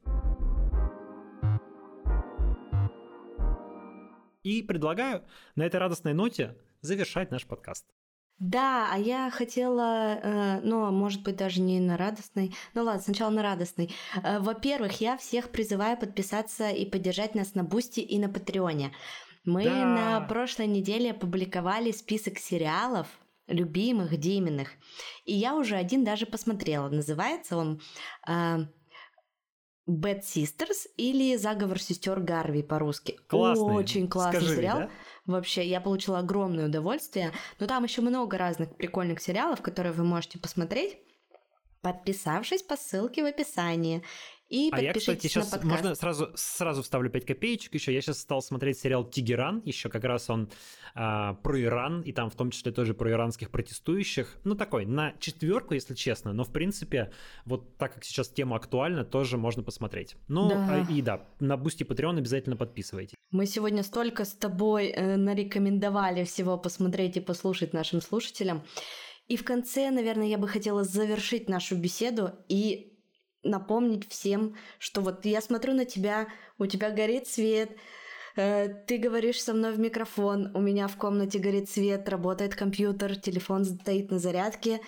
И 4.43 4.63
предлагаю 4.63 5.24
на 5.55 5.63
этой 5.63 5.80
радостной 5.80 6.13
ноте 6.13 6.57
завершать 6.82 7.30
наш 7.30 7.45
подкаст. 7.45 7.86
Да, 8.42 8.89
а 8.92 8.98
я 8.98 9.30
хотела, 9.30 10.16
э, 10.16 10.62
ну, 10.64 10.89
может 10.92 11.22
быть, 11.22 11.36
даже 11.36 11.62
не 11.62 11.80
на 11.80 11.96
радостной. 11.96 12.56
Ну 12.74 12.84
ладно, 12.84 13.00
сначала 13.00 13.30
на 13.30 13.44
радостной. 13.44 13.94
Э, 14.24 14.39
во-первых, 14.39 15.00
я 15.00 15.16
всех 15.16 15.52
призываю 15.52 15.96
подписаться 15.96 16.72
и 16.72 16.89
поддержать 16.89 17.36
нас 17.36 17.54
на 17.54 17.64
Boosty 17.64 17.99
и 18.00 18.18
на 18.18 18.30
Патреоне. 18.30 18.94
Мы 19.46 19.66
да. 19.66 19.86
на 19.86 20.22
прошлой 20.22 20.66
неделе 20.66 21.12
опубликовали 21.12 21.92
список 21.92 22.39
сериалов, 22.39 23.08
любимых 23.46 24.18
Диминых. 24.18 24.70
И 25.26 25.34
я 25.34 25.56
уже 25.56 25.76
один 25.76 26.04
даже 26.04 26.26
посмотрела. 26.26 26.89
Называется 26.89 27.58
он 27.58 27.80
э, 28.28 28.66
Bad 29.88 30.22
Sisters 30.22 30.88
или 30.98 31.36
Заговор 31.36 31.80
сестер 31.80 32.20
Гарви 32.20 32.64
по-русски. 32.64 33.20
Классный. 33.28 33.76
Очень 33.76 34.08
классный 34.08 34.42
Скажи, 34.42 34.56
сериал. 34.56 34.80
Да? 34.80 34.89
Вообще, 35.26 35.65
я 35.67 35.82
получила 35.82 36.19
огромное 36.19 36.67
удовольствие. 36.67 37.32
Но 37.59 37.67
там 37.67 37.84
еще 37.84 38.01
много 38.01 38.38
разных 38.38 38.76
прикольных 38.76 39.22
сериалов, 39.22 39.61
которые 39.61 39.93
вы 39.93 40.03
можете 40.03 40.39
посмотреть, 40.39 40.97
подписавшись 41.82 42.63
по 42.63 42.76
ссылке 42.76 43.24
в 43.24 43.28
описании. 43.28 44.03
И 44.52 44.70
а 44.74 44.82
я, 44.82 44.91
кстати, 44.91 45.28
сейчас 45.28 45.49
на 45.54 45.62
можно 45.64 45.95
сразу, 45.95 46.30
сразу 46.36 46.84
вставлю 46.84 47.10
5 47.10 47.26
копеечек 47.26 47.74
еще. 47.74 47.93
Я 47.93 48.02
сейчас 48.02 48.20
стал 48.20 48.41
смотреть 48.41 48.78
сериал 48.80 49.06
«Тегеран», 49.06 49.62
еще 49.64 49.88
как 49.88 50.04
раз 50.04 50.30
он 50.30 50.49
а, 50.93 51.36
про 51.36 51.62
Иран, 51.62 52.02
и 52.02 52.12
там 52.12 52.30
в 52.30 52.36
том 52.36 52.52
числе 52.52 52.74
тоже 52.74 52.93
про 52.93 53.12
иранских 53.12 53.49
протестующих. 53.49 54.38
Ну, 54.43 54.56
такой, 54.56 54.86
на 54.86 55.14
четверку, 55.20 55.74
если 55.74 55.95
честно, 55.95 56.34
но 56.34 56.43
в 56.43 56.52
принципе, 56.52 57.14
вот 57.45 57.78
так 57.78 57.93
как 57.93 58.04
сейчас 58.04 58.28
тема 58.28 58.58
актуальна, 58.58 59.06
тоже 59.06 59.38
можно 59.38 59.64
посмотреть. 59.64 60.18
Ну, 60.28 60.49
да. 60.49 60.86
А, 60.86 60.91
и 60.91 61.02
да, 61.02 61.26
на 61.39 61.56
Boosty 61.56 61.84
Patreon 61.84 62.18
обязательно 62.18 62.58
подписывайтесь. 62.58 63.16
Мы 63.32 63.45
сегодня 63.45 63.84
столько 63.84 64.26
с 64.26 64.34
тобой 64.34 64.88
э, 64.88 65.16
нарекомендовали 65.16 66.26
всего 66.26 66.58
посмотреть 66.58 67.16
и 67.16 67.22
послушать 67.22 67.72
нашим 67.72 68.02
слушателям. 68.02 68.64
И 69.30 69.38
в 69.38 69.45
конце, 69.45 69.91
наверное, 69.91 70.28
я 70.28 70.38
бы 70.38 70.49
хотела 70.49 70.84
завершить 70.84 71.47
нашу 71.47 71.78
беседу 71.78 72.32
и 72.49 72.91
напомнить 73.44 74.08
всем, 74.10 74.56
что 74.80 75.02
вот 75.02 75.26
я 75.26 75.42
смотрю 75.42 75.74
на 75.74 75.86
тебя, 75.86 76.28
у 76.58 76.66
тебя 76.66 76.92
горит 76.92 77.28
свет, 77.28 77.76
э, 78.36 78.70
ты 78.88 78.98
говоришь 78.98 79.42
со 79.42 79.54
мной 79.54 79.74
в 79.74 79.80
микрофон, 79.80 80.52
у 80.56 80.62
меня 80.62 80.88
в 80.88 80.98
комнате 80.98 81.39
горит 81.39 81.70
свет, 81.70 82.08
работает 82.10 82.56
компьютер, 82.56 83.16
телефон 83.16 83.66
стоит 83.66 84.12
на 84.12 84.20
зарядке, 84.20 84.82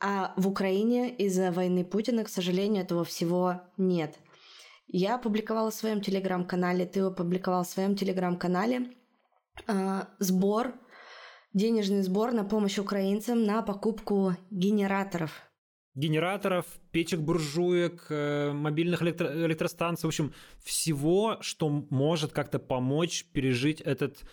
а 0.00 0.32
в 0.36 0.46
Украине 0.48 1.14
из-за 1.16 1.50
войны 1.50 1.84
Путина, 1.84 2.24
к 2.24 2.28
сожалению, 2.28 2.84
этого 2.84 3.04
всего 3.04 3.62
нет. 3.76 4.16
Я 4.86 5.16
опубликовала 5.16 5.70
в 5.70 5.74
своем 5.74 6.00
телеграм-канале, 6.00 6.86
ты 6.86 7.00
опубликовал 7.00 7.64
в 7.64 7.68
своем 7.68 7.96
телеграм-канале 7.96 8.92
э, 9.66 10.00
сбор, 10.18 10.74
денежный 11.52 12.02
сбор 12.02 12.32
на 12.32 12.44
помощь 12.44 12.78
украинцам 12.78 13.44
на 13.44 13.62
покупку 13.62 14.34
генераторов– 14.50 15.42
генераторов, 15.98 16.64
печек 16.92 17.20
буржуек, 17.20 18.06
э, 18.08 18.52
мобильных 18.52 19.02
электро- 19.02 19.46
электростанций, 19.46 20.06
в 20.06 20.10
общем, 20.10 20.32
всего, 20.64 21.38
что 21.40 21.68
может 21.90 22.32
как-то 22.32 22.58
помочь 22.58 23.24
пережить 23.32 23.80
этот 23.80 24.24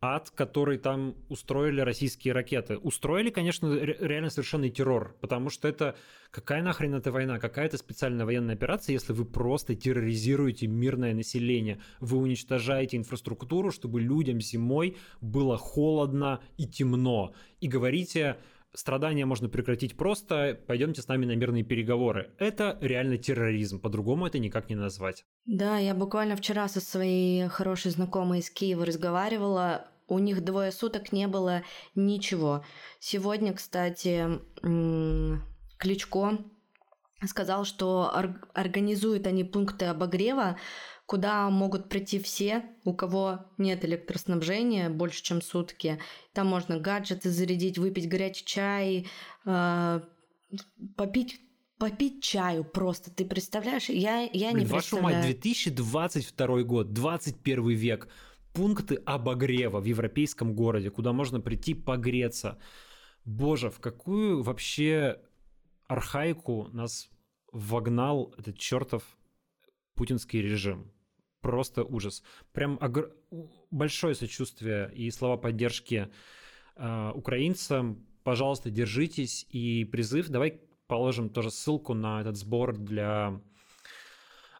ад, 0.00 0.30
который 0.30 0.78
там 0.78 1.14
устроили 1.28 1.80
российские 1.80 2.34
ракеты. 2.34 2.76
Устроили, 2.76 3.30
конечно, 3.30 3.72
реально 3.72 4.30
совершенный 4.30 4.70
террор, 4.70 5.16
потому 5.20 5.48
что 5.48 5.68
это 5.68 5.96
какая 6.30 6.62
нахрен 6.62 6.94
эта 6.94 7.10
война, 7.10 7.38
какая 7.38 7.66
это 7.66 7.78
специальная 7.78 8.26
военная 8.26 8.54
операция, 8.54 8.92
если 8.92 9.12
вы 9.12 9.24
просто 9.24 9.74
терроризируете 9.74 10.66
мирное 10.66 11.14
население, 11.14 11.80
вы 12.00 12.18
уничтожаете 12.18 12.96
инфраструктуру, 12.96 13.70
чтобы 13.70 14.00
людям 14.00 14.40
зимой 14.40 14.96
было 15.20 15.56
холодно 15.56 16.40
и 16.58 16.66
темно, 16.66 17.32
и 17.60 17.68
говорите 17.68 18.36
страдания 18.76 19.26
можно 19.26 19.48
прекратить 19.48 19.96
просто, 19.96 20.58
пойдемте 20.66 21.02
с 21.02 21.08
нами 21.08 21.24
на 21.26 21.34
мирные 21.34 21.64
переговоры. 21.64 22.30
Это 22.38 22.78
реально 22.80 23.18
терроризм, 23.18 23.80
по-другому 23.80 24.26
это 24.26 24.38
никак 24.38 24.68
не 24.68 24.76
назвать. 24.76 25.24
Да, 25.46 25.78
я 25.78 25.94
буквально 25.94 26.36
вчера 26.36 26.68
со 26.68 26.80
своей 26.80 27.48
хорошей 27.48 27.90
знакомой 27.90 28.40
из 28.40 28.50
Киева 28.50 28.84
разговаривала, 28.86 29.88
у 30.08 30.18
них 30.18 30.44
двое 30.44 30.70
суток 30.70 31.12
не 31.12 31.26
было 31.26 31.62
ничего. 31.94 32.64
Сегодня, 33.00 33.52
кстати, 33.52 34.40
Кличко 35.78 36.38
сказал, 37.24 37.64
что 37.64 38.12
организуют 38.54 39.26
они 39.26 39.42
пункты 39.42 39.86
обогрева, 39.86 40.58
куда 41.06 41.48
могут 41.50 41.88
прийти 41.88 42.18
все, 42.18 42.64
у 42.84 42.92
кого 42.92 43.46
нет 43.58 43.84
электроснабжения 43.84 44.90
больше, 44.90 45.22
чем 45.22 45.40
сутки. 45.40 45.98
Там 46.32 46.48
можно 46.48 46.78
гаджеты 46.78 47.30
зарядить, 47.30 47.78
выпить 47.78 48.08
горячий 48.08 48.44
чай, 48.44 49.06
э, 49.44 50.00
попить 50.96 51.40
попить 51.78 52.22
чаю 52.22 52.64
просто, 52.64 53.10
ты 53.10 53.26
представляешь? 53.26 53.90
Я, 53.90 54.22
я 54.32 54.52
Блин, 54.52 54.64
не 54.64 54.70
представляю. 54.70 54.72
Вашу 54.72 55.00
мать, 55.00 55.26
2022 55.26 56.62
год, 56.62 56.92
21 56.94 57.68
век, 57.68 58.08
пункты 58.54 58.94
обогрева 59.04 59.80
в 59.80 59.84
европейском 59.84 60.54
городе, 60.54 60.90
куда 60.90 61.12
можно 61.12 61.38
прийти 61.38 61.74
погреться. 61.74 62.58
Боже, 63.26 63.70
в 63.70 63.78
какую 63.78 64.42
вообще 64.42 65.20
архаику 65.86 66.68
нас 66.72 67.10
вогнал 67.52 68.34
этот 68.38 68.58
чертов 68.58 69.02
путинский 69.94 70.40
режим 70.40 70.90
просто 71.46 71.84
ужас. 71.84 72.24
Прям 72.52 72.76
огр... 72.80 73.12
большое 73.70 74.16
сочувствие 74.16 74.90
и 74.92 75.10
слова 75.12 75.36
поддержки 75.36 76.08
э, 76.74 77.12
украинцам. 77.14 78.04
Пожалуйста, 78.24 78.70
держитесь. 78.70 79.46
И 79.50 79.84
призыв, 79.84 80.28
давай 80.28 80.60
положим 80.88 81.28
тоже 81.28 81.52
ссылку 81.52 81.94
на 81.94 82.20
этот 82.20 82.36
сбор 82.36 82.76
для 82.76 83.40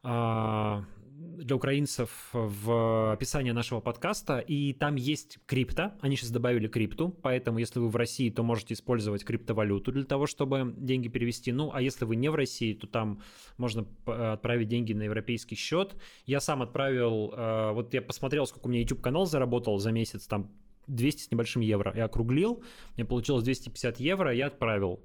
э, 0.03 0.81
для 1.17 1.55
украинцев 1.55 2.29
в 2.31 3.11
описании 3.13 3.51
нашего 3.51 3.79
подкаста, 3.79 4.39
и 4.39 4.73
там 4.73 4.95
есть 4.95 5.39
крипто, 5.45 5.93
они 6.01 6.15
сейчас 6.15 6.29
добавили 6.29 6.67
крипту, 6.67 7.09
поэтому 7.09 7.57
если 7.57 7.79
вы 7.79 7.89
в 7.89 7.95
России, 7.95 8.29
то 8.29 8.43
можете 8.43 8.75
использовать 8.75 9.23
криптовалюту 9.23 9.91
для 9.91 10.03
того, 10.03 10.27
чтобы 10.27 10.75
деньги 10.77 11.07
перевести, 11.07 11.51
ну, 11.51 11.71
а 11.73 11.81
если 11.81 12.05
вы 12.05 12.15
не 12.15 12.29
в 12.29 12.35
России, 12.35 12.73
то 12.73 12.85
там 12.85 13.21
можно 13.57 13.87
отправить 14.05 14.67
деньги 14.67 14.93
на 14.93 15.03
европейский 15.03 15.55
счет. 15.55 15.95
Я 16.25 16.39
сам 16.39 16.61
отправил, 16.61 17.33
э, 17.35 17.71
вот 17.71 17.93
я 17.93 18.01
посмотрел, 18.01 18.45
сколько 18.45 18.67
у 18.67 18.69
меня 18.69 18.81
YouTube-канал 18.81 19.25
заработал 19.25 19.79
за 19.79 19.91
месяц, 19.91 20.27
там 20.27 20.51
200 20.87 21.21
с 21.23 21.31
небольшим 21.31 21.61
евро, 21.61 21.93
я 21.95 22.05
округлил, 22.05 22.63
мне 22.95 23.05
получилось 23.05 23.43
250 23.43 23.99
евро, 23.99 24.33
я 24.33 24.47
отправил. 24.47 25.03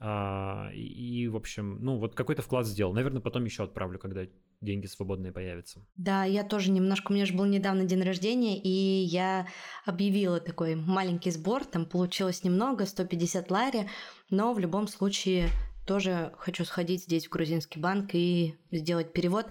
А, 0.00 0.70
и, 0.72 1.26
в 1.26 1.34
общем, 1.34 1.78
ну, 1.80 1.96
вот 1.96 2.14
какой-то 2.14 2.42
вклад 2.42 2.66
сделал. 2.66 2.92
Наверное, 2.92 3.20
потом 3.20 3.44
еще 3.44 3.64
отправлю, 3.64 3.98
когда 3.98 4.26
деньги 4.60 4.86
свободные 4.86 5.32
появятся. 5.32 5.84
Да, 5.96 6.24
я 6.24 6.44
тоже 6.44 6.70
немножко, 6.70 7.10
у 7.10 7.14
меня 7.14 7.26
же 7.26 7.34
был 7.34 7.44
недавно 7.44 7.84
день 7.84 8.02
рождения, 8.02 8.60
и 8.60 8.68
я 8.68 9.46
объявила 9.84 10.40
такой 10.40 10.74
маленький 10.74 11.30
сбор, 11.30 11.64
там 11.64 11.86
получилось 11.86 12.44
немного, 12.44 12.86
150 12.86 13.50
лари, 13.50 13.88
но 14.30 14.52
в 14.52 14.58
любом 14.58 14.88
случае 14.88 15.48
тоже 15.86 16.34
хочу 16.38 16.64
сходить 16.64 17.04
здесь 17.04 17.26
в 17.26 17.30
грузинский 17.30 17.80
банк 17.80 18.10
и 18.12 18.56
сделать 18.70 19.12
перевод, 19.12 19.46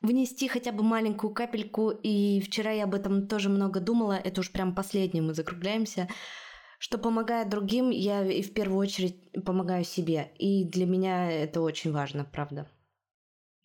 внести 0.00 0.46
хотя 0.46 0.72
бы 0.72 0.84
маленькую 0.84 1.34
капельку, 1.34 1.90
и 1.90 2.40
вчера 2.40 2.70
я 2.70 2.84
об 2.84 2.94
этом 2.94 3.26
тоже 3.26 3.48
много 3.48 3.80
думала, 3.80 4.12
это 4.12 4.40
уж 4.40 4.52
прям 4.52 4.74
последнее 4.74 5.22
мы 5.22 5.34
закругляемся, 5.34 6.08
что 6.78 6.96
помогая 6.96 7.44
другим, 7.44 7.90
я 7.90 8.24
и 8.24 8.40
в 8.40 8.54
первую 8.54 8.78
очередь 8.78 9.16
помогаю 9.44 9.84
себе. 9.84 10.32
И 10.38 10.64
для 10.64 10.86
меня 10.86 11.30
это 11.30 11.60
очень 11.60 11.92
важно, 11.92 12.24
правда. 12.24 12.70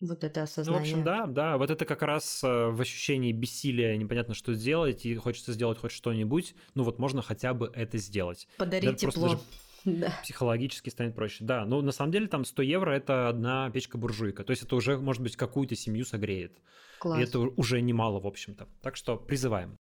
Вот 0.00 0.24
это 0.24 0.42
осознание. 0.42 0.80
Ну, 0.80 0.86
в 0.86 0.90
общем, 0.90 1.04
да, 1.04 1.26
да. 1.26 1.58
Вот 1.58 1.70
это 1.70 1.84
как 1.84 2.02
раз 2.02 2.42
э, 2.44 2.68
в 2.68 2.80
ощущении 2.80 3.32
бессилия, 3.32 3.96
непонятно, 3.96 4.34
что 4.34 4.52
сделать, 4.54 5.06
и 5.06 5.14
хочется 5.16 5.52
сделать 5.52 5.78
хоть 5.78 5.92
что-нибудь. 5.92 6.54
Ну 6.74 6.82
вот 6.82 6.98
можно 6.98 7.22
хотя 7.22 7.54
бы 7.54 7.70
это 7.74 7.96
сделать. 7.98 8.46
Подарить 8.58 9.00
даже 9.00 9.12
тепло. 9.12 9.40
Да. 9.84 10.12
Психологически 10.22 10.90
станет 10.90 11.14
проще. 11.14 11.44
Да, 11.44 11.64
ну 11.64 11.80
на 11.80 11.92
самом 11.92 12.10
деле 12.10 12.26
там 12.26 12.44
100 12.44 12.62
евро 12.62 12.90
это 12.90 13.28
одна 13.28 13.70
печка-буржуйка. 13.70 14.44
То 14.44 14.50
есть 14.50 14.64
это 14.64 14.74
уже, 14.76 14.98
может 14.98 15.22
быть, 15.22 15.36
какую-то 15.36 15.76
семью 15.76 16.04
согреет. 16.04 16.58
Класс. 16.98 17.20
И 17.20 17.22
это 17.22 17.38
уже 17.38 17.80
немало, 17.80 18.20
в 18.20 18.26
общем-то. 18.26 18.68
Так 18.82 18.96
что 18.96 19.16
призываем. 19.16 19.76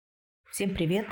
Всем 0.50 0.74
привет. 0.74 1.06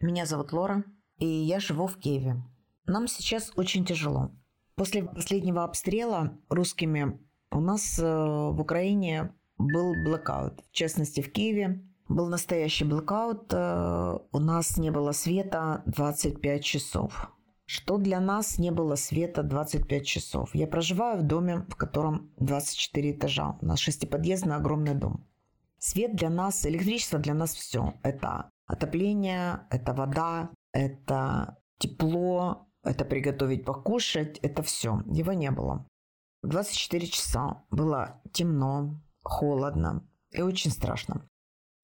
Меня 0.00 0.26
зовут 0.26 0.52
Лора 0.52 0.84
и 1.18 1.26
я 1.26 1.60
живу 1.60 1.86
в 1.86 1.98
Киеве. 1.98 2.42
Нам 2.86 3.08
сейчас 3.08 3.52
очень 3.56 3.84
тяжело. 3.84 4.32
После 4.74 5.02
последнего 5.02 5.64
обстрела 5.64 6.38
русскими 6.48 7.18
у 7.50 7.60
нас 7.60 7.98
э, 7.98 8.04
в 8.04 8.60
Украине 8.60 9.34
был 9.58 9.94
блэкаут. 10.04 10.64
В 10.70 10.72
частности, 10.72 11.20
в 11.20 11.32
Киеве 11.32 11.82
был 12.08 12.28
настоящий 12.28 12.84
блэкаут. 12.84 13.52
Э, 13.52 14.18
у 14.32 14.38
нас 14.38 14.76
не 14.76 14.90
было 14.90 15.12
света 15.12 15.82
25 15.86 16.64
часов. 16.64 17.30
Что 17.64 17.98
для 17.98 18.20
нас 18.20 18.58
не 18.58 18.70
было 18.70 18.94
света 18.94 19.42
25 19.42 20.06
часов? 20.06 20.54
Я 20.54 20.68
проживаю 20.68 21.18
в 21.18 21.22
доме, 21.24 21.66
в 21.68 21.74
котором 21.74 22.30
24 22.38 23.10
этажа. 23.10 23.58
У 23.60 23.66
нас 23.66 23.80
шестиподъездный 23.80 24.54
огромный 24.54 24.94
дом. 24.94 25.26
Свет 25.78 26.14
для 26.14 26.30
нас, 26.30 26.64
электричество 26.64 27.18
для 27.18 27.34
нас 27.34 27.54
все. 27.54 27.94
Это 28.02 28.50
отопление, 28.66 29.66
это 29.70 29.92
вода, 29.94 30.50
это 30.72 31.58
тепло, 31.78 32.68
это 32.84 33.04
приготовить 33.04 33.64
покушать, 33.64 34.38
это 34.38 34.62
все. 34.62 35.02
Его 35.06 35.32
не 35.32 35.50
было. 35.50 35.86
24 36.42 37.06
часа 37.06 37.64
было 37.70 38.20
темно, 38.32 39.00
холодно 39.22 40.06
и 40.30 40.42
очень 40.42 40.70
страшно. 40.70 41.28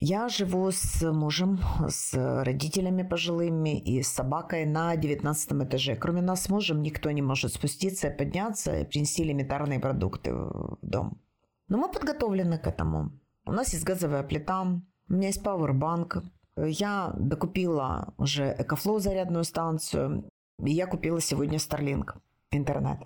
Я 0.05 0.29
живу 0.29 0.69
с 0.73 1.01
мужем, 1.13 1.61
с 1.89 2.13
родителями 2.45 3.05
пожилыми 3.05 3.79
и 3.79 4.03
с 4.03 4.09
собакой 4.09 4.67
на 4.67 4.97
19 4.97 5.53
этаже. 5.63 5.95
Кроме 5.95 6.23
нас 6.23 6.43
с 6.43 6.49
мужем 6.49 6.83
никто 6.83 7.11
не 7.13 7.23
может 7.23 7.55
спуститься 7.55 8.09
и 8.09 8.17
подняться 8.17 8.81
и 8.81 8.85
принести 8.85 9.23
элементарные 9.23 9.79
продукты 9.79 10.35
в 10.35 10.79
дом. 10.83 11.21
Но 11.69 11.79
мы 11.79 11.89
подготовлены 11.89 12.59
к 12.59 12.67
этому. 12.67 13.13
У 13.47 13.53
нас 13.53 13.73
есть 13.73 13.85
газовая 13.85 14.25
плита, 14.25 14.63
у 14.63 15.13
меня 15.13 15.29
есть 15.29 15.43
пауэрбанк, 15.43 16.25
я 16.57 17.13
докупила 17.17 18.15
уже 18.19 18.55
Экофлоу 18.59 18.99
зарядную 18.99 19.45
станцию. 19.45 20.29
И 20.65 20.73
я 20.73 20.87
купила 20.87 21.21
сегодня 21.21 21.59
Starlink 21.59 22.15
интернет. 22.51 22.99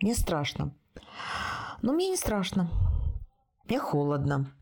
Мне 0.00 0.14
страшно. 0.14 0.74
Но 1.82 1.92
мне 1.92 2.10
не 2.10 2.16
страшно. 2.16 2.68
Мне 3.64 3.78
холодно. 3.78 4.52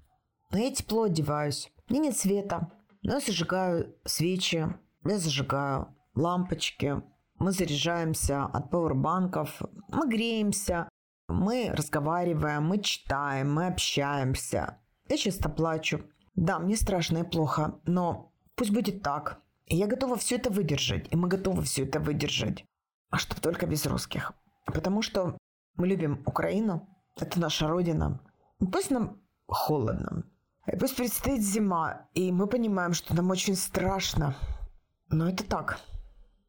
Но 0.51 0.59
я 0.59 0.73
тепло 0.73 1.05
одеваюсь. 1.05 1.73
Мне 1.89 1.99
нет 1.99 2.17
света. 2.17 2.71
Но 3.03 3.15
я 3.15 3.21
зажигаю 3.21 3.95
свечи. 4.05 4.67
Я 5.05 5.19
зажигаю 5.19 5.89
лампочки. 6.15 7.03
Мы 7.39 7.51
заряжаемся 7.53 8.45
от 8.45 8.71
пауэрбанков. 8.71 9.63
Мы 9.89 10.09
греемся. 10.09 10.89
Мы 11.29 11.71
разговариваем, 11.75 12.65
мы 12.65 12.79
читаем, 12.79 13.53
мы 13.53 13.67
общаемся. 13.67 14.79
Я 15.09 15.17
часто 15.17 15.49
плачу. 15.49 16.03
Да, 16.35 16.59
мне 16.59 16.77
страшно 16.77 17.19
и 17.19 17.23
плохо, 17.23 17.81
но 17.87 18.33
пусть 18.55 18.73
будет 18.73 19.03
так. 19.03 19.41
Я 19.67 19.87
готова 19.87 20.17
все 20.17 20.37
это 20.37 20.51
выдержать, 20.51 21.07
и 21.11 21.17
мы 21.17 21.29
готовы 21.29 21.63
все 21.63 21.85
это 21.85 21.99
выдержать. 21.99 22.65
А 23.11 23.17
чтоб 23.19 23.41
только 23.41 23.67
без 23.67 23.87
русских. 23.87 24.33
Потому 24.67 25.03
что 25.03 25.37
мы 25.77 25.87
любим 25.87 26.23
Украину, 26.27 26.89
это 27.21 27.41
наша 27.41 27.69
родина. 27.69 28.21
Пусть 28.73 28.91
нам 28.91 29.21
холодно, 29.47 30.25
пусть 30.79 30.97
предстоит 30.97 31.43
зима, 31.43 32.09
и 32.15 32.33
мы 32.33 32.47
понимаем, 32.47 32.93
что 32.93 33.15
нам 33.15 33.31
очень 33.31 33.57
страшно. 33.57 34.35
Но 35.09 35.29
это 35.29 35.45
так. 35.45 35.79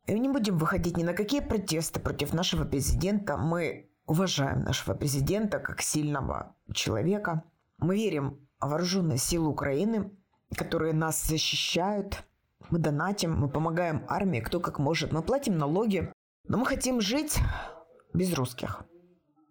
И 0.06 0.14
мы 0.14 0.20
не 0.20 0.30
будем 0.30 0.58
выходить 0.58 0.98
ни 0.98 1.04
на 1.04 1.14
какие 1.14 1.42
протесты 1.42 2.00
против 2.00 2.34
нашего 2.34 2.64
президента. 2.64 3.38
Мы 3.38 3.90
уважаем 4.06 4.62
нашего 4.62 4.94
президента 4.94 5.60
как 5.60 5.82
сильного 5.82 6.56
человека. 6.74 7.44
Мы 7.80 7.96
верим 7.96 8.48
в 8.60 8.70
вооруженные 8.70 9.18
силы 9.18 9.50
Украины, 9.50 10.12
которые 10.56 10.94
нас 10.94 11.26
защищают. 11.26 12.24
Мы 12.70 12.80
донатим, 12.80 13.36
мы 13.36 13.50
помогаем 13.50 14.06
армии, 14.08 14.40
кто 14.40 14.60
как 14.60 14.80
может. 14.80 15.12
Мы 15.12 15.22
платим 15.22 15.58
налоги, 15.58 16.12
но 16.48 16.58
мы 16.58 16.66
хотим 16.66 17.02
жить 17.02 17.40
без 18.16 18.34
русских. 18.34 18.84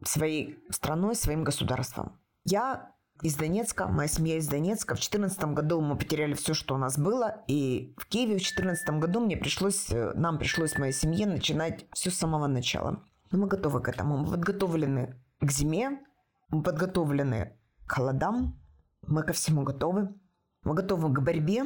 Своей 0.05 0.59
страной, 0.71 1.15
своим 1.15 1.45
государством. 1.45 2.19
Я 2.45 2.95
из 3.23 3.37
Донецка, 3.37 3.87
моя 3.87 4.09
семья 4.09 4.37
из 4.37 4.49
Донецка. 4.49 4.95
В 4.95 4.99
2014 4.99 5.45
году 5.55 5.81
мы 5.81 5.97
потеряли 5.97 6.35
все, 6.35 6.53
что 6.53 6.75
у 6.75 6.79
нас 6.79 6.99
было. 6.99 7.45
И 7.47 7.95
в 7.97 8.07
Киеве 8.07 8.35
в 8.35 8.39
2014 8.39 8.91
году 9.01 9.21
мне 9.21 9.37
пришлось, 9.37 9.91
э, 9.91 10.13
нам 10.15 10.39
пришлось 10.39 10.77
моей 10.79 10.93
семье 10.93 11.27
начинать 11.27 11.87
все 11.93 12.11
с 12.11 12.19
самого 12.19 12.47
начала. 12.49 13.03
Но 13.31 13.39
мы 13.39 13.47
готовы 13.47 13.81
к 13.81 13.89
этому. 13.89 14.19
Мы 14.19 14.31
подготовлены 14.31 15.17
к 15.41 15.51
зиме, 15.51 16.01
мы 16.49 16.63
подготовлены 16.63 17.57
к 17.87 17.93
холодам, 17.93 18.61
мы 19.07 19.23
ко 19.23 19.33
всему 19.33 19.63
готовы. 19.63 20.15
Мы 20.63 20.75
готовы 20.75 21.13
к 21.13 21.21
борьбе 21.21 21.65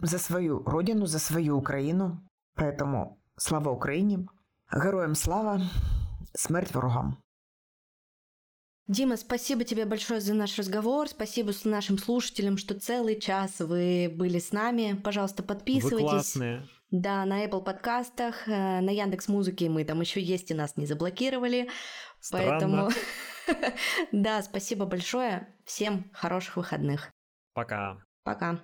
за 0.00 0.18
свою 0.18 0.62
родину, 0.64 1.06
за 1.06 1.18
свою 1.18 1.58
Украину. 1.58 2.26
Поэтому 2.54 3.20
слава 3.36 3.70
Украине, 3.70 4.26
героям 4.72 5.14
слава, 5.14 5.60
смерть 6.34 6.74
ворогам. 6.74 7.22
Дима, 8.88 9.16
спасибо 9.16 9.64
тебе 9.64 9.84
большое 9.86 10.20
за 10.20 10.34
наш 10.34 10.58
разговор. 10.58 11.08
Спасибо 11.08 11.52
нашим 11.64 11.98
слушателям, 11.98 12.56
что 12.58 12.78
целый 12.78 13.18
час 13.20 13.60
вы 13.60 14.12
были 14.14 14.38
с 14.38 14.52
нами. 14.52 15.00
Пожалуйста, 15.02 15.42
подписывайтесь. 15.42 16.02
Вы 16.02 16.10
классные. 16.10 16.68
Да, 16.90 17.24
на 17.24 17.44
Apple 17.46 17.64
подкастах, 17.64 18.46
э, 18.46 18.80
на 18.80 18.90
Яндекс 18.90 19.28
Музыке 19.28 19.70
мы 19.70 19.84
там 19.84 20.00
еще 20.00 20.20
есть 20.20 20.50
и 20.50 20.54
нас 20.54 20.76
не 20.76 20.84
заблокировали. 20.84 21.70
Странно. 22.20 22.50
Поэтому 22.50 22.90
да, 24.12 24.42
спасибо 24.42 24.84
большое. 24.84 25.48
Всем 25.64 26.10
хороших 26.12 26.56
выходных. 26.56 27.10
Пока. 27.54 27.98
Пока. 28.24 28.62